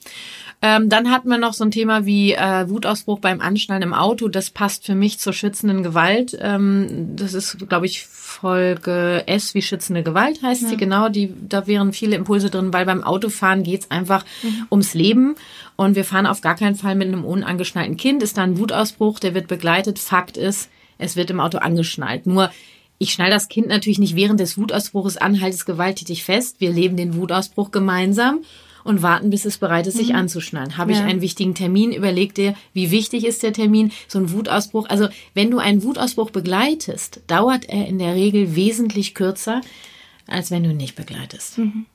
Ähm, 0.61 0.87
dann 0.87 1.11
hatten 1.11 1.27
wir 1.27 1.37
noch 1.37 1.53
so 1.53 1.65
ein 1.65 1.71
Thema 1.71 2.05
wie 2.05 2.31
äh, 2.31 2.69
Wutausbruch 2.69 3.19
beim 3.19 3.41
Anschnallen 3.41 3.83
im 3.83 3.93
Auto. 3.93 4.29
Das 4.29 4.49
passt 4.49 4.85
für 4.85 4.95
mich 4.95 5.19
zur 5.19 5.33
schützenden 5.33 5.83
Gewalt. 5.83 6.37
Ähm, 6.39 7.17
das 7.17 7.33
ist, 7.33 7.67
glaube 7.67 7.85
ich, 7.85 8.05
Folge 8.05 9.23
S 9.27 9.53
wie 9.53 9.61
schützende 9.61 10.03
Gewalt 10.03 10.41
heißt 10.41 10.61
ja. 10.61 10.69
sie. 10.69 10.77
Genau, 10.77 11.09
die, 11.09 11.33
da 11.49 11.67
wären 11.67 11.91
viele 11.91 12.15
Impulse 12.15 12.49
drin, 12.49 12.71
weil 12.71 12.85
beim 12.85 13.03
Autofahren 13.03 13.63
geht's 13.63 13.91
einfach 13.91 14.23
mhm. 14.41 14.67
ums 14.71 14.93
Leben. 14.93 15.35
Und 15.75 15.97
wir 15.97 16.05
fahren 16.05 16.25
auf 16.25 16.39
gar 16.39 16.55
keinen 16.55 16.75
Fall 16.75 16.95
mit 16.95 17.09
einem 17.09 17.25
unangeschnallten 17.25 17.97
Kind. 17.97 18.23
Ist 18.23 18.37
da 18.37 18.43
ein 18.43 18.57
Wutausbruch, 18.57 19.19
der 19.19 19.33
wird 19.33 19.49
begleitet. 19.49 19.99
Fakt 19.99 20.37
ist, 20.37 20.69
es 20.97 21.17
wird 21.17 21.29
im 21.29 21.41
Auto 21.41 21.57
angeschnallt. 21.57 22.25
Nur 22.25 22.51
ich 23.03 23.13
schnall 23.13 23.29
das 23.29 23.49
Kind 23.49 23.67
natürlich 23.67 23.99
nicht 23.99 24.15
während 24.15 24.39
des 24.39 24.57
Wutausbruches 24.57 25.17
anhaltes 25.17 25.65
gewalttätig 25.65 26.23
fest. 26.23 26.59
Wir 26.59 26.71
leben 26.71 26.97
den 26.97 27.15
Wutausbruch 27.15 27.71
gemeinsam 27.71 28.39
und 28.83 29.01
warten, 29.01 29.29
bis 29.29 29.45
es 29.45 29.57
bereit 29.57 29.87
ist, 29.87 29.97
sich 29.97 30.09
mhm. 30.09 30.15
anzuschnallen. 30.15 30.77
Habe 30.77 30.93
ja. 30.93 30.99
ich 30.99 31.03
einen 31.03 31.21
wichtigen 31.21 31.55
Termin? 31.55 31.91
Überleg 31.91 32.33
dir, 32.33 32.55
wie 32.73 32.91
wichtig 32.91 33.25
ist 33.25 33.43
der 33.43 33.53
Termin? 33.53 33.91
So 34.07 34.19
ein 34.19 34.31
Wutausbruch. 34.31 34.89
Also, 34.89 35.07
wenn 35.33 35.51
du 35.51 35.59
einen 35.59 35.83
Wutausbruch 35.83 36.31
begleitest, 36.31 37.21
dauert 37.27 37.69
er 37.69 37.87
in 37.87 37.99
der 37.99 38.15
Regel 38.15 38.55
wesentlich 38.55 39.13
kürzer, 39.13 39.61
als 40.27 40.51
wenn 40.51 40.63
du 40.63 40.71
ihn 40.71 40.77
nicht 40.77 40.95
begleitest. 40.95 41.57
Mhm. 41.57 41.85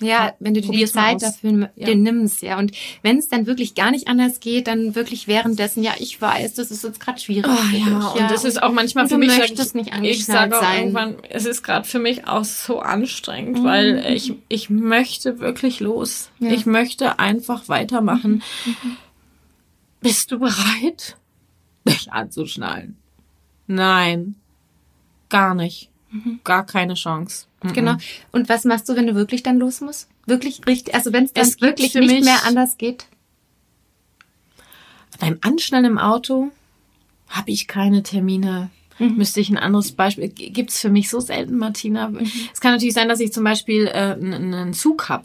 Ja, 0.00 0.34
wenn 0.38 0.54
du 0.54 0.60
dir 0.60 0.72
die 0.72 0.86
Zeit 0.86 1.22
dafür 1.22 1.70
ja. 1.76 1.94
nimmst, 1.94 2.42
ja. 2.42 2.58
Und 2.58 2.72
wenn 3.02 3.18
es 3.18 3.28
dann 3.28 3.46
wirklich 3.46 3.74
gar 3.74 3.90
nicht 3.90 4.08
anders 4.08 4.40
geht, 4.40 4.66
dann 4.66 4.94
wirklich 4.94 5.28
währenddessen, 5.28 5.82
ja, 5.82 5.92
ich 5.98 6.20
weiß, 6.20 6.54
das 6.54 6.70
ist 6.70 6.84
jetzt 6.84 7.00
gerade 7.00 7.20
schwierig. 7.20 7.50
Oh, 7.50 7.54
ja, 7.54 7.70
dich, 7.70 7.86
ja, 7.86 8.08
und 8.08 8.30
das 8.30 8.44
ist 8.44 8.62
auch 8.62 8.72
manchmal 8.72 9.08
für 9.08 9.18
mich, 9.18 9.32
sag 9.32 9.50
ich, 9.50 9.74
nicht 9.74 9.92
ich 10.02 10.24
sage 10.24 10.56
auch 10.56 10.62
sein. 10.62 10.78
irgendwann, 10.78 11.16
es 11.28 11.46
ist 11.46 11.62
gerade 11.62 11.86
für 11.86 11.98
mich 11.98 12.26
auch 12.26 12.44
so 12.44 12.80
anstrengend, 12.80 13.58
mhm. 13.58 13.64
weil 13.64 14.06
ich, 14.14 14.34
ich 14.48 14.70
möchte 14.70 15.40
wirklich 15.40 15.80
los. 15.80 16.30
Ja. 16.38 16.50
Ich 16.50 16.66
möchte 16.66 17.18
einfach 17.18 17.68
weitermachen. 17.68 18.42
Mhm. 18.64 18.96
Bist 20.00 20.30
du 20.30 20.38
bereit? 20.38 21.16
Nicht 21.84 22.12
anzuschnallen. 22.12 22.96
Nein, 23.66 24.36
gar 25.28 25.54
nicht. 25.54 25.90
Mhm. 26.10 26.40
Gar 26.42 26.64
keine 26.66 26.94
Chance. 26.94 27.46
Mhm. 27.62 27.72
Genau. 27.72 27.96
Und 28.32 28.48
was 28.48 28.64
machst 28.64 28.88
du, 28.88 28.96
wenn 28.96 29.06
du 29.06 29.14
wirklich 29.14 29.42
dann 29.42 29.58
los 29.58 29.80
musst? 29.80 30.08
Wirklich 30.26 30.60
richtig, 30.66 30.94
also 30.94 31.12
wenn 31.12 31.24
es 31.24 31.32
dann 31.32 31.46
wirklich 31.60 31.94
nicht 31.94 32.24
mehr 32.24 32.44
anders 32.44 32.78
geht? 32.78 33.06
Beim 35.18 35.38
Anschnallen 35.42 35.84
im 35.84 35.98
Auto 35.98 36.50
habe 37.28 37.50
ich 37.50 37.66
keine 37.66 38.02
Termine. 38.02 38.70
Mhm. 38.98 39.16
Müsste 39.16 39.40
ich 39.40 39.50
ein 39.50 39.58
anderes 39.58 39.92
Beispiel. 39.92 40.28
Gibt 40.28 40.70
es 40.70 40.80
für 40.80 40.90
mich 40.90 41.08
so 41.08 41.20
selten, 41.20 41.56
Martina. 41.58 42.08
Mhm. 42.08 42.30
Es 42.52 42.60
kann 42.60 42.72
natürlich 42.72 42.94
sein, 42.94 43.08
dass 43.08 43.20
ich 43.20 43.32
zum 43.32 43.44
Beispiel 43.44 43.86
äh, 43.86 44.12
einen 44.12 44.72
Zug 44.74 45.08
habe. 45.08 45.24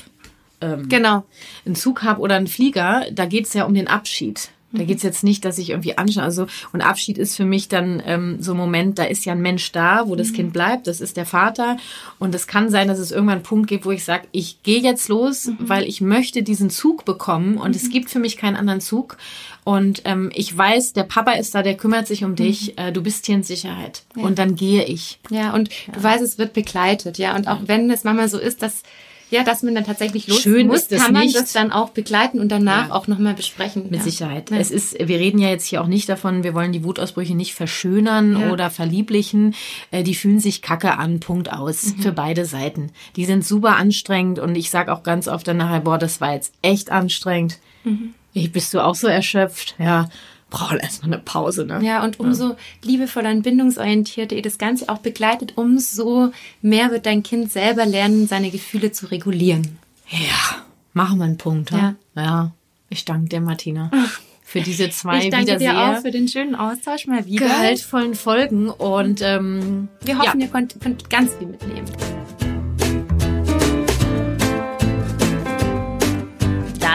Ähm, 0.61 0.87
genau. 0.89 1.25
Einen 1.65 1.75
Zug 1.75 2.03
habe 2.03 2.21
oder 2.21 2.35
einen 2.35 2.47
Flieger. 2.47 3.05
Da 3.11 3.25
geht 3.25 3.45
es 3.45 3.53
ja 3.53 3.65
um 3.65 3.73
den 3.73 3.87
Abschied. 3.87 4.49
Da 4.75 4.83
geht's 4.83 5.03
jetzt 5.03 5.23
nicht, 5.23 5.45
dass 5.45 5.57
ich 5.57 5.69
irgendwie 5.69 5.97
anschaue. 5.97 6.23
Also, 6.23 6.47
und 6.73 6.81
Abschied 6.81 7.17
ist 7.17 7.35
für 7.35 7.45
mich 7.45 7.67
dann 7.67 8.01
ähm, 8.05 8.37
so 8.39 8.51
ein 8.53 8.57
Moment, 8.57 8.99
da 8.99 9.03
ist 9.03 9.25
ja 9.25 9.33
ein 9.33 9.41
Mensch 9.41 9.71
da, 9.71 10.07
wo 10.07 10.15
das 10.15 10.29
mhm. 10.29 10.33
Kind 10.33 10.53
bleibt, 10.53 10.87
das 10.87 11.01
ist 11.01 11.17
der 11.17 11.25
Vater. 11.25 11.77
Und 12.19 12.35
es 12.35 12.47
kann 12.47 12.69
sein, 12.69 12.87
dass 12.87 12.99
es 12.99 13.11
irgendwann 13.11 13.35
einen 13.35 13.43
Punkt 13.43 13.67
gibt, 13.67 13.85
wo 13.85 13.91
ich 13.91 14.03
sage, 14.03 14.27
ich 14.31 14.61
gehe 14.63 14.81
jetzt 14.81 15.07
los, 15.09 15.47
mhm. 15.47 15.57
weil 15.59 15.83
ich 15.83 16.01
möchte 16.01 16.43
diesen 16.43 16.69
Zug 16.69 17.05
bekommen 17.05 17.57
und 17.57 17.71
mhm. 17.71 17.75
es 17.75 17.89
gibt 17.89 18.09
für 18.09 18.19
mich 18.19 18.37
keinen 18.37 18.55
anderen 18.55 18.81
Zug. 18.81 19.17
Und 19.63 20.03
ähm, 20.05 20.31
ich 20.33 20.55
weiß, 20.55 20.93
der 20.93 21.03
Papa 21.03 21.31
ist 21.33 21.55
da, 21.55 21.63
der 21.63 21.75
kümmert 21.75 22.07
sich 22.07 22.23
um 22.23 22.35
dich, 22.35 22.73
mhm. 22.73 22.83
äh, 22.83 22.91
du 22.91 23.01
bist 23.01 23.25
hier 23.25 23.35
in 23.35 23.43
Sicherheit. 23.43 24.03
Ja. 24.15 24.23
Und 24.23 24.37
dann 24.37 24.55
gehe 24.55 24.83
ich. 24.83 25.19
Ja, 25.29 25.53
und 25.53 25.69
ja. 25.69 25.93
du 25.93 26.03
weißt, 26.03 26.23
es 26.23 26.37
wird 26.37 26.53
begleitet, 26.53 27.17
ja. 27.17 27.35
Und 27.35 27.47
auch 27.47 27.59
wenn 27.65 27.89
es 27.89 28.03
manchmal 28.03 28.29
so 28.29 28.37
ist, 28.37 28.61
dass 28.61 28.83
ja, 29.31 29.43
dass 29.43 29.63
man 29.63 29.75
dann 29.75 29.85
tatsächlich 29.85 30.27
los 30.27 30.41
Schön 30.41 30.67
muss, 30.67 30.87
kann 30.87 31.13
man 31.13 31.23
nicht. 31.23 31.35
das 31.35 31.51
dann 31.51 31.71
auch 31.71 31.89
begleiten 31.89 32.39
und 32.39 32.49
danach 32.51 32.89
ja. 32.89 32.93
auch 32.93 33.07
nochmal 33.07 33.33
besprechen. 33.33 33.83
Mit 33.89 33.99
ja. 33.99 34.03
Sicherheit. 34.03 34.51
Ja. 34.51 34.57
Es 34.57 34.71
ist, 34.71 34.93
wir 34.99 35.19
reden 35.19 35.39
ja 35.39 35.49
jetzt 35.49 35.65
hier 35.65 35.81
auch 35.81 35.87
nicht 35.87 36.07
davon, 36.07 36.43
wir 36.43 36.53
wollen 36.53 36.71
die 36.71 36.83
Wutausbrüche 36.83 37.35
nicht 37.35 37.53
verschönern 37.53 38.51
oder 38.51 38.69
verlieblichen. 38.69 39.55
Äh, 39.91 40.03
die 40.03 40.15
fühlen 40.15 40.39
sich 40.39 40.61
kacke 40.61 40.97
an, 40.97 41.19
Punkt 41.19 41.51
aus. 41.51 41.95
Mhm. 41.95 42.01
Für 42.01 42.11
beide 42.11 42.45
Seiten. 42.45 42.91
Die 43.15 43.25
sind 43.25 43.45
super 43.45 43.77
anstrengend 43.77 44.39
und 44.39 44.55
ich 44.55 44.69
sag 44.69 44.89
auch 44.89 45.03
ganz 45.03 45.27
oft 45.27 45.47
dann 45.47 45.57
nachher, 45.57 45.81
boah, 45.81 45.97
das 45.97 46.21
war 46.21 46.33
jetzt 46.33 46.53
echt 46.61 46.91
anstrengend. 46.91 47.59
Mhm. 47.83 48.13
Bist 48.51 48.73
du 48.73 48.81
auch 48.81 48.95
so 48.95 49.07
erschöpft? 49.07 49.75
Ja 49.79 50.09
brauchen 50.55 50.79
erstmal 50.79 51.13
eine 51.13 51.21
Pause. 51.21 51.65
Ne? 51.65 51.81
Ja, 51.83 52.03
und 52.03 52.19
umso 52.19 52.51
ja. 52.51 52.57
liebevoller 52.81 53.29
und 53.31 53.41
bindungsorientierter 53.41 54.37
ihr 54.37 54.41
das 54.41 54.57
Ganze 54.57 54.87
auch 54.87 54.99
begleitet, 54.99 55.53
umso 55.57 56.31
mehr 56.61 56.91
wird 56.91 57.05
dein 57.05 57.23
Kind 57.23 57.51
selber 57.51 57.85
lernen, 57.85 58.27
seine 58.27 58.49
Gefühle 58.49 58.93
zu 58.93 59.07
regulieren. 59.07 59.77
Ja, 60.09 60.63
machen 60.93 61.17
wir 61.17 61.25
einen 61.25 61.37
Punkt. 61.37 61.71
Ja. 61.71 61.95
ja. 62.15 62.51
Ich 62.89 63.03
danke 63.03 63.27
dir, 63.27 63.41
Martina. 63.41 63.91
Für 64.43 64.61
diese 64.61 64.89
zwei 64.91 65.25
ich 65.25 65.29
danke 65.29 65.47
wieder 65.47 65.57
dir 65.57 65.77
auch 65.77 66.01
für 66.01 66.11
den 66.11 66.29
schönen 66.29 66.55
Austausch 66.55 67.07
mal 67.07 67.25
wieder. 67.25 67.47
Gehaltvollen 67.47 68.15
Folgen 68.15 68.69
und 68.69 69.21
ähm, 69.21 69.89
wir 70.03 70.19
hoffen, 70.19 70.39
ja. 70.39 70.45
ihr 70.45 70.51
könnt, 70.51 70.79
könnt 70.79 71.09
ganz 71.09 71.33
viel 71.33 71.47
mitnehmen. 71.47 71.85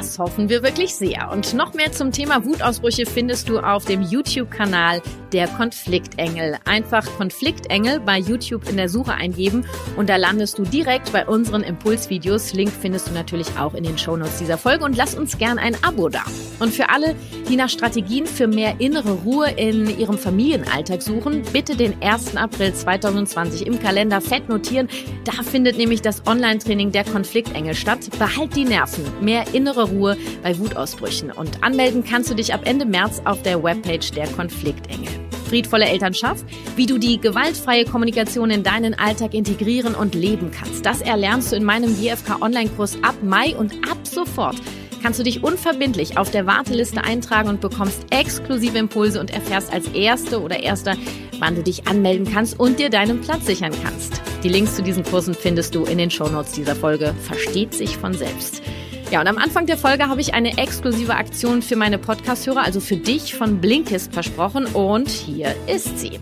Das 0.00 0.18
hoffen 0.18 0.48
wir 0.48 0.62
wirklich 0.62 0.94
sehr. 0.94 1.30
Und 1.30 1.52
noch 1.52 1.74
mehr 1.74 1.92
zum 1.92 2.10
Thema 2.10 2.42
Wutausbrüche 2.46 3.04
findest 3.04 3.50
du 3.50 3.58
auf 3.58 3.84
dem 3.84 4.00
YouTube-Kanal 4.00 5.02
der 5.30 5.46
Konfliktengel. 5.46 6.56
Einfach 6.64 7.04
Konfliktengel 7.18 8.00
bei 8.00 8.18
YouTube 8.18 8.66
in 8.66 8.78
der 8.78 8.88
Suche 8.88 9.12
eingeben 9.12 9.66
und 9.98 10.08
da 10.08 10.16
landest 10.16 10.58
du 10.58 10.62
direkt 10.62 11.12
bei 11.12 11.26
unseren 11.26 11.62
Impulsvideos. 11.62 12.54
Link 12.54 12.70
findest 12.70 13.08
du 13.08 13.12
natürlich 13.12 13.58
auch 13.58 13.74
in 13.74 13.84
den 13.84 13.98
Shownotes 13.98 14.38
dieser 14.38 14.56
Folge 14.56 14.86
und 14.86 14.96
lass 14.96 15.14
uns 15.14 15.36
gern 15.36 15.58
ein 15.58 15.76
Abo 15.84 16.08
da. 16.08 16.24
Und 16.60 16.72
für 16.72 16.88
alle, 16.88 17.14
die 17.48 17.56
nach 17.56 17.68
Strategien 17.68 18.26
für 18.26 18.46
mehr 18.46 18.80
innere 18.80 19.12
Ruhe 19.12 19.50
in 19.50 19.98
ihrem 19.98 20.18
Familienalltag 20.18 21.02
suchen, 21.02 21.42
bitte 21.52 21.76
den 21.76 22.02
1. 22.02 22.36
April 22.36 22.74
2020 22.74 23.66
im 23.66 23.80
Kalender 23.80 24.20
fett 24.20 24.48
notieren. 24.48 24.88
Da 25.24 25.42
findet 25.42 25.76
nämlich 25.76 26.02
das 26.02 26.26
Online-Training 26.26 26.90
der 26.90 27.04
Konfliktengel 27.04 27.74
statt. 27.74 28.10
Behalt 28.18 28.56
die 28.56 28.64
Nerven. 28.64 29.04
Mehr 29.20 29.44
innere 29.54 29.89
Ruhe 29.90 30.16
bei 30.42 30.58
Wutausbrüchen. 30.58 31.30
Und 31.30 31.62
anmelden 31.62 32.04
kannst 32.04 32.30
du 32.30 32.34
dich 32.34 32.54
ab 32.54 32.62
Ende 32.64 32.86
März 32.86 33.22
auf 33.24 33.42
der 33.42 33.62
Webpage 33.62 34.10
der 34.12 34.28
Konfliktengel. 34.28 35.08
Friedvolle 35.48 35.86
Elternschaft, 35.86 36.44
wie 36.76 36.86
du 36.86 36.98
die 36.98 37.20
gewaltfreie 37.20 37.84
Kommunikation 37.84 38.50
in 38.50 38.62
deinen 38.62 38.94
Alltag 38.94 39.34
integrieren 39.34 39.94
und 39.96 40.14
leben 40.14 40.52
kannst. 40.52 40.86
Das 40.86 41.00
erlernst 41.00 41.50
du 41.50 41.56
in 41.56 41.64
meinem 41.64 41.94
GFK 41.96 42.40
Online-Kurs 42.40 42.98
ab 43.02 43.16
Mai 43.22 43.56
und 43.56 43.74
ab 43.90 43.98
sofort 44.04 44.56
kannst 45.02 45.18
du 45.18 45.24
dich 45.24 45.42
unverbindlich 45.42 46.18
auf 46.18 46.30
der 46.30 46.46
Warteliste 46.46 47.02
eintragen 47.02 47.48
und 47.48 47.60
bekommst 47.60 48.04
exklusive 48.10 48.78
Impulse 48.78 49.20
und 49.20 49.30
erfährst 49.30 49.72
als 49.72 49.88
Erste 49.88 50.40
oder 50.40 50.62
Erster, 50.62 50.94
wann 51.38 51.54
du 51.54 51.62
dich 51.62 51.86
anmelden 51.86 52.30
kannst 52.30 52.58
und 52.58 52.78
dir 52.78 52.90
deinen 52.90 53.20
Platz 53.20 53.46
sichern 53.46 53.72
kannst. 53.82 54.20
Die 54.42 54.48
Links 54.48 54.76
zu 54.76 54.82
diesen 54.82 55.04
Kursen 55.04 55.34
findest 55.34 55.74
du 55.74 55.84
in 55.84 55.98
den 55.98 56.10
Shownotes 56.10 56.52
dieser 56.52 56.76
Folge. 56.76 57.14
Versteht 57.22 57.74
sich 57.74 57.96
von 57.96 58.14
selbst. 58.14 58.62
Ja, 59.10 59.20
und 59.20 59.26
am 59.26 59.38
Anfang 59.38 59.66
der 59.66 59.76
Folge 59.76 60.06
habe 60.06 60.20
ich 60.20 60.34
eine 60.34 60.56
exklusive 60.56 61.16
Aktion 61.16 61.62
für 61.62 61.74
meine 61.74 61.98
Podcast-Hörer, 61.98 62.62
also 62.62 62.78
für 62.78 62.96
dich 62.96 63.34
von 63.34 63.60
Blinkist 63.60 64.12
versprochen 64.12 64.66
und 64.66 65.08
hier 65.08 65.52
ist 65.66 65.98
sie. 65.98 66.20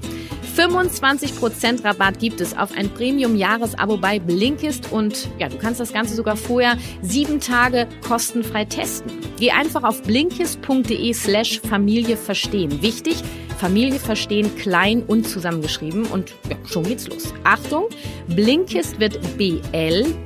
25% 0.56 1.84
Rabatt 1.84 2.18
gibt 2.18 2.40
es 2.40 2.56
auf 2.56 2.72
ein 2.74 2.88
Premium-Jahresabo 2.88 3.98
bei 3.98 4.18
Blinkist 4.18 4.90
und 4.90 5.28
ja, 5.38 5.50
du 5.50 5.58
kannst 5.58 5.80
das 5.80 5.92
Ganze 5.92 6.14
sogar 6.14 6.36
vorher 6.36 6.78
sieben 7.02 7.40
Tage 7.40 7.86
kostenfrei 8.06 8.64
testen. 8.64 9.12
Geh 9.38 9.50
einfach 9.50 9.84
auf 9.84 10.02
blinkist.de 10.02 11.12
slash 11.12 11.60
Familie 11.60 12.16
verstehen. 12.16 12.80
Wichtig, 12.80 13.22
Familie 13.58 13.98
verstehen, 13.98 14.54
klein 14.56 15.02
und 15.02 15.28
zusammengeschrieben. 15.28 16.06
Und 16.06 16.32
ja, 16.48 16.56
schon 16.66 16.84
geht's 16.84 17.08
los. 17.08 17.34
Achtung, 17.44 17.88
Blinkist 18.28 18.98
wird 19.00 19.18
B-L-I-N-K-I-S-T 19.36 20.18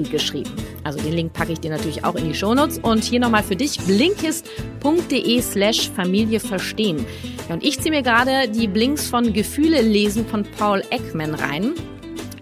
geschrieben. 0.00 0.50
Also 0.84 1.00
den 1.00 1.12
Link 1.12 1.32
packe 1.32 1.52
ich 1.52 1.60
dir 1.60 1.70
natürlich 1.70 2.04
auch 2.04 2.14
in 2.16 2.28
die 2.28 2.34
Shownotes. 2.34 2.78
Und 2.78 3.04
hier 3.04 3.20
nochmal 3.20 3.42
für 3.42 3.56
dich, 3.56 3.78
blinkist.de 3.78 5.40
slash 5.40 5.90
Familie 5.90 6.40
verstehen. 6.40 7.06
Ja, 7.48 7.54
und 7.54 7.64
ich 7.64 7.80
ziehe 7.80 7.90
mir 7.90 8.02
gerade 8.02 8.48
die 8.48 8.68
Blinks 8.68 9.06
von 9.06 9.32
Gefühle 9.32 9.80
lesen 9.80 10.26
von 10.26 10.44
Paul 10.58 10.82
Ekman 10.90 11.34
rein. 11.34 11.74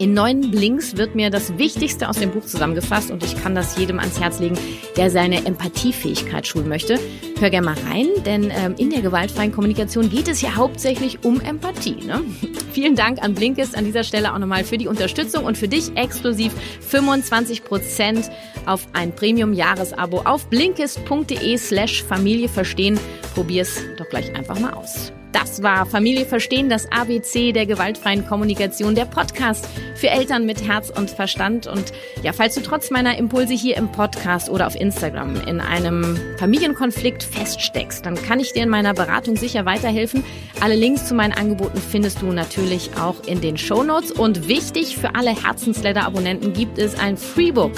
In 0.00 0.14
neun 0.14 0.50
Blinks 0.50 0.96
wird 0.96 1.14
mir 1.14 1.28
das 1.28 1.58
Wichtigste 1.58 2.08
aus 2.08 2.16
dem 2.16 2.30
Buch 2.30 2.46
zusammengefasst 2.46 3.10
und 3.10 3.22
ich 3.22 3.36
kann 3.36 3.54
das 3.54 3.76
jedem 3.76 3.98
ans 3.98 4.18
Herz 4.18 4.40
legen, 4.40 4.56
der 4.96 5.10
seine 5.10 5.44
Empathiefähigkeit 5.44 6.46
schulen 6.46 6.70
möchte. 6.70 6.98
Hör 7.38 7.50
gerne 7.50 7.66
mal 7.66 7.76
rein, 7.86 8.06
denn 8.24 8.50
ähm, 8.50 8.76
in 8.78 8.88
der 8.88 9.02
gewaltfreien 9.02 9.52
Kommunikation 9.52 10.08
geht 10.08 10.26
es 10.26 10.40
ja 10.40 10.56
hauptsächlich 10.56 11.22
um 11.22 11.38
Empathie. 11.42 11.96
Ne? 12.02 12.22
Vielen 12.72 12.96
Dank 12.96 13.22
an 13.22 13.34
Blinkist 13.34 13.76
an 13.76 13.84
dieser 13.84 14.02
Stelle 14.02 14.32
auch 14.32 14.38
nochmal 14.38 14.64
für 14.64 14.78
die 14.78 14.88
Unterstützung 14.88 15.44
und 15.44 15.58
für 15.58 15.68
dich 15.68 15.94
exklusiv 15.96 16.54
25 16.80 17.62
Prozent 17.64 18.30
auf 18.64 18.88
ein 18.94 19.14
Premium-Jahresabo 19.14 20.22
auf 20.24 20.46
blinkist.de 20.46 21.58
slash 21.58 22.02
Familie 22.04 22.48
verstehen. 22.48 22.98
Probier's 23.34 23.82
doch 23.98 24.08
gleich 24.08 24.34
einfach 24.34 24.58
mal 24.58 24.72
aus. 24.72 25.12
Das 25.32 25.62
war 25.62 25.86
Familie 25.86 26.26
verstehen, 26.26 26.68
das 26.68 26.90
ABC 26.90 27.52
der 27.52 27.66
gewaltfreien 27.66 28.26
Kommunikation, 28.26 28.94
der 28.94 29.04
Podcast 29.04 29.68
für 29.94 30.08
Eltern 30.08 30.44
mit 30.44 30.66
Herz 30.66 30.90
und 30.90 31.10
Verstand. 31.10 31.66
Und 31.66 31.92
ja, 32.22 32.32
falls 32.32 32.54
du 32.54 32.62
trotz 32.62 32.90
meiner 32.90 33.16
Impulse 33.16 33.54
hier 33.54 33.76
im 33.76 33.92
Podcast 33.92 34.50
oder 34.50 34.66
auf 34.66 34.74
Instagram 34.74 35.36
in 35.46 35.60
einem 35.60 36.18
Familienkonflikt 36.38 37.22
feststeckst, 37.22 38.04
dann 38.04 38.16
kann 38.16 38.40
ich 38.40 38.52
dir 38.52 38.64
in 38.64 38.68
meiner 38.68 38.94
Beratung 38.94 39.36
sicher 39.36 39.64
weiterhelfen. 39.64 40.24
Alle 40.60 40.74
Links 40.74 41.06
zu 41.06 41.14
meinen 41.14 41.32
Angeboten 41.32 41.78
findest 41.80 42.22
du 42.22 42.26
natürlich 42.26 42.90
auch 43.00 43.22
in 43.26 43.40
den 43.40 43.56
Show 43.56 43.82
Notes. 43.82 44.10
Und 44.10 44.48
wichtig 44.48 44.96
für 44.96 45.14
alle 45.14 45.30
Herzensletter-Abonnenten 45.30 46.52
gibt 46.52 46.78
es 46.78 46.98
ein 46.98 47.16
Freebook 47.16 47.72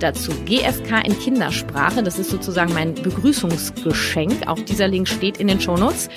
dazu 0.00 0.32
GFK 0.44 1.04
in 1.04 1.18
Kindersprache. 1.18 2.02
Das 2.02 2.18
ist 2.18 2.30
sozusagen 2.30 2.72
mein 2.72 2.94
Begrüßungsgeschenk. 2.94 4.46
Auch 4.48 4.58
dieser 4.58 4.88
Link 4.88 5.08
steht 5.08 5.38
in 5.38 5.48
den 5.48 5.60
Show 5.60 5.76
Notes. 5.76 6.08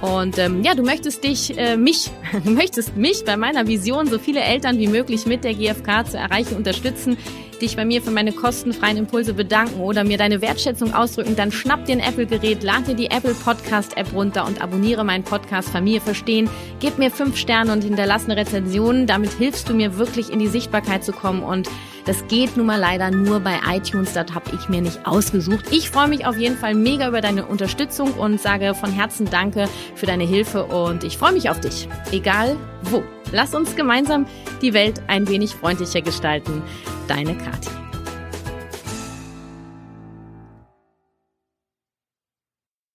Und 0.00 0.38
ähm, 0.38 0.62
ja, 0.62 0.74
du 0.74 0.82
möchtest 0.82 1.24
dich, 1.24 1.56
äh, 1.58 1.76
mich, 1.76 2.10
du 2.44 2.50
möchtest 2.50 2.96
mich 2.96 3.24
bei 3.24 3.36
meiner 3.36 3.66
Vision, 3.66 4.06
so 4.06 4.18
viele 4.18 4.40
Eltern 4.40 4.78
wie 4.78 4.86
möglich 4.86 5.26
mit 5.26 5.44
der 5.44 5.54
GfK 5.54 6.06
zu 6.10 6.16
erreichen, 6.16 6.56
unterstützen, 6.56 7.18
dich 7.60 7.76
bei 7.76 7.84
mir 7.84 8.00
für 8.00 8.10
meine 8.10 8.32
kostenfreien 8.32 8.96
Impulse 8.96 9.34
bedanken 9.34 9.80
oder 9.80 10.02
mir 10.04 10.16
deine 10.16 10.40
Wertschätzung 10.40 10.94
ausdrücken, 10.94 11.36
dann 11.36 11.52
schnapp 11.52 11.84
dir 11.84 11.92
ein 11.92 12.00
Apple-Gerät, 12.00 12.62
lad 12.62 12.86
dir 12.88 12.94
die 12.94 13.10
Apple 13.10 13.34
Podcast-App 13.34 14.14
runter 14.14 14.46
und 14.46 14.62
abonniere 14.62 15.04
meinen 15.04 15.24
Podcast 15.24 15.68
Familie 15.68 16.00
verstehen. 16.00 16.48
Gib 16.80 16.98
mir 16.98 17.10
fünf 17.10 17.36
Sterne 17.36 17.72
und 17.72 17.84
hinterlass 17.84 18.24
eine 18.24 18.36
Rezension. 18.36 19.06
Damit 19.06 19.32
hilfst 19.32 19.68
du 19.68 19.74
mir 19.74 19.98
wirklich 19.98 20.30
in 20.30 20.38
die 20.38 20.48
Sichtbarkeit 20.48 21.04
zu 21.04 21.12
kommen 21.12 21.42
und 21.42 21.68
das 22.04 22.26
geht 22.28 22.56
nun 22.56 22.66
mal 22.66 22.78
leider 22.78 23.10
nur 23.10 23.40
bei 23.40 23.58
iTunes, 23.68 24.12
das 24.12 24.32
habe 24.32 24.50
ich 24.54 24.68
mir 24.68 24.80
nicht 24.80 25.06
ausgesucht. 25.06 25.66
Ich 25.70 25.90
freue 25.90 26.08
mich 26.08 26.26
auf 26.26 26.36
jeden 26.36 26.56
Fall 26.56 26.74
mega 26.74 27.08
über 27.08 27.20
deine 27.20 27.46
Unterstützung 27.46 28.12
und 28.14 28.40
sage 28.40 28.74
von 28.74 28.92
Herzen 28.92 29.28
Danke 29.30 29.68
für 29.94 30.06
deine 30.06 30.24
Hilfe 30.24 30.64
und 30.64 31.04
ich 31.04 31.18
freue 31.18 31.32
mich 31.32 31.50
auf 31.50 31.60
dich, 31.60 31.88
egal 32.12 32.56
wo. 32.82 33.02
Lass 33.32 33.54
uns 33.54 33.76
gemeinsam 33.76 34.26
die 34.60 34.74
Welt 34.74 35.00
ein 35.06 35.28
wenig 35.28 35.54
freundlicher 35.54 36.02
gestalten. 36.02 36.62
Deine 37.06 37.36
Kathi. 37.36 37.89